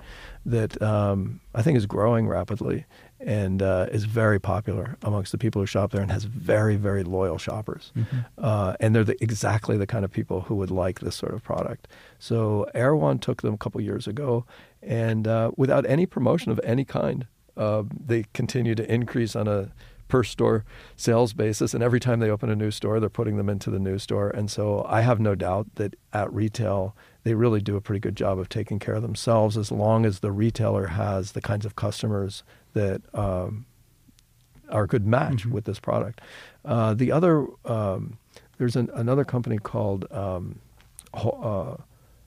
that 0.45 0.81
um, 0.81 1.39
I 1.55 1.61
think 1.61 1.77
is 1.77 1.85
growing 1.85 2.27
rapidly 2.27 2.85
and 3.19 3.61
uh, 3.61 3.87
is 3.91 4.03
very 4.03 4.39
popular 4.39 4.97
amongst 5.01 5.31
the 5.31 5.37
people 5.37 5.61
who 5.61 5.65
shop 5.65 5.91
there 5.91 6.01
and 6.01 6.11
has 6.11 6.25
very, 6.25 6.75
very 6.75 7.03
loyal 7.03 7.37
shoppers. 7.37 7.93
Mm-hmm. 7.95 8.17
Uh, 8.37 8.75
and 8.81 8.93
they're 8.93 9.05
the, 9.05 9.21
exactly 9.23 9.77
the 9.77 9.87
kind 9.87 10.03
of 10.03 10.11
people 10.11 10.41
who 10.41 10.55
would 10.55 10.71
like 10.71 10.99
this 10.99 11.15
sort 11.15 11.33
of 11.33 11.41
product. 11.41 11.87
So 12.19 12.67
Erewhon 12.73 13.19
took 13.19 13.41
them 13.41 13.53
a 13.53 13.57
couple 13.57 13.79
years 13.79 14.07
ago 14.07 14.45
and 14.81 15.27
uh, 15.27 15.51
without 15.55 15.85
any 15.87 16.05
promotion 16.05 16.51
of 16.51 16.59
any 16.63 16.83
kind, 16.83 17.25
uh, 17.57 17.83
they 18.05 18.25
continue 18.33 18.75
to 18.75 18.93
increase 18.93 19.35
on 19.35 19.47
a 19.47 19.71
per 20.07 20.23
store 20.23 20.63
sales 20.95 21.33
basis. 21.33 21.73
And 21.73 21.83
every 21.83 21.99
time 21.99 22.19
they 22.19 22.29
open 22.29 22.51
a 22.51 22.55
new 22.55 22.69
store, 22.69 22.99
they're 22.99 23.09
putting 23.09 23.37
them 23.37 23.49
into 23.49 23.71
the 23.71 23.79
new 23.79 23.97
store. 23.97 24.29
And 24.29 24.51
so 24.51 24.85
I 24.87 25.01
have 25.01 25.19
no 25.19 25.33
doubt 25.33 25.67
that 25.75 25.95
at 26.13 26.31
retail, 26.31 26.95
they 27.23 27.33
really 27.33 27.61
do 27.61 27.75
a 27.75 27.81
pretty 27.81 27.99
good 27.99 28.15
job 28.15 28.37
of 28.37 28.47
taking 28.47 28.77
care 28.77 28.93
of 28.93 29.01
themselves 29.01 29.57
as 29.57 29.71
long 29.71 30.05
as 30.05 30.19
the 30.19 30.31
retailer 30.31 30.87
has 30.87 31.31
the 31.31 31.41
kinds 31.41 31.65
of 31.65 31.75
customers 31.75 32.43
that 32.73 33.01
um, 33.15 33.65
are 34.69 34.83
a 34.83 34.87
good 34.87 35.07
match 35.07 35.37
mm-hmm. 35.37 35.51
with 35.51 35.65
this 35.65 35.79
product. 35.79 36.21
Uh, 36.63 36.93
the 36.93 37.11
other, 37.11 37.47
um, 37.65 38.19
there's 38.59 38.75
an, 38.75 38.91
another 38.93 39.23
company 39.23 39.57
called 39.57 40.05
um, 40.11 40.59
uh, 41.13 41.77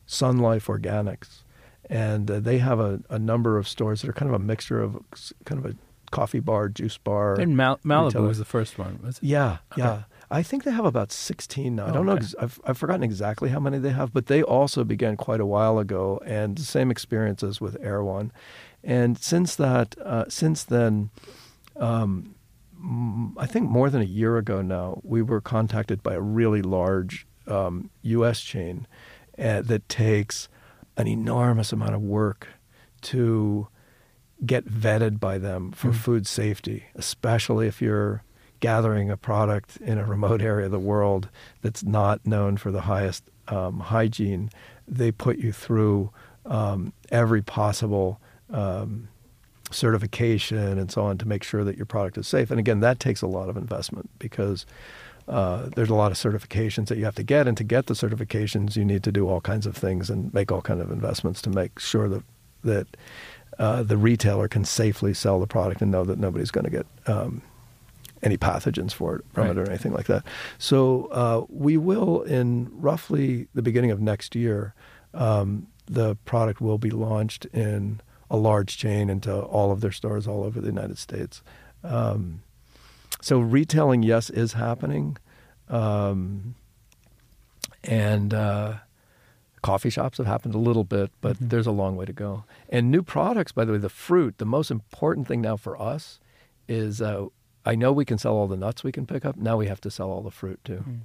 Sun 0.07 0.39
Life 0.39 0.67
Organics 0.67 1.43
and 1.89 2.31
uh, 2.31 2.41
they 2.41 2.59
have 2.59 2.81
a, 2.81 3.01
a 3.11 3.19
number 3.19 3.59
of 3.59 3.69
stores 3.69 4.03
that 4.03 4.11
are 4.11 4.13
kind 4.13 4.29
of 4.29 4.41
a 4.41 4.45
mixture 4.45 4.81
of 4.81 4.99
kind 5.45 5.65
of 5.65 5.71
a 5.71 5.77
coffee 6.11 6.41
bar, 6.41 6.69
juice 6.69 6.99
bar. 6.99 7.39
And 7.39 7.57
Mal- 7.57 7.79
Malibu 7.85 8.07
retailer. 8.07 8.29
was 8.29 8.39
the 8.39 8.45
first 8.45 8.79
one, 8.79 9.01
was 9.03 9.19
it? 9.19 9.25
Yeah, 9.25 9.59
okay. 9.73 9.83
yeah. 9.83 10.03
I 10.31 10.43
think 10.43 10.65
they 10.65 10.73
have 10.73 10.85
about 10.85 11.13
16 11.13 11.77
now. 11.77 11.85
Oh, 11.85 11.89
I 11.89 11.93
don't 11.93 12.07
know. 12.07 12.19
I've, 12.41 12.61
I've 12.65 12.79
forgotten 12.79 13.05
exactly 13.05 13.51
how 13.51 13.61
many 13.61 13.79
they 13.79 13.91
have, 13.91 14.13
but 14.13 14.27
they 14.27 14.43
also 14.43 14.83
began 14.83 15.17
quite 15.17 15.41
a 15.41 15.47
while 15.47 15.79
ago, 15.79 16.21
and 16.25 16.59
the 16.59 16.65
same 16.65 16.91
experiences 16.91 17.61
with 17.61 17.77
Erewhon. 17.81 18.33
And 18.83 19.19
since 19.19 19.55
that, 19.57 19.97
uh, 20.01 20.25
since 20.29 20.65
then, 20.65 21.11
um, 21.77 22.35
I 23.37 23.47
think 23.47 23.71
more 23.71 23.89
than 23.89 24.03
a 24.03 24.07
year 24.07 24.37
ago 24.37 24.63
now, 24.63 25.01
we 25.05 25.23
were 25.23 25.41
contacted 25.41 26.03
by 26.03 26.15
a 26.15 26.21
really 26.21 26.63
large 26.63 27.27
um, 27.47 27.91
U.S. 28.03 28.41
chain 28.41 28.87
uh, 29.39 29.63
that 29.63 29.89
takes 29.89 30.49
an 30.97 31.07
enormous 31.07 31.73
amount 31.73 31.95
of 31.95 32.03
work 32.03 32.49
to 33.03 33.69
get 34.45 34.67
vetted 34.67 35.19
by 35.19 35.39
them 35.39 35.73
for 35.73 35.91
mm. 35.91 35.97
food 35.97 36.27
safety, 36.27 36.85
especially 36.95 37.67
if 37.67 37.81
you're 37.81 38.23
gathering 38.61 39.11
a 39.11 39.17
product 39.17 39.77
in 39.79 39.99
a 39.99 40.05
remote 40.05 40.43
area 40.43 40.67
of 40.67 40.73
the 40.73 40.79
world 40.79 41.29
that's 41.63 41.83
not 41.83 42.27
known 42.27 42.57
for 42.57 42.71
the 42.71 42.83
highest 42.83 43.25
um, 43.49 43.81
hygiene. 43.81 44.51
They 44.89 45.13
put 45.13 45.39
you 45.39 45.53
through 45.53 46.11
um, 46.45 46.93
every 47.11 47.43
possible 47.43 48.21
um, 48.51 49.09
certification 49.71 50.79
and 50.79 50.91
so 50.91 51.05
on 51.05 51.19
to 51.19 51.27
make 51.27 51.43
sure 51.43 51.65
that 51.65 51.77
your 51.77 51.87
product 51.87 52.17
is 52.19 52.27
safe. 52.27 52.51
And 52.51 52.61
again, 52.61 52.81
that 52.81 53.01
takes 53.01 53.23
a 53.23 53.27
lot 53.27 53.49
of 53.49 53.57
investment 53.57 54.11
because 54.19 54.65
uh, 55.29 55.69
there's 55.75 55.91
a 55.91 55.95
lot 55.95 56.13
of 56.13 56.19
certifications 56.19 56.87
that 56.87 56.99
you 56.99 57.05
have 57.05 57.15
to 57.17 57.23
get, 57.23 57.49
and 57.49 57.57
to 57.57 57.65
get 57.65 57.87
the 57.87 57.95
certifications, 57.95 58.77
you 58.77 58.85
need 58.85 59.03
to 59.03 59.13
do 59.13 59.29
all 59.29 59.41
kinds 59.41 59.67
of 59.67 59.77
things 59.77 60.09
and 60.11 60.33
make 60.33 60.53
all 60.53 60.63
kinds 60.63 60.81
of 60.81 60.91
investments 60.91 61.43
to 61.43 61.51
make 61.51 61.79
sure 61.79 62.09
that 62.09 62.23
that 62.63 62.87
uh, 63.59 63.83
the 63.83 63.97
retailer 63.97 64.49
can 64.49 64.65
safely 64.65 65.15
sell 65.15 65.41
the 65.41 65.47
product 65.47 65.81
and 65.81 65.91
know 65.91 66.05
that 66.05 66.19
nobody's 66.19 66.51
going 66.51 66.65
to 66.65 66.71
get 66.71 66.87
um, 67.07 67.43
any 68.23 68.37
pathogens 68.37 68.93
for 68.93 69.17
it 69.17 69.25
from 69.33 69.45
right. 69.45 69.57
it 69.57 69.59
or 69.59 69.69
anything 69.69 69.93
like 69.93 70.07
that. 70.07 70.25
So 70.59 71.07
uh, 71.07 71.45
we 71.49 71.77
will, 71.77 72.23
in 72.23 72.69
roughly 72.73 73.49
the 73.55 73.63
beginning 73.63 73.91
of 73.91 74.01
next 74.01 74.35
year, 74.35 74.75
um, 75.15 75.69
the 75.87 76.17
product 76.25 76.61
will 76.61 76.79
be 76.79 76.91
launched 76.91 77.47
in 77.47 78.01
a 78.31 78.37
large 78.37 78.77
chain 78.77 79.09
into 79.09 79.33
all 79.33 79.71
of 79.71 79.81
their 79.81 79.93
stores 79.93 80.27
all 80.27 80.43
over 80.45 80.61
the 80.61 80.67
United 80.67 80.99
States. 80.99 81.43
Um, 81.85 82.43
so 83.27 83.41
retailing, 83.41 84.05
yes, 84.05 84.31
is 84.31 84.53
happening, 84.53 85.17
um, 85.69 86.55
and 87.83 88.33
uh, 88.33 88.75
coffee 89.63 89.91
shops 89.91 90.19
have 90.19 90.29
happened 90.29 90.55
a 90.55 90.59
little 90.59 90.85
bit, 90.85 91.11
but 91.21 91.35
mm-hmm. 91.35 91.49
there's 91.49 91.67
a 91.67 91.73
long 91.73 91.97
way 91.97 92.05
to 92.05 92.13
go. 92.13 92.45
And 92.69 92.89
new 92.89 93.03
products, 93.03 93.51
by 93.51 93.65
the 93.65 93.73
way, 93.73 93.79
the 93.79 93.89
fruit. 93.89 94.39
The 94.39 94.45
most 94.45 94.71
important 94.71 95.27
thing 95.27 95.41
now 95.41 95.57
for 95.57 95.77
us 95.77 96.21
is 96.69 97.03
uh, 97.03 97.27
I 97.65 97.75
know 97.75 97.91
we 97.91 98.05
can 98.05 98.17
sell 98.17 98.35
all 98.35 98.47
the 98.47 98.57
nuts 98.57 98.85
we 98.85 98.93
can 98.93 99.07
pick 99.07 99.25
up. 99.25 99.37
Now 99.37 99.57
we 99.57 99.67
have 99.67 99.81
to 99.81 99.91
sell 99.91 100.09
all 100.09 100.23
the 100.23 100.31
fruit 100.31 100.61
too. 100.65 100.85
Mm. 100.89 101.01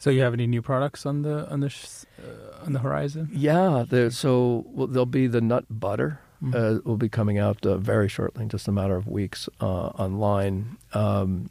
So 0.00 0.10
you 0.10 0.22
have 0.22 0.34
any 0.34 0.48
new 0.48 0.62
products 0.62 1.06
on 1.06 1.22
the 1.22 1.48
on 1.48 1.60
the 1.60 1.72
uh, 2.18 2.64
on 2.66 2.72
the 2.72 2.80
horizon? 2.80 3.28
Yeah, 3.32 3.84
there, 3.88 4.10
so 4.10 4.64
well, 4.66 4.88
there'll 4.88 5.06
be 5.06 5.28
the 5.28 5.40
nut 5.40 5.66
butter 5.70 6.18
mm-hmm. 6.42 6.54
uh, 6.54 6.80
will 6.84 6.96
be 6.96 7.08
coming 7.08 7.38
out 7.38 7.64
uh, 7.64 7.76
very 7.76 8.08
shortly, 8.08 8.42
in 8.42 8.48
just 8.48 8.68
a 8.68 8.72
matter 8.72 8.96
of 8.96 9.06
weeks 9.06 9.48
uh, 9.60 9.64
online. 9.64 10.76
Um, 10.92 11.50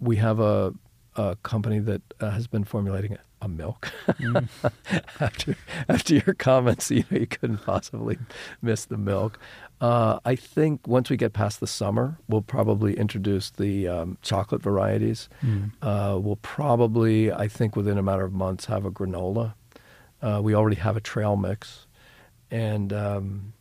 we 0.00 0.16
have 0.16 0.40
a, 0.40 0.74
a 1.16 1.36
company 1.42 1.78
that 1.80 2.02
uh, 2.20 2.30
has 2.30 2.46
been 2.46 2.64
formulating 2.64 3.16
a 3.44 3.48
milk. 3.48 3.92
Mm. 4.08 4.48
after 5.20 5.56
after 5.88 6.14
your 6.14 6.34
comments, 6.34 6.90
you 6.90 7.04
know 7.10 7.18
you 7.18 7.26
couldn't 7.26 7.58
possibly 7.58 8.18
miss 8.62 8.84
the 8.86 8.96
milk. 8.96 9.38
Uh, 9.80 10.18
I 10.24 10.34
think 10.34 10.86
once 10.86 11.10
we 11.10 11.16
get 11.16 11.32
past 11.32 11.60
the 11.60 11.66
summer, 11.66 12.18
we'll 12.28 12.42
probably 12.42 12.96
introduce 12.96 13.50
the 13.50 13.86
um, 13.86 14.18
chocolate 14.22 14.62
varieties. 14.62 15.28
Mm. 15.42 15.72
Uh, 15.82 16.18
we'll 16.18 16.36
probably, 16.36 17.30
I 17.30 17.48
think, 17.48 17.76
within 17.76 17.98
a 17.98 18.02
matter 18.02 18.24
of 18.24 18.32
months, 18.32 18.64
have 18.66 18.86
a 18.86 18.90
granola. 18.90 19.54
Uh, 20.22 20.40
we 20.42 20.54
already 20.54 20.76
have 20.76 20.96
a 20.96 21.00
trail 21.00 21.36
mix, 21.36 21.86
and 22.50 22.92
um, 22.92 23.52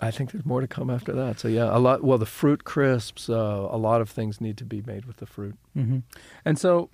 I 0.00 0.10
think 0.10 0.32
there's 0.32 0.44
more 0.44 0.60
to 0.60 0.66
come 0.66 0.90
after 0.90 1.12
that. 1.12 1.38
So 1.38 1.48
yeah, 1.48 1.74
a 1.74 1.78
lot. 1.78 2.02
Well, 2.02 2.18
the 2.18 2.26
fruit 2.26 2.64
crisps, 2.64 3.28
uh, 3.28 3.68
a 3.70 3.78
lot 3.78 4.00
of 4.00 4.10
things 4.10 4.40
need 4.40 4.56
to 4.58 4.64
be 4.64 4.82
made 4.82 5.04
with 5.04 5.18
the 5.18 5.26
fruit. 5.26 5.56
Mm-hmm. 5.76 5.98
And 6.44 6.58
so, 6.58 6.90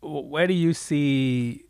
where 0.00 0.46
do 0.46 0.54
you 0.54 0.74
see 0.74 1.64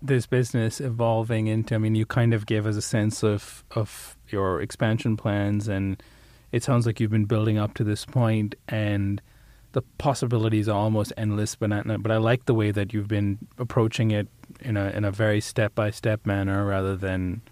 this 0.00 0.26
business 0.26 0.80
evolving 0.80 1.48
into? 1.48 1.74
I 1.74 1.78
mean, 1.78 1.96
you 1.96 2.06
kind 2.06 2.32
of 2.32 2.46
gave 2.46 2.66
us 2.66 2.76
a 2.76 2.82
sense 2.82 3.22
of 3.22 3.64
of 3.72 4.16
your 4.28 4.60
expansion 4.60 5.16
plans, 5.16 5.66
and 5.66 6.00
it 6.52 6.62
sounds 6.62 6.86
like 6.86 7.00
you've 7.00 7.10
been 7.10 7.24
building 7.24 7.58
up 7.58 7.74
to 7.74 7.84
this 7.84 8.04
point, 8.04 8.54
and 8.68 9.20
the 9.72 9.82
possibilities 9.98 10.68
are 10.68 10.78
almost 10.78 11.12
endless. 11.16 11.56
But 11.56 11.72
I, 11.72 11.82
but 11.82 12.12
I 12.12 12.18
like 12.18 12.46
the 12.46 12.54
way 12.54 12.70
that 12.70 12.94
you've 12.94 13.08
been 13.08 13.38
approaching 13.58 14.12
it 14.12 14.28
in 14.60 14.76
a 14.76 14.90
in 14.90 15.04
a 15.04 15.10
very 15.10 15.40
step 15.40 15.74
by 15.74 15.90
step 15.90 16.24
manner, 16.24 16.64
rather 16.64 16.96
than 16.96 17.42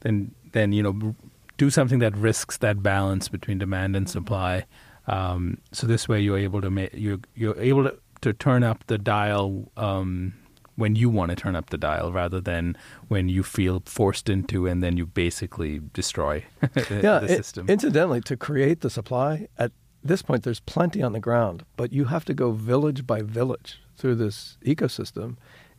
than 0.00 0.34
then 0.52 0.72
you 0.72 0.82
know 0.82 1.14
do 1.56 1.70
something 1.70 1.98
that 1.98 2.16
risks 2.16 2.56
that 2.58 2.82
balance 2.82 3.28
between 3.28 3.58
demand 3.58 3.94
and 3.94 4.08
supply. 4.08 4.64
Um, 5.06 5.58
so 5.72 5.86
this 5.86 6.08
way, 6.08 6.20
you're 6.20 6.38
able 6.38 6.60
to 6.60 6.70
make 6.70 6.90
you're 6.94 7.20
you're 7.34 7.58
able 7.58 7.84
to, 7.84 7.98
to 8.22 8.32
turn 8.32 8.62
up 8.62 8.86
the 8.86 8.98
dial 8.98 9.70
um, 9.76 10.34
when 10.76 10.96
you 10.96 11.10
want 11.10 11.30
to 11.30 11.36
turn 11.36 11.56
up 11.56 11.70
the 11.70 11.78
dial, 11.78 12.12
rather 12.12 12.40
than 12.40 12.76
when 13.08 13.28
you 13.28 13.42
feel 13.42 13.82
forced 13.84 14.28
into, 14.28 14.66
and 14.66 14.82
then 14.82 14.96
you 14.96 15.06
basically 15.06 15.80
destroy 15.92 16.44
yeah, 16.90 17.18
the 17.18 17.28
system. 17.28 17.66
It, 17.68 17.74
incidentally, 17.74 18.20
to 18.22 18.36
create 18.36 18.80
the 18.80 18.90
supply 18.90 19.48
at 19.58 19.72
this 20.02 20.22
point, 20.22 20.44
there's 20.44 20.60
plenty 20.60 21.02
on 21.02 21.12
the 21.12 21.20
ground, 21.20 21.64
but 21.76 21.92
you 21.92 22.06
have 22.06 22.24
to 22.24 22.34
go 22.34 22.52
village 22.52 23.06
by 23.06 23.20
village 23.20 23.80
through 23.96 24.14
this 24.14 24.56
ecosystem, 24.64 25.36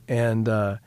and 0.08 0.48
uh, 0.48 0.78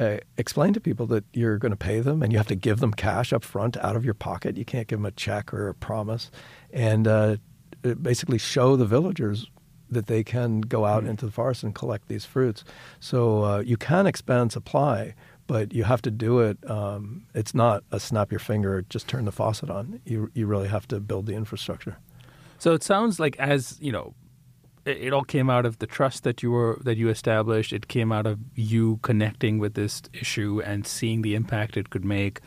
uh, 0.00 0.16
explain 0.38 0.72
to 0.72 0.80
people 0.80 1.06
that 1.06 1.24
you're 1.34 1.58
going 1.58 1.70
to 1.70 1.76
pay 1.76 2.00
them 2.00 2.22
and 2.22 2.32
you 2.32 2.38
have 2.38 2.46
to 2.48 2.54
give 2.54 2.80
them 2.80 2.92
cash 2.92 3.32
up 3.32 3.44
front 3.44 3.76
out 3.76 3.96
of 3.96 4.04
your 4.04 4.14
pocket. 4.14 4.56
You 4.56 4.64
can't 4.64 4.88
give 4.88 4.98
them 4.98 5.06
a 5.06 5.10
check 5.10 5.52
or 5.52 5.68
a 5.68 5.74
promise. 5.74 6.30
And 6.72 7.06
uh, 7.06 7.36
basically 8.00 8.38
show 8.38 8.76
the 8.76 8.86
villagers 8.86 9.46
that 9.90 10.06
they 10.06 10.24
can 10.24 10.62
go 10.62 10.86
out 10.86 11.02
mm-hmm. 11.02 11.10
into 11.10 11.26
the 11.26 11.32
forest 11.32 11.62
and 11.62 11.74
collect 11.74 12.08
these 12.08 12.24
fruits. 12.24 12.64
So 12.98 13.44
uh, 13.44 13.58
you 13.60 13.76
can 13.76 14.06
expand 14.06 14.52
supply, 14.52 15.14
but 15.46 15.72
you 15.74 15.84
have 15.84 16.00
to 16.02 16.10
do 16.10 16.40
it. 16.40 16.58
Um, 16.70 17.26
it's 17.34 17.54
not 17.54 17.84
a 17.90 18.00
snap 18.00 18.30
your 18.30 18.38
finger, 18.40 18.82
just 18.88 19.06
turn 19.06 19.24
the 19.26 19.32
faucet 19.32 19.68
on. 19.68 20.00
You, 20.04 20.30
you 20.32 20.46
really 20.46 20.68
have 20.68 20.88
to 20.88 21.00
build 21.00 21.26
the 21.26 21.34
infrastructure. 21.34 21.98
So 22.58 22.72
it 22.72 22.82
sounds 22.82 23.18
like 23.18 23.38
as 23.38 23.78
you 23.80 23.90
know, 23.90 24.14
it, 24.84 25.12
all 25.12 25.24
came 25.24 25.50
out 25.50 25.66
of 25.66 25.78
the 25.78 25.86
trust 25.86 26.24
that 26.24 26.42
you 26.42 26.50
were 26.50 26.78
that 26.84 26.96
you 26.96 27.08
established. 27.08 27.72
It 27.72 27.88
came 27.88 28.12
out 28.12 28.26
of 28.26 28.38
you 28.54 28.98
connecting 29.02 29.58
with 29.58 29.74
this 29.74 30.02
issue 30.12 30.62
and 30.64 30.86
seeing 30.86 31.22
the 31.22 31.34
impact 31.34 31.76
it 31.76 31.90
could 31.90 32.04
make. 32.04 32.40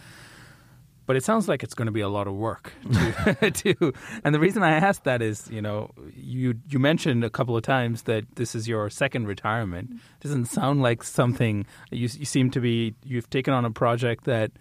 But 1.06 1.18
it 1.18 1.24
sounds 1.26 1.50
like 1.50 1.64
it's 1.64 1.74
going 1.74 1.88
to 1.88 1.92
be 1.92 2.00
a 2.00 2.08
lot 2.08 2.28
of 2.28 2.34
work 2.34 2.72
to, 2.94 3.52
to 3.52 3.94
and 4.24 4.34
the 4.34 4.40
reason 4.40 4.64
I 4.64 4.72
asked 4.72 5.04
that 5.04 5.22
is, 5.22 5.50
you 5.52 5.62
know, 5.62 5.92
you 6.16 6.56
you 6.70 6.80
mentioned 6.80 7.24
a 7.24 7.30
couple 7.30 7.58
of 7.58 7.64
times 7.64 8.04
that 8.04 8.36
this 8.36 8.56
is 8.56 8.68
your 8.68 8.90
second 8.90 9.28
retirement. 9.28 9.92
It 9.92 10.24
doesn't 10.24 10.46
sound 10.46 10.82
like 10.82 11.04
something 11.04 11.66
you, 11.92 12.08
you 12.12 12.26
seem 12.26 12.50
to 12.52 12.60
be 12.60 12.96
you've 13.04 13.30
taken 13.30 13.54
on 13.54 13.66
a 13.66 13.72
project 13.72 14.24
that 14.26 14.52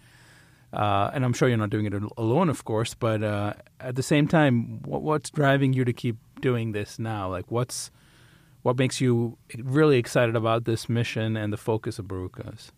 uh, 0.73 1.11
and 1.13 1.23
I'm 1.23 1.33
sure 1.33 1.47
you're 1.47 1.57
not 1.57 1.69
doing 1.69 1.85
it 1.85 1.93
alone, 2.17 2.49
of 2.49 2.65
course, 2.65 2.95
but 2.95 3.23
uh, 3.23 3.53
at 3.79 3.95
the 3.95 4.01
same 4.01 4.27
time, 4.27 4.81
what, 4.83 5.03
what's 5.03 5.29
driving 5.29 5.71
you 5.71 5.85
to 5.85 5.93
keep 5.93 6.17
doing 6.43 6.73
this 6.73 6.99
now? 6.99 7.29
Like, 7.29 7.49
what's 7.49 7.89
what 8.61 8.77
makes 8.77 9.01
you 9.01 9.37
really 9.57 9.97
excited 9.97 10.35
about 10.35 10.65
this 10.65 10.87
mission 10.87 11.35
and 11.35 11.51
the 11.51 11.57
focus 11.57 11.97
of 11.97 12.05
Barukas? 12.05 12.69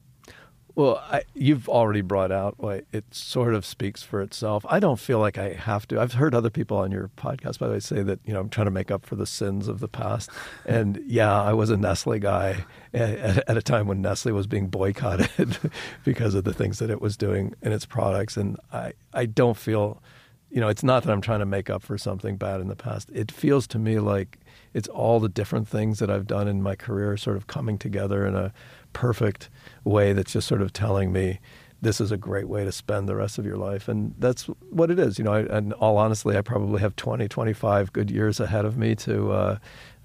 Well, 0.75 1.01
I, 1.09 1.23
you've 1.33 1.69
already 1.69 2.01
brought 2.01 2.33
out 2.33 2.55
why 2.57 2.81
it 2.91 3.05
sort 3.11 3.53
of 3.53 3.65
speaks 3.65 4.03
for 4.03 4.21
itself. 4.21 4.65
I 4.67 4.81
don't 4.81 4.99
feel 4.99 5.19
like 5.19 5.37
I 5.37 5.53
have 5.53 5.87
to. 5.87 6.01
I've 6.01 6.13
heard 6.13 6.35
other 6.35 6.49
people 6.49 6.75
on 6.77 6.91
your 6.91 7.09
podcast, 7.15 7.59
by 7.59 7.67
the 7.67 7.73
way, 7.73 7.79
say 7.79 8.03
that 8.03 8.19
you 8.25 8.33
know 8.33 8.41
I'm 8.41 8.49
trying 8.49 8.65
to 8.65 8.71
make 8.71 8.91
up 8.91 9.05
for 9.05 9.15
the 9.15 9.25
sins 9.25 9.69
of 9.69 9.79
the 9.79 9.87
past. 9.87 10.29
And 10.65 11.01
yeah, 11.05 11.41
I 11.41 11.53
was 11.53 11.69
a 11.69 11.77
Nestle 11.77 12.19
guy 12.19 12.65
at, 12.93 13.47
at 13.47 13.57
a 13.57 13.61
time 13.61 13.87
when 13.87 14.01
Nestle 14.01 14.31
was 14.31 14.47
being 14.47 14.67
boycotted 14.67 15.57
because 16.03 16.33
of 16.33 16.43
the 16.43 16.53
things 16.53 16.79
that 16.79 16.89
it 16.89 17.01
was 17.01 17.15
doing 17.15 17.53
in 17.61 17.71
its 17.71 17.85
products. 17.85 18.35
And 18.35 18.57
I, 18.73 18.93
I 19.13 19.27
don't 19.27 19.55
feel, 19.55 20.01
you 20.49 20.61
know, 20.61 20.67
it's 20.67 20.83
not 20.83 21.03
that 21.03 21.11
I'm 21.11 21.21
trying 21.21 21.39
to 21.39 21.45
make 21.45 21.69
up 21.69 21.81
for 21.81 21.97
something 21.97 22.37
bad 22.37 22.61
in 22.61 22.67
the 22.67 22.75
past. 22.75 23.09
It 23.13 23.31
feels 23.31 23.67
to 23.67 23.79
me 23.79 23.99
like 23.99 24.39
it's 24.73 24.87
all 24.87 25.19
the 25.19 25.29
different 25.29 25.67
things 25.67 25.99
that 25.99 26.09
I've 26.09 26.27
done 26.27 26.47
in 26.47 26.61
my 26.61 26.75
career 26.75 27.17
sort 27.17 27.37
of 27.37 27.47
coming 27.47 27.77
together 27.77 28.25
in 28.25 28.35
a 28.35 28.53
perfect 28.93 29.49
way 29.83 30.13
that's 30.13 30.33
just 30.33 30.47
sort 30.47 30.61
of 30.61 30.71
telling 30.71 31.11
me 31.11 31.39
this 31.81 31.99
is 31.99 32.11
a 32.11 32.17
great 32.17 32.47
way 32.47 32.63
to 32.63 32.71
spend 32.71 33.07
the 33.07 33.15
rest 33.15 33.37
of 33.37 33.45
your 33.45 33.57
life. 33.57 33.87
And 33.87 34.15
that's 34.17 34.43
what 34.69 34.89
it 34.89 34.97
is. 34.97 35.17
You 35.17 35.25
know, 35.25 35.33
I, 35.33 35.39
and 35.41 35.73
all 35.73 35.97
honestly, 35.97 36.37
I 36.37 36.41
probably 36.41 36.81
have 36.81 36.95
20, 36.95 37.27
25 37.27 37.93
good 37.93 38.09
years 38.09 38.39
ahead 38.39 38.65
of 38.65 38.77
me 38.77 38.95
to 38.95 39.31
uh, 39.31 39.57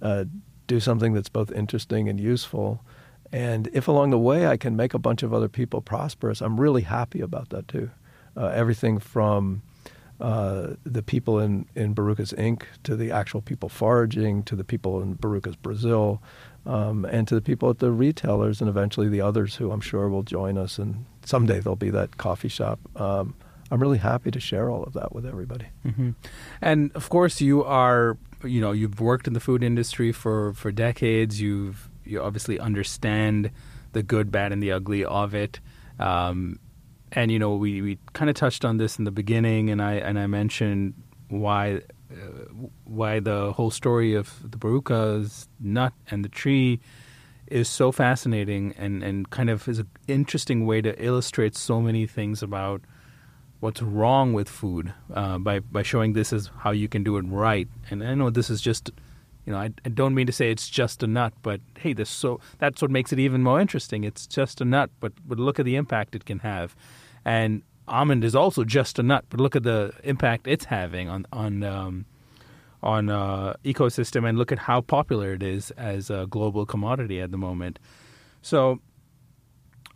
uh, 0.03 0.25
do 0.67 0.81
something 0.81 1.13
that's 1.13 1.29
both 1.29 1.51
interesting 1.53 2.09
and 2.09 2.21
useful. 2.21 2.85
And 3.33 3.69
if 3.73 3.89
along 3.89 4.11
the 4.11 4.19
way 4.19 4.47
I 4.47 4.57
can 4.57 4.77
make 4.77 4.95
a 4.95 4.99
bunch 4.99 5.23
of 5.23 5.33
other 5.33 5.49
people 5.49 5.81
prosperous, 5.81 6.41
I'm 6.41 6.61
really 6.61 6.83
happy 6.83 7.21
about 7.21 7.51
that 7.51 7.69
too. 7.69 7.91
Uh, 8.37 8.49
everything 8.49 8.99
from 8.99 9.63
uh, 10.21 10.75
the 10.85 11.03
people 11.03 11.39
in, 11.39 11.67
in 11.75 11.95
Barukas 11.95 12.35
Inc. 12.35 12.63
to 12.85 12.97
the 12.97 13.11
actual 13.11 13.41
people 13.41 13.69
foraging 13.69 14.43
to 14.45 14.57
the 14.57 14.65
people 14.65 15.01
in 15.01 15.17
Barukas 15.17 15.57
Brazil 15.61 16.23
um, 16.67 17.05
and 17.07 17.27
to 17.29 17.35
the 17.35 17.41
people 17.41 17.71
at 17.71 17.79
the 17.79 17.91
retailers 17.91 18.61
and 18.61 18.69
eventually 18.69 19.09
the 19.09 19.21
others 19.21 19.57
who 19.57 19.71
I'm 19.71 19.81
sure 19.81 20.09
will 20.09 20.23
join 20.23 20.59
us. 20.59 20.79
And 20.79 21.07
someday 21.25 21.61
there'll 21.61 21.77
be 21.77 21.91
that 21.91 22.19
coffee 22.19 22.49
shop. 22.49 22.79
Um, 22.97 23.35
I'm 23.71 23.81
really 23.81 23.99
happy 23.99 24.31
to 24.31 24.41
share 24.41 24.69
all 24.69 24.83
of 24.83 24.93
that 24.95 25.15
with 25.15 25.25
everybody. 25.25 25.67
Mm-hmm. 25.87 26.11
And 26.61 26.91
of 26.95 27.09
course, 27.09 27.41
you 27.41 27.65
are, 27.65 28.19
you 28.45 28.61
know, 28.61 28.73
you've 28.73 29.01
worked 29.01 29.27
in 29.27 29.33
the 29.33 29.41
food 29.41 29.63
industry 29.63 30.13
for, 30.13 30.53
for 30.55 30.71
decades. 30.73 31.41
You've 31.41 31.89
you 32.05 32.21
obviously 32.21 32.59
understand 32.59 33.51
the 33.93 34.03
good, 34.03 34.31
bad, 34.31 34.53
and 34.53 34.63
the 34.63 34.73
ugly 34.73 35.05
of 35.05 35.35
it. 35.35 35.61
Um, 35.99 36.59
and 37.13 37.31
you 37.31 37.39
know, 37.39 37.55
we, 37.55 37.83
we 37.83 37.99
kind 38.13 38.31
of 38.31 38.37
touched 38.37 38.65
on 38.65 38.77
this 38.77 38.99
in 38.99 39.05
the 39.05 39.11
beginning, 39.11 39.71
and 39.71 39.83
I 39.83 39.95
and 39.95 40.19
I 40.19 40.27
mentioned 40.27 40.95
why 41.29 41.83
uh, 42.11 42.17
why 42.85 43.21
the 43.21 43.53
whole 43.53 43.71
story 43.71 44.15
of 44.15 44.35
the 44.49 44.59
barukas 44.59 45.49
nut 45.61 45.93
and 46.11 46.25
the 46.25 46.29
tree 46.29 46.81
is 47.47 47.69
so 47.69 47.91
fascinating 47.93 48.75
and, 48.79 49.03
and 49.03 49.29
kind 49.31 49.51
of 49.51 49.69
is 49.69 49.81
an 49.81 49.89
interesting 50.07 50.67
way 50.67 50.81
to 50.81 51.05
illustrate 51.05 51.57
so 51.57 51.81
many 51.81 52.07
things 52.07 52.43
about 52.43 52.81
what's 53.59 53.83
wrong 53.83 54.33
with 54.33 54.49
food 54.49 54.95
uh, 55.13 55.37
by 55.39 55.59
by 55.59 55.83
showing 55.83 56.15
this 56.15 56.33
is 56.33 56.51
how 56.59 56.71
you 56.71 56.89
can 56.89 57.05
do 57.05 57.17
it 57.17 57.25
right. 57.29 57.69
And 57.91 58.03
I 58.03 58.15
know 58.15 58.31
this 58.31 58.51
is 58.51 58.61
just, 58.61 58.91
you 59.45 59.53
know, 59.53 59.59
I, 59.59 59.71
I, 59.85 59.89
don't 59.91 60.15
mean 60.15 60.27
to 60.27 60.33
say 60.33 60.51
it's 60.51 60.69
just 60.69 61.03
a 61.03 61.07
nut, 61.07 61.35
but 61.43 61.61
hey, 61.79 61.93
this 61.93 62.09
so 62.09 62.41
that's 62.59 62.81
what 62.81 62.91
makes 62.91 63.13
it 63.13 63.19
even 63.19 63.43
more 63.43 63.61
interesting. 63.61 64.05
It's 64.05 64.27
just 64.27 64.61
a 64.61 64.65
nut, 64.65 64.91
but 65.01 65.13
but 65.27 65.39
look 65.39 65.59
at 65.59 65.65
the 65.65 65.77
impact 65.77 66.15
it 66.15 66.25
can 66.25 66.39
have, 66.39 66.75
and 67.25 67.63
almond 67.89 68.25
is 68.25 68.35
also 68.35 68.65
just 68.65 68.99
a 68.99 69.03
nut, 69.03 69.25
but 69.29 69.41
look 69.41 69.57
at 69.57 69.63
the 69.63 69.93
impact 70.05 70.47
it's 70.47 70.67
having 70.67 71.09
on 71.09 71.27
on 71.33 71.63
um, 71.63 72.07
on 72.83 73.11
uh, 73.11 73.55
ecosystem, 73.65 74.29
and 74.29 74.39
look 74.39 74.53
at 74.53 74.59
how 74.59 74.81
popular 74.81 75.33
it 75.35 75.43
is 75.43 75.71
as 75.73 76.11
a 76.11 76.27
global 76.31 76.65
commodity 76.65 77.21
at 77.21 77.31
the 77.31 77.37
moment. 77.39 77.79
So, 78.43 78.81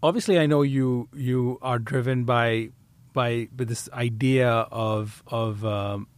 obviously, 0.03 0.39
I 0.39 0.47
know 0.47 0.63
you 0.63 1.09
you 1.15 1.59
are 1.63 1.79
driven 1.79 2.25
by 2.25 2.71
by, 3.13 3.49
by 3.55 3.65
this 3.65 3.89
idea 3.93 4.51
of 4.51 5.23
of 5.27 5.65
um, 5.65 6.09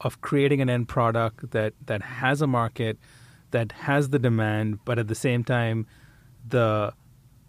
of 0.00 0.20
creating 0.20 0.60
an 0.60 0.70
end 0.70 0.88
product 0.88 1.50
that 1.50 1.74
that 1.86 2.02
has 2.02 2.40
a 2.40 2.46
market, 2.46 2.98
that 3.50 3.72
has 3.72 4.10
the 4.10 4.18
demand, 4.18 4.78
but 4.84 4.98
at 4.98 5.08
the 5.08 5.14
same 5.14 5.44
time, 5.44 5.86
the 6.48 6.92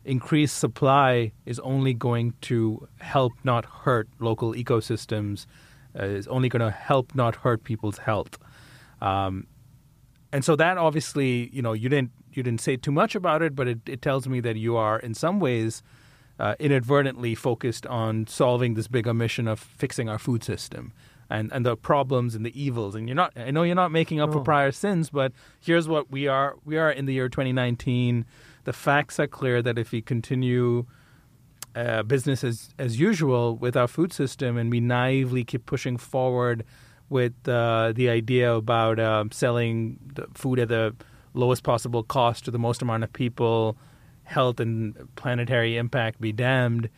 increased 0.06 0.58
supply 0.58 1.32
is 1.45 1.60
only 1.60 1.93
going 1.93 2.34
to 2.41 2.88
help 2.99 3.34
not 3.43 3.66
hurt 3.66 4.08
local 4.20 4.53
ecosystems, 4.53 5.45
uh, 5.97 6.03
is 6.03 6.28
only 6.28 6.49
going 6.49 6.62
to 6.62 6.72
help 6.72 7.16
not 7.16 7.38
hurt 7.38 7.64
people's 7.64 7.99
health. 7.99 8.38
Um, 9.01 9.47
and 10.32 10.43
so 10.43 10.56
that 10.56 10.78
obviously, 10.78 11.49
you 11.53 11.62
know, 11.62 11.74
you 11.74 11.89
didn't 11.89 12.12
you 12.34 12.43
didn't 12.43 12.62
say 12.62 12.76
too 12.76 12.91
much 12.91 13.16
about 13.16 13.41
it, 13.41 13.56
but 13.56 13.68
it, 13.68 13.80
it 13.88 14.01
tells 14.01 14.28
me 14.28 14.41
that 14.41 14.58
you 14.58 14.76
are 14.76 14.99
in 14.99 15.14
some 15.14 15.39
ways 15.39 15.82
uh, 16.39 16.56
inadvertently 16.60 17.34
focused 17.34 17.88
on 17.88 18.28
solving 18.28 18.74
this 18.74 18.88
bigger 18.88 19.14
mission 19.14 19.47
of 19.47 19.60
fixing 19.60 20.10
our 20.10 20.20
food 20.20 20.43
system 20.43 20.91
and, 21.30 21.51
and 21.53 21.66
the 21.66 21.78
problems 21.78 22.36
and 22.36 22.45
the 22.45 22.62
evils. 22.62 22.95
And 22.95 23.08
you're 23.08 23.16
not 23.16 23.34
I 23.38 23.51
know 23.51 23.64
you're 23.64 23.76
not 23.76 23.91
making 23.91 24.20
up 24.20 24.30
oh. 24.30 24.34
for 24.34 24.41
prior 24.41 24.72
sins, 24.72 25.10
but 25.10 25.32
here's 25.60 25.88
what 25.88 26.12
we 26.12 26.28
are 26.28 26.56
we 26.66 26.78
are 26.78 26.91
in 26.91 27.06
the 27.06 27.14
year 27.14 27.30
2019 27.30 28.26
the 28.66 28.74
facts 28.74 29.20
are 29.20 29.28
clear 29.28 29.61
that 29.61 29.80
if 29.80 29.91
we 29.91 30.01
continue 30.01 30.86
uh, 31.76 32.03
business 32.03 32.43
as, 32.43 32.70
as 32.78 32.99
usual 32.99 33.55
with 33.55 33.76
our 33.76 33.88
food 33.88 34.13
system 34.13 34.57
and 34.57 34.72
we 34.72 34.80
naively 34.80 35.43
keep 35.43 35.66
pushing 35.66 35.97
forward 35.97 36.63
with 37.09 37.34
uh, 37.47 37.91
the 37.95 38.09
idea 38.09 38.53
about 38.53 38.99
uh, 38.99 39.24
selling 39.32 39.99
food 40.34 40.59
at 40.59 40.70
the 40.70 40.95
lowest 41.34 41.63
possible 41.63 42.03
cost 42.03 42.45
to 42.45 42.51
the 42.51 42.59
most 42.59 42.82
amount 42.82 43.03
of 43.03 43.13
people, 43.13 43.78
health 44.24 44.59
and 44.59 44.95
planetary 45.16 45.78
impact 45.78 46.20
be 46.20 46.32
damned, 46.32 46.89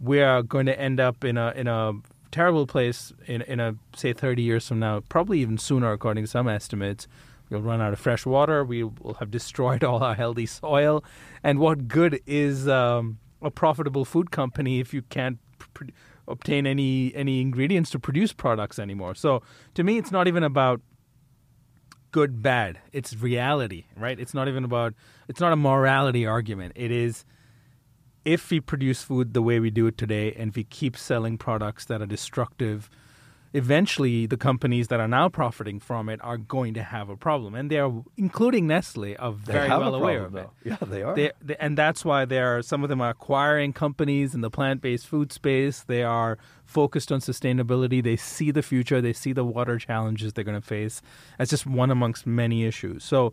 we 0.00 0.20
are 0.20 0.42
going 0.42 0.66
to 0.66 0.78
end 0.78 1.00
up 1.00 1.24
in 1.24 1.36
a 1.36 1.52
in 1.52 1.66
a 1.66 1.92
terrible 2.30 2.66
place 2.66 3.12
in 3.26 3.42
in 3.42 3.60
a 3.60 3.74
say 3.96 4.12
30 4.12 4.42
years 4.42 4.66
from 4.66 4.80
now, 4.80 5.00
probably 5.08 5.40
even 5.40 5.58
sooner 5.58 5.92
according 5.92 6.24
to 6.24 6.28
some 6.28 6.48
estimates, 6.48 7.06
We'll 7.50 7.62
run 7.62 7.80
out 7.80 7.92
of 7.92 7.98
fresh 7.98 8.26
water. 8.26 8.64
We 8.64 8.84
will 8.84 9.16
have 9.20 9.30
destroyed 9.30 9.84
all 9.84 10.02
our 10.02 10.14
healthy 10.14 10.46
soil. 10.46 11.04
And 11.42 11.58
what 11.58 11.88
good 11.88 12.20
is 12.26 12.68
um, 12.68 13.18
a 13.42 13.50
profitable 13.50 14.04
food 14.04 14.30
company 14.30 14.80
if 14.80 14.92
you 14.92 15.02
can't 15.02 15.38
pr- 15.74 15.84
obtain 16.26 16.66
any 16.66 17.14
any 17.14 17.40
ingredients 17.40 17.90
to 17.90 17.98
produce 17.98 18.32
products 18.32 18.78
anymore? 18.78 19.14
So 19.14 19.42
to 19.74 19.82
me, 19.82 19.98
it's 19.98 20.12
not 20.12 20.28
even 20.28 20.42
about 20.42 20.80
good 22.10 22.42
bad. 22.42 22.80
It's 22.92 23.14
reality, 23.16 23.84
right? 23.96 24.18
It's 24.18 24.34
not 24.34 24.48
even 24.48 24.64
about. 24.64 24.94
It's 25.28 25.40
not 25.40 25.52
a 25.52 25.56
morality 25.56 26.26
argument. 26.26 26.72
It 26.76 26.90
is 26.90 27.24
if 28.24 28.50
we 28.50 28.60
produce 28.60 29.02
food 29.02 29.32
the 29.32 29.42
way 29.42 29.58
we 29.58 29.70
do 29.70 29.86
it 29.86 29.96
today, 29.96 30.34
and 30.34 30.50
if 30.50 30.56
we 30.56 30.64
keep 30.64 30.96
selling 30.96 31.38
products 31.38 31.86
that 31.86 32.02
are 32.02 32.06
destructive 32.06 32.90
eventually 33.52 34.26
the 34.26 34.36
companies 34.36 34.88
that 34.88 35.00
are 35.00 35.08
now 35.08 35.28
profiting 35.28 35.80
from 35.80 36.08
it 36.08 36.20
are 36.22 36.36
going 36.36 36.74
to 36.74 36.82
have 36.82 37.08
a 37.08 37.16
problem, 37.16 37.54
and 37.54 37.70
they 37.70 37.78
are, 37.78 38.04
including 38.16 38.66
Nestle, 38.66 39.16
are 39.16 39.32
very 39.32 39.68
well 39.68 39.94
aware 39.94 40.24
of 40.24 40.34
it. 40.34 40.48
Yeah, 40.64 40.76
they 40.80 41.02
are, 41.02 41.14
they, 41.14 41.32
they, 41.40 41.56
and 41.56 41.76
that's 41.76 42.04
why 42.04 42.24
they 42.24 42.38
are. 42.38 42.62
Some 42.62 42.82
of 42.82 42.88
them 42.88 43.00
are 43.00 43.10
acquiring 43.10 43.72
companies 43.72 44.34
in 44.34 44.40
the 44.40 44.50
plant-based 44.50 45.06
food 45.06 45.32
space. 45.32 45.82
They 45.82 46.02
are 46.02 46.38
focused 46.64 47.10
on 47.10 47.20
sustainability. 47.20 48.02
They 48.02 48.16
see 48.16 48.50
the 48.50 48.62
future. 48.62 49.00
They 49.00 49.12
see 49.12 49.32
the 49.32 49.44
water 49.44 49.78
challenges 49.78 50.32
they're 50.32 50.44
going 50.44 50.60
to 50.60 50.66
face. 50.66 51.00
That's 51.38 51.50
just 51.50 51.66
one 51.66 51.90
amongst 51.90 52.26
many 52.26 52.64
issues. 52.64 53.04
So. 53.04 53.32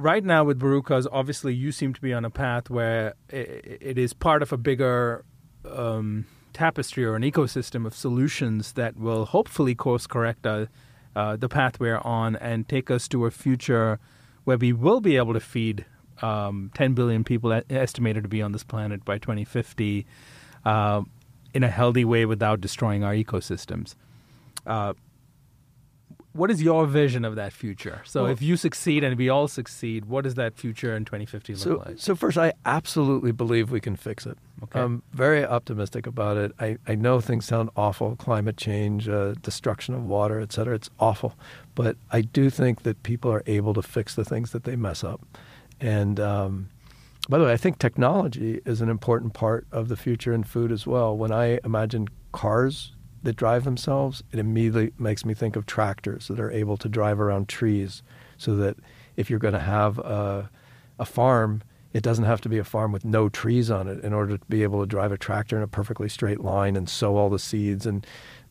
Right 0.00 0.22
now, 0.22 0.44
with 0.44 0.60
Barukas, 0.60 1.08
obviously, 1.10 1.54
you 1.54 1.72
seem 1.72 1.92
to 1.92 2.00
be 2.00 2.14
on 2.14 2.24
a 2.24 2.30
path 2.30 2.70
where 2.70 3.14
it, 3.30 3.78
it 3.80 3.98
is 3.98 4.12
part 4.12 4.42
of 4.42 4.52
a 4.52 4.56
bigger 4.56 5.24
um, 5.68 6.24
tapestry 6.58 7.04
or 7.04 7.14
an 7.14 7.22
ecosystem 7.22 7.86
of 7.86 7.94
solutions 7.94 8.72
that 8.72 8.96
will 8.96 9.26
hopefully 9.26 9.76
course 9.76 10.08
correct 10.08 10.44
uh, 10.44 10.66
uh, 11.14 11.36
the 11.36 11.48
path 11.48 11.78
we're 11.78 11.98
on 11.98 12.34
and 12.34 12.68
take 12.68 12.90
us 12.90 13.06
to 13.06 13.26
a 13.26 13.30
future 13.30 14.00
where 14.42 14.58
we 14.58 14.72
will 14.72 15.00
be 15.00 15.16
able 15.16 15.32
to 15.32 15.40
feed 15.40 15.86
um, 16.20 16.72
10 16.74 16.94
billion 16.94 17.22
people 17.22 17.52
estimated 17.70 18.24
to 18.24 18.28
be 18.28 18.42
on 18.42 18.50
this 18.50 18.64
planet 18.64 19.04
by 19.04 19.18
2050 19.18 20.04
uh, 20.64 21.02
in 21.54 21.62
a 21.62 21.68
healthy 21.68 22.04
way 22.04 22.26
without 22.26 22.60
destroying 22.60 23.04
our 23.04 23.14
ecosystems. 23.14 23.94
What 26.38 26.52
is 26.52 26.62
your 26.62 26.86
vision 26.86 27.24
of 27.24 27.34
that 27.34 27.52
future? 27.52 28.00
So 28.04 28.22
Well- 28.22 28.32
if 28.32 28.40
you 28.40 28.56
succeed 28.56 29.02
and 29.02 29.18
we 29.18 29.28
all 29.28 29.48
succeed, 29.48 30.04
what 30.04 30.22
does 30.22 30.36
that 30.36 30.54
future 30.56 30.94
in 30.94 31.04
2050 31.04 31.54
look 31.54 31.60
So, 31.62 31.82
like? 31.84 31.96
so 31.98 32.14
first, 32.14 32.38
I 32.38 32.52
absolutely 32.64 33.32
believe 33.32 33.72
we 33.72 33.80
can 33.80 33.96
fix 33.96 34.24
it. 34.24 34.38
Okay. 34.62 34.80
I'm 34.80 35.02
very 35.12 35.44
optimistic 35.44 36.06
about 36.06 36.36
it. 36.36 36.52
I, 36.60 36.78
I 36.86 36.94
know 36.94 37.20
things 37.20 37.44
sound 37.44 37.70
awful, 37.76 38.14
climate 38.16 38.56
change, 38.56 39.08
uh, 39.08 39.34
destruction 39.42 39.94
of 39.96 40.04
water, 40.06 40.38
et 40.38 40.52
cetera. 40.52 40.76
It's 40.76 40.90
awful. 41.00 41.34
But 41.74 41.96
I 42.12 42.20
do 42.20 42.50
think 42.50 42.82
that 42.84 43.02
people 43.02 43.32
are 43.32 43.42
able 43.46 43.74
to 43.74 43.82
fix 43.82 44.14
the 44.14 44.24
things 44.24 44.52
that 44.52 44.62
they 44.62 44.76
mess 44.76 45.02
up. 45.02 45.20
And 45.80 46.20
um, 46.20 46.68
by 47.28 47.38
the 47.38 47.46
way, 47.46 47.52
I 47.52 47.56
think 47.56 47.78
technology 47.80 48.60
is 48.64 48.80
an 48.80 48.88
important 48.88 49.32
part 49.34 49.66
of 49.72 49.88
the 49.88 49.96
future 49.96 50.32
in 50.32 50.44
food 50.44 50.70
as 50.70 50.86
well. 50.86 51.16
When 51.16 51.32
I 51.32 51.58
imagine 51.64 52.06
cars 52.30 52.92
that 53.22 53.36
drive 53.36 53.64
themselves, 53.64 54.22
it 54.32 54.38
immediately 54.38 54.92
makes 54.98 55.24
me 55.24 55.34
think 55.34 55.56
of 55.56 55.66
tractors 55.66 56.28
that 56.28 56.40
are 56.40 56.50
able 56.50 56.76
to 56.76 56.88
drive 56.88 57.20
around 57.20 57.48
trees 57.48 58.02
so 58.36 58.54
that 58.56 58.76
if 59.16 59.28
you're 59.28 59.38
going 59.38 59.54
to 59.54 59.60
have 59.60 59.98
a, 59.98 60.50
a 60.98 61.04
farm, 61.04 61.62
it 61.92 62.02
doesn't 62.02 62.24
have 62.24 62.40
to 62.42 62.48
be 62.48 62.58
a 62.58 62.64
farm 62.64 62.92
with 62.92 63.04
no 63.04 63.28
trees 63.28 63.70
on 63.70 63.88
it 63.88 64.04
in 64.04 64.12
order 64.12 64.36
to 64.36 64.44
be 64.48 64.62
able 64.62 64.80
to 64.80 64.86
drive 64.86 65.10
a 65.10 65.18
tractor 65.18 65.56
in 65.56 65.62
a 65.62 65.68
perfectly 65.68 66.08
straight 66.08 66.40
line 66.40 66.76
and 66.76 66.88
sow 66.88 67.16
all 67.16 67.30
the 67.30 67.38
seeds 67.38 67.86
and 67.86 68.06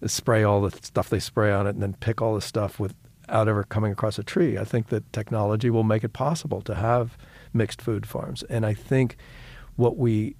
spray 0.05 0.43
all 0.43 0.61
the 0.61 0.71
stuff 0.81 1.09
they 1.09 1.19
spray 1.19 1.51
on 1.51 1.67
it 1.67 1.71
and 1.71 1.81
then 1.81 1.93
pick 1.93 2.21
all 2.21 2.35
the 2.35 2.41
stuff 2.41 2.79
without 2.79 3.47
ever 3.47 3.63
coming 3.63 3.91
across 3.91 4.19
a 4.19 4.23
tree. 4.23 4.57
I 4.57 4.63
think 4.63 4.87
that 4.87 5.11
technology 5.13 5.69
will 5.69 5.83
make 5.83 6.03
it 6.03 6.13
possible 6.13 6.61
to 6.61 6.75
have 6.75 7.17
mixed 7.53 7.81
food 7.81 8.05
farms. 8.05 8.43
And 8.43 8.65
I 8.65 8.73
think 8.73 9.17
what 9.75 9.97
we 9.97 10.35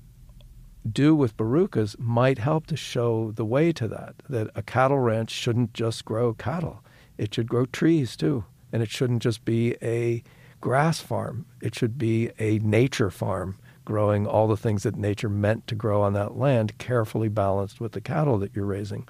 do 0.94 1.16
with 1.16 1.38
Barukas 1.38 1.98
might 2.00 2.40
help 2.40 2.68
to 2.68 2.76
show 2.76 3.32
the 3.32 3.46
way 3.46 3.72
to 3.74 3.88
that. 3.88 4.16
That 4.30 4.50
a 4.56 4.62
cattle 4.62 5.00
ranch 5.00 5.32
shouldn't 5.32 5.74
just 5.74 6.06
grow 6.06 6.34
cattle, 6.34 6.84
it 7.18 7.34
should 7.34 7.50
grow 7.50 7.66
trees 7.66 8.16
too. 8.16 8.46
And 8.72 8.84
it 8.84 8.90
shouldn't 8.90 9.22
just 9.22 9.46
be 9.46 9.76
a 9.82 10.24
grass 10.60 11.00
farm, 11.00 11.46
it 11.62 11.76
should 11.76 11.98
be 11.98 12.32
a 12.40 12.60
nature 12.60 13.10
farm 13.10 13.58
growing 13.86 14.28
all 14.28 14.50
the 14.50 14.58
things 14.58 14.84
that 14.84 14.98
nature 14.98 15.30
meant 15.30 15.66
to 15.66 15.74
grow 15.74 16.02
on 16.02 16.12
that 16.12 16.38
land, 16.38 16.78
carefully 16.78 17.30
balanced 17.30 17.80
with 17.80 17.94
the 17.94 18.02
cattle 18.02 18.38
that 18.38 18.54
you're 18.54 18.66
raising. 18.66 19.08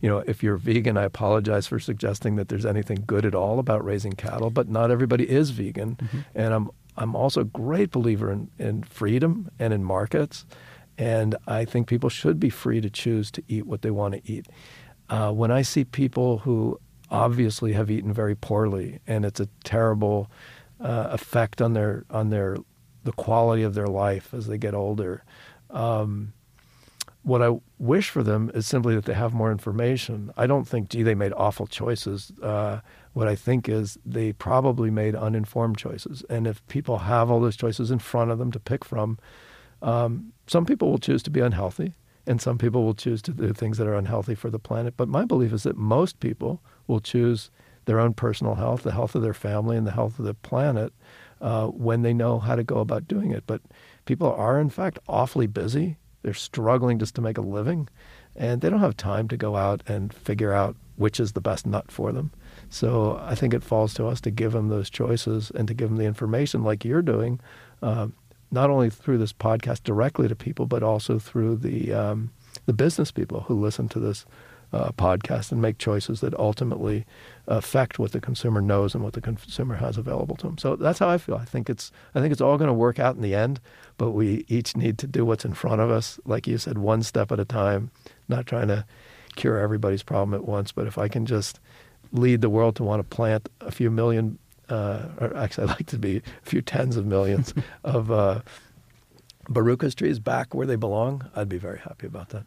You 0.00 0.08
know, 0.08 0.24
if 0.26 0.42
you're 0.42 0.56
vegan, 0.56 0.96
I 0.96 1.02
apologize 1.02 1.66
for 1.66 1.78
suggesting 1.78 2.36
that 2.36 2.48
there's 2.48 2.64
anything 2.64 3.04
good 3.06 3.26
at 3.26 3.34
all 3.34 3.58
about 3.58 3.84
raising 3.84 4.12
cattle, 4.12 4.48
but 4.48 4.66
not 4.66 4.90
everybody 4.90 5.28
is 5.28 5.50
vegan. 5.50 5.96
Mm-hmm. 5.96 6.20
And 6.34 6.54
I'm 6.54 6.70
I'm 6.98 7.14
also 7.14 7.42
a 7.42 7.44
great 7.44 7.90
believer 7.92 8.32
in, 8.32 8.50
in 8.58 8.82
freedom 8.82 9.50
and 9.58 9.72
in 9.72 9.84
markets. 9.84 10.44
And 10.98 11.36
I 11.46 11.64
think 11.64 11.86
people 11.86 12.10
should 12.10 12.38
be 12.38 12.50
free 12.50 12.80
to 12.80 12.90
choose 12.90 13.30
to 13.30 13.42
eat 13.48 13.66
what 13.66 13.82
they 13.82 13.90
want 13.90 14.14
to 14.14 14.30
eat. 14.30 14.46
Uh, 15.08 15.32
when 15.32 15.50
I 15.50 15.62
see 15.62 15.84
people 15.84 16.38
who 16.38 16.78
obviously 17.10 17.72
have 17.72 17.90
eaten 17.90 18.12
very 18.12 18.34
poorly 18.34 18.98
and 19.06 19.24
it's 19.24 19.40
a 19.40 19.48
terrible 19.64 20.30
uh, 20.80 21.08
effect 21.10 21.62
on 21.62 21.72
their 21.72 22.04
on 22.10 22.28
their 22.28 22.58
the 23.04 23.12
quality 23.12 23.62
of 23.62 23.74
their 23.74 23.86
life 23.86 24.34
as 24.34 24.48
they 24.48 24.58
get 24.58 24.74
older. 24.74 25.24
Um, 25.70 26.34
what 27.22 27.42
I 27.42 27.58
wish 27.78 28.10
for 28.10 28.22
them 28.22 28.50
is 28.54 28.66
simply 28.66 28.94
that 28.94 29.04
they 29.04 29.14
have 29.14 29.34
more 29.34 29.50
information. 29.52 30.32
I 30.36 30.46
don't 30.46 30.66
think, 30.66 30.88
gee, 30.88 31.02
they 31.02 31.14
made 31.14 31.32
awful 31.36 31.66
choices. 31.66 32.32
Uh, 32.42 32.80
what 33.12 33.28
I 33.28 33.34
think 33.34 33.68
is 33.68 33.98
they 34.04 34.32
probably 34.32 34.90
made 34.90 35.14
uninformed 35.14 35.76
choices. 35.76 36.24
And 36.30 36.46
if 36.46 36.66
people 36.68 36.98
have 36.98 37.30
all 37.30 37.40
those 37.40 37.56
choices 37.56 37.90
in 37.90 37.98
front 37.98 38.30
of 38.30 38.38
them 38.38 38.50
to 38.52 38.60
pick 38.60 38.84
from, 38.84 39.18
um, 39.82 40.32
some 40.48 40.64
people 40.64 40.90
will 40.90 40.98
choose 40.98 41.22
to 41.24 41.30
be 41.30 41.40
unhealthy, 41.40 41.94
and 42.26 42.40
some 42.40 42.58
people 42.58 42.84
will 42.84 42.94
choose 42.94 43.22
to 43.22 43.32
do 43.32 43.52
things 43.52 43.78
that 43.78 43.86
are 43.86 43.94
unhealthy 43.94 44.34
for 44.34 44.50
the 44.50 44.58
planet. 44.58 44.94
But 44.96 45.08
my 45.08 45.24
belief 45.24 45.52
is 45.52 45.62
that 45.62 45.76
most 45.76 46.20
people 46.20 46.60
will 46.86 47.00
choose 47.00 47.50
their 47.84 48.00
own 48.00 48.12
personal 48.12 48.54
health, 48.56 48.82
the 48.82 48.92
health 48.92 49.14
of 49.14 49.22
their 49.22 49.34
family, 49.34 49.76
and 49.76 49.86
the 49.86 49.92
health 49.92 50.18
of 50.18 50.24
the 50.24 50.34
planet 50.34 50.92
uh, 51.40 51.68
when 51.68 52.02
they 52.02 52.12
know 52.12 52.38
how 52.38 52.54
to 52.54 52.64
go 52.64 52.78
about 52.78 53.08
doing 53.08 53.30
it. 53.30 53.44
But 53.46 53.62
people 54.04 54.30
are, 54.30 54.60
in 54.60 54.68
fact, 54.68 54.98
awfully 55.08 55.46
busy. 55.46 55.96
They're 56.22 56.34
struggling 56.34 56.98
just 56.98 57.14
to 57.14 57.22
make 57.22 57.38
a 57.38 57.42
living, 57.42 57.88
and 58.36 58.60
they 58.60 58.68
don't 58.68 58.80
have 58.80 58.96
time 58.96 59.28
to 59.28 59.36
go 59.36 59.56
out 59.56 59.82
and 59.86 60.12
figure 60.12 60.52
out 60.52 60.76
which 60.96 61.20
is 61.20 61.32
the 61.32 61.40
best 61.40 61.64
nut 61.64 61.90
for 61.90 62.12
them. 62.12 62.32
So 62.68 63.18
I 63.22 63.34
think 63.34 63.54
it 63.54 63.62
falls 63.62 63.94
to 63.94 64.06
us 64.06 64.20
to 64.22 64.30
give 64.30 64.52
them 64.52 64.68
those 64.68 64.90
choices 64.90 65.50
and 65.54 65.68
to 65.68 65.74
give 65.74 65.88
them 65.88 65.98
the 65.98 66.04
information, 66.04 66.64
like 66.64 66.84
you're 66.84 67.02
doing, 67.02 67.40
um, 67.82 68.14
not 68.50 68.70
only 68.70 68.90
through 68.90 69.18
this 69.18 69.32
podcast 69.32 69.82
directly 69.82 70.28
to 70.28 70.36
people, 70.36 70.66
but 70.66 70.82
also 70.82 71.18
through 71.18 71.56
the 71.56 71.92
um, 71.92 72.30
the 72.66 72.72
business 72.72 73.10
people 73.10 73.40
who 73.42 73.60
listen 73.60 73.88
to 73.88 74.00
this 74.00 74.26
uh, 74.72 74.90
podcast 74.92 75.50
and 75.50 75.62
make 75.62 75.78
choices 75.78 76.20
that 76.20 76.34
ultimately 76.38 77.06
affect 77.46 77.98
what 77.98 78.12
the 78.12 78.20
consumer 78.20 78.60
knows 78.60 78.94
and 78.94 79.02
what 79.02 79.14
the 79.14 79.20
consumer 79.20 79.76
has 79.76 79.96
available 79.96 80.36
to 80.36 80.46
them. 80.46 80.58
So 80.58 80.76
that's 80.76 80.98
how 80.98 81.08
I 81.08 81.18
feel. 81.18 81.36
I 81.36 81.44
think 81.44 81.70
it's 81.70 81.90
I 82.14 82.20
think 82.20 82.32
it's 82.32 82.40
all 82.40 82.58
going 82.58 82.68
to 82.68 82.74
work 82.74 82.98
out 82.98 83.16
in 83.16 83.22
the 83.22 83.34
end, 83.34 83.60
but 83.96 84.10
we 84.10 84.44
each 84.48 84.76
need 84.76 84.98
to 84.98 85.06
do 85.06 85.24
what's 85.24 85.44
in 85.44 85.54
front 85.54 85.80
of 85.80 85.90
us, 85.90 86.20
like 86.24 86.46
you 86.46 86.58
said, 86.58 86.78
one 86.78 87.02
step 87.02 87.32
at 87.32 87.40
a 87.40 87.44
time. 87.44 87.90
Not 88.28 88.46
trying 88.46 88.68
to 88.68 88.84
cure 89.36 89.58
everybody's 89.58 90.02
problem 90.02 90.34
at 90.34 90.46
once, 90.46 90.72
but 90.72 90.86
if 90.86 90.98
I 90.98 91.08
can 91.08 91.24
just 91.24 91.60
lead 92.12 92.40
the 92.40 92.50
world 92.50 92.76
to 92.76 92.82
want 92.82 93.00
to 93.00 93.16
plant 93.16 93.48
a 93.60 93.70
few 93.70 93.90
million, 93.90 94.38
uh, 94.68 95.06
or 95.20 95.36
actually, 95.36 95.64
I'd 95.64 95.70
like 95.78 95.86
to 95.86 95.98
be 95.98 96.18
a 96.18 96.22
few 96.42 96.62
tens 96.62 96.96
of 96.96 97.06
millions 97.06 97.54
of 97.84 98.10
uh, 98.10 98.40
Barukas 99.48 99.94
trees 99.94 100.18
back 100.18 100.54
where 100.54 100.66
they 100.66 100.76
belong, 100.76 101.28
I'd 101.34 101.48
be 101.48 101.58
very 101.58 101.78
happy 101.78 102.06
about 102.06 102.30
that. 102.30 102.44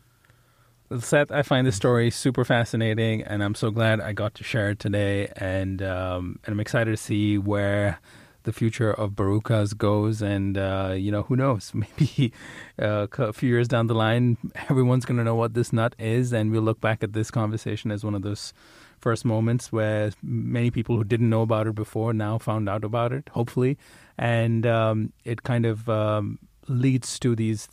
Seth, 0.99 1.32
I 1.32 1.41
find 1.41 1.65
this 1.65 1.78
story 1.78 2.11
super 2.11 2.43
fascinating, 2.43 3.22
and 3.22 3.41
I'm 3.41 3.55
so 3.55 3.72
glad 3.72 4.01
I 4.01 4.11
got 4.11 4.36
to 4.36 4.43
share 4.43 4.72
it 4.72 4.80
today. 4.80 5.32
And 5.38 5.82
um, 5.82 6.39
and 6.43 6.53
I'm 6.53 6.59
excited 6.59 6.91
to 6.91 6.97
see 6.97 7.38
where 7.38 7.99
the 8.43 8.51
future 8.51 8.91
of 8.91 9.11
Barukas 9.11 9.78
goes. 9.78 10.22
And 10.22 10.57
uh, 10.57 10.93
you 10.97 11.09
know, 11.09 11.24
who 11.24 11.38
knows? 11.38 11.72
Maybe 11.74 12.34
uh, 12.78 13.07
a 13.17 13.32
few 13.32 13.47
years 13.47 13.69
down 13.69 13.88
the 13.88 13.95
line, 13.95 14.38
everyone's 14.69 15.05
going 15.05 15.17
to 15.17 15.24
know 15.24 15.36
what 15.36 15.53
this 15.53 15.72
nut 15.72 15.95
is, 15.97 16.34
and 16.34 16.51
we'll 16.51 16.61
look 16.61 16.82
back 16.82 17.03
at 17.03 17.13
this 17.13 17.32
conversation 17.32 17.89
as 17.89 18.03
one 18.03 18.15
of 18.15 18.22
those 18.22 18.53
first 19.02 19.26
moments 19.26 19.72
where 19.72 20.12
many 20.22 20.72
people 20.72 20.95
who 20.95 21.04
didn't 21.04 21.30
know 21.30 21.41
about 21.41 21.68
it 21.68 21.76
before 21.76 22.14
now 22.14 22.38
found 22.38 22.70
out 22.70 22.84
about 22.84 23.12
it. 23.12 23.30
Hopefully, 23.34 23.78
and 24.18 24.66
um, 24.66 25.12
it 25.26 25.43
kind 25.43 25.66
of 25.66 25.89
um, 25.89 26.39
leads 26.68 27.20
to 27.20 27.36
these 27.36 27.68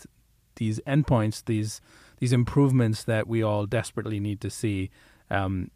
these 0.57 0.81
endpoints, 0.87 1.45
these 1.45 1.81
these 2.19 2.33
improvements 2.33 3.05
that 3.05 3.29
we 3.29 3.43
all 3.43 3.67
desperately 3.67 4.21
need 4.21 4.41
to 4.41 4.51
see. 4.51 4.91
Um, 5.31 5.71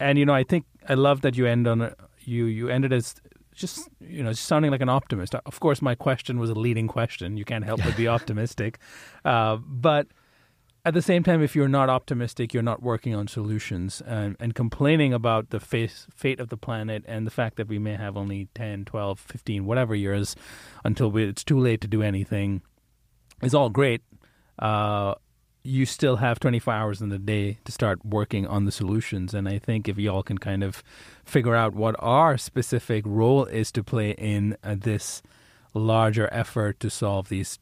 and 0.00 0.18
you 0.18 0.26
know, 0.26 0.34
I 0.34 0.42
think 0.42 0.64
I 0.88 0.94
love 0.94 1.20
that 1.20 1.36
you 1.36 1.46
end 1.46 1.66
on 1.66 1.82
a, 1.82 1.94
you 2.20 2.46
you 2.46 2.68
ended 2.68 2.92
as 2.92 3.14
just 3.54 3.88
you 4.00 4.22
know 4.22 4.32
sounding 4.32 4.70
like 4.70 4.80
an 4.80 4.88
optimist. 4.88 5.34
Of 5.34 5.60
course, 5.60 5.80
my 5.80 5.94
question 5.94 6.38
was 6.38 6.50
a 6.50 6.54
leading 6.54 6.88
question. 6.88 7.36
You 7.36 7.44
can't 7.44 7.64
help 7.64 7.82
but 7.82 7.96
be 7.96 8.08
optimistic, 8.16 8.78
uh, 9.24 9.56
but 9.56 10.08
at 10.84 10.92
the 10.92 11.02
same 11.02 11.22
time, 11.22 11.42
if 11.42 11.56
you're 11.56 11.66
not 11.66 11.88
optimistic, 11.88 12.52
you're 12.52 12.62
not 12.62 12.82
working 12.82 13.14
on 13.14 13.26
solutions 13.26 14.02
and, 14.06 14.36
and 14.38 14.54
complaining 14.54 15.14
about 15.14 15.48
the 15.48 15.58
face, 15.58 16.06
fate 16.14 16.40
of 16.40 16.50
the 16.50 16.58
planet 16.58 17.02
and 17.06 17.26
the 17.26 17.30
fact 17.30 17.56
that 17.56 17.68
we 17.68 17.78
may 17.78 17.94
have 17.94 18.16
only 18.16 18.48
10, 18.54 18.84
12, 18.84 19.18
15, 19.18 19.64
whatever 19.64 19.94
years 19.94 20.36
until 20.84 21.10
we, 21.10 21.24
it's 21.24 21.42
too 21.42 21.58
late 21.58 21.80
to 21.80 21.88
do 21.88 22.02
anything 22.02 22.60
is 23.42 23.54
all 23.54 23.70
great. 23.70 24.02
Uh, 24.58 25.14
you 25.62 25.86
still 25.86 26.16
have 26.16 26.38
24 26.38 26.74
hours 26.74 27.00
in 27.00 27.08
the 27.08 27.18
day 27.18 27.56
to 27.64 27.72
start 27.72 28.04
working 28.04 28.46
on 28.46 28.66
the 28.66 28.72
solutions. 28.72 29.32
And 29.32 29.48
I 29.48 29.58
think 29.58 29.88
if 29.88 29.96
y'all 29.96 30.22
can 30.22 30.36
kind 30.36 30.62
of 30.62 30.82
figure 31.24 31.54
out 31.54 31.74
what 31.74 31.96
our 31.98 32.36
specific 32.36 33.04
role 33.06 33.46
is 33.46 33.72
to 33.72 33.82
play 33.82 34.10
in 34.10 34.58
uh, 34.62 34.76
this 34.78 35.22
larger 35.72 36.28
effort 36.30 36.78
to 36.80 36.90
solve 36.90 37.30
these, 37.30 37.58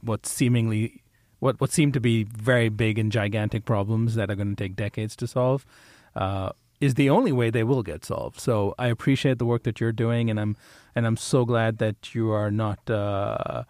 what 0.00 0.24
seemingly 0.24 1.01
what 1.42 1.60
what 1.60 1.72
seem 1.72 1.90
to 1.90 1.98
be 1.98 2.22
very 2.22 2.68
big 2.68 3.00
and 3.00 3.10
gigantic 3.10 3.64
problems 3.64 4.14
that 4.14 4.30
are 4.30 4.36
going 4.36 4.54
to 4.54 4.64
take 4.64 4.76
decades 4.76 5.16
to 5.16 5.26
solve 5.26 5.66
uh, 6.14 6.50
is 6.80 6.94
the 6.94 7.10
only 7.10 7.32
way 7.32 7.50
they 7.50 7.64
will 7.64 7.82
get 7.82 8.04
solved. 8.04 8.38
So 8.38 8.76
I 8.78 8.86
appreciate 8.86 9.38
the 9.38 9.44
work 9.44 9.64
that 9.64 9.80
you're 9.80 9.92
doing, 9.92 10.30
and 10.30 10.38
I'm 10.38 10.56
and 10.94 11.04
I'm 11.04 11.16
so 11.16 11.44
glad 11.44 11.78
that 11.78 12.14
you 12.14 12.30
are 12.30 12.50
not. 12.50 12.78
Uh, 12.88 13.64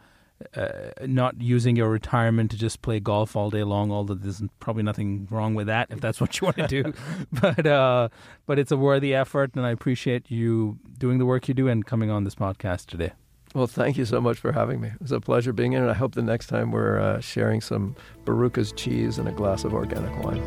uh, 0.57 0.91
not 1.07 1.41
using 1.41 1.77
your 1.77 1.89
retirement 1.89 2.51
to 2.51 2.57
just 2.57 2.83
play 2.83 2.99
golf 2.99 3.37
all 3.37 3.49
day 3.49 3.63
long, 3.63 3.93
although 3.93 4.15
there's 4.15 4.43
probably 4.59 4.83
nothing 4.83 5.29
wrong 5.31 5.55
with 5.55 5.69
that 5.69 5.87
if 5.89 6.01
that's 6.01 6.21
what 6.21 6.41
you 6.41 6.47
want 6.47 6.57
to 6.57 6.67
do. 6.67 6.93
but 7.41 7.65
uh, 7.65 8.09
but 8.45 8.59
it's 8.59 8.73
a 8.73 8.77
worthy 8.77 9.15
effort, 9.15 9.53
and 9.55 9.65
I 9.65 9.71
appreciate 9.71 10.33
you 10.33 10.81
doing 10.99 11.19
the 11.19 11.27
work 11.27 11.47
you 11.47 11.55
do 11.55 11.69
and 11.69 11.87
coming 11.87 12.11
on 12.11 12.25
this 12.25 12.35
podcast 12.35 12.87
today. 12.87 13.13
Well, 13.55 13.67
thank 13.67 13.99
you 13.99 14.07
so 14.07 14.19
much 14.19 14.39
for 14.39 14.53
having 14.53 14.81
me. 14.81 14.89
It 14.89 15.01
was 15.03 15.13
a 15.13 15.21
pleasure 15.21 15.53
being 15.53 15.75
in, 15.75 15.83
and 15.83 15.91
I 15.91 15.95
hope 15.95 16.15
the 16.15 16.23
next 16.23 16.47
time 16.47 16.73
we're 16.73 16.99
uh, 16.99 17.21
sharing 17.21 17.61
some 17.61 17.95
Barukas 18.25 18.75
cheese 18.75 19.19
and 19.19 19.29
a 19.29 19.33
glass 19.33 19.65
of 19.65 19.75
organic 19.75 20.17
wine. 20.25 20.43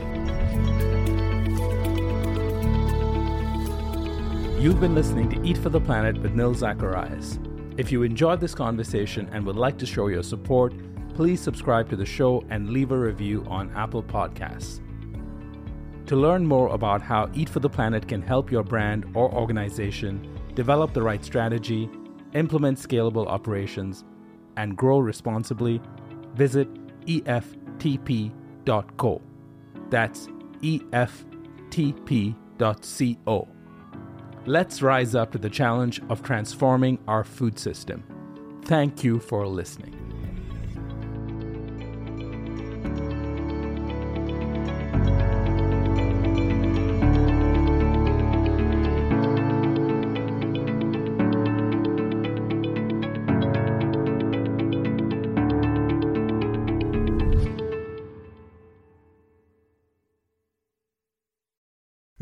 You've 4.60 4.80
been 4.80 4.95
listening 4.95 5.30
to 5.30 5.47
Eat 5.47 5.60
for 5.60 5.70
the 5.70 5.80
Planet 5.80 6.18
with 6.20 6.34
Nil 6.34 6.56
Zacharias. 6.56 7.38
If 7.78 7.91
you 7.91 8.01
enjoyed 8.01 8.39
this 8.39 8.56
conversation 8.56 9.30
and 9.32 9.45
would 9.45 9.56
like 9.56 9.78
to 9.78 9.86
show 9.86 10.08
your 10.08 10.24
support, 10.24 10.74
please 11.14 11.39
subscribe 11.39 11.88
to 11.91 11.95
the 11.95 12.06
show 12.06 12.43
and 12.49 12.72
leave 12.72 12.91
a 12.91 12.97
review 12.97 13.45
on 13.47 13.72
Apple 13.76 14.01
Podcasts. 14.01 14.82
To 16.08 16.16
learn 16.16 16.43
more 16.43 16.70
about 16.70 17.03
how 17.03 17.30
Eat 17.36 17.49
for 17.49 17.60
the 17.60 17.70
Planet 17.70 18.08
can 18.08 18.24
help 18.24 18.51
your 18.51 18.64
brand 18.64 19.06
or 19.14 19.32
organization 19.32 20.39
develop 20.56 20.93
the 20.93 21.03
right 21.03 21.24
strategy, 21.24 21.88
implement 22.36 22.78
scalable 22.78 23.26
operations, 23.28 24.04
and 24.58 24.78
grow 24.78 25.00
responsibly, 25.00 25.82
visit 26.36 26.68
EFTP.co. 27.06 28.32
That's 29.90 30.28
EFTP.co. 30.62 31.18
Let's 34.48 34.82
rise 34.82 35.16
up 35.16 35.32
to 35.32 35.40
the 35.40 35.50
challenge 35.50 36.02
of 36.10 36.22
transforming 36.22 37.00
our 37.08 37.24
food 37.24 37.58
system. 37.58 38.04
Thank 38.64 39.04
you 39.04 39.20
for 39.20 39.48
listening. 39.48 39.95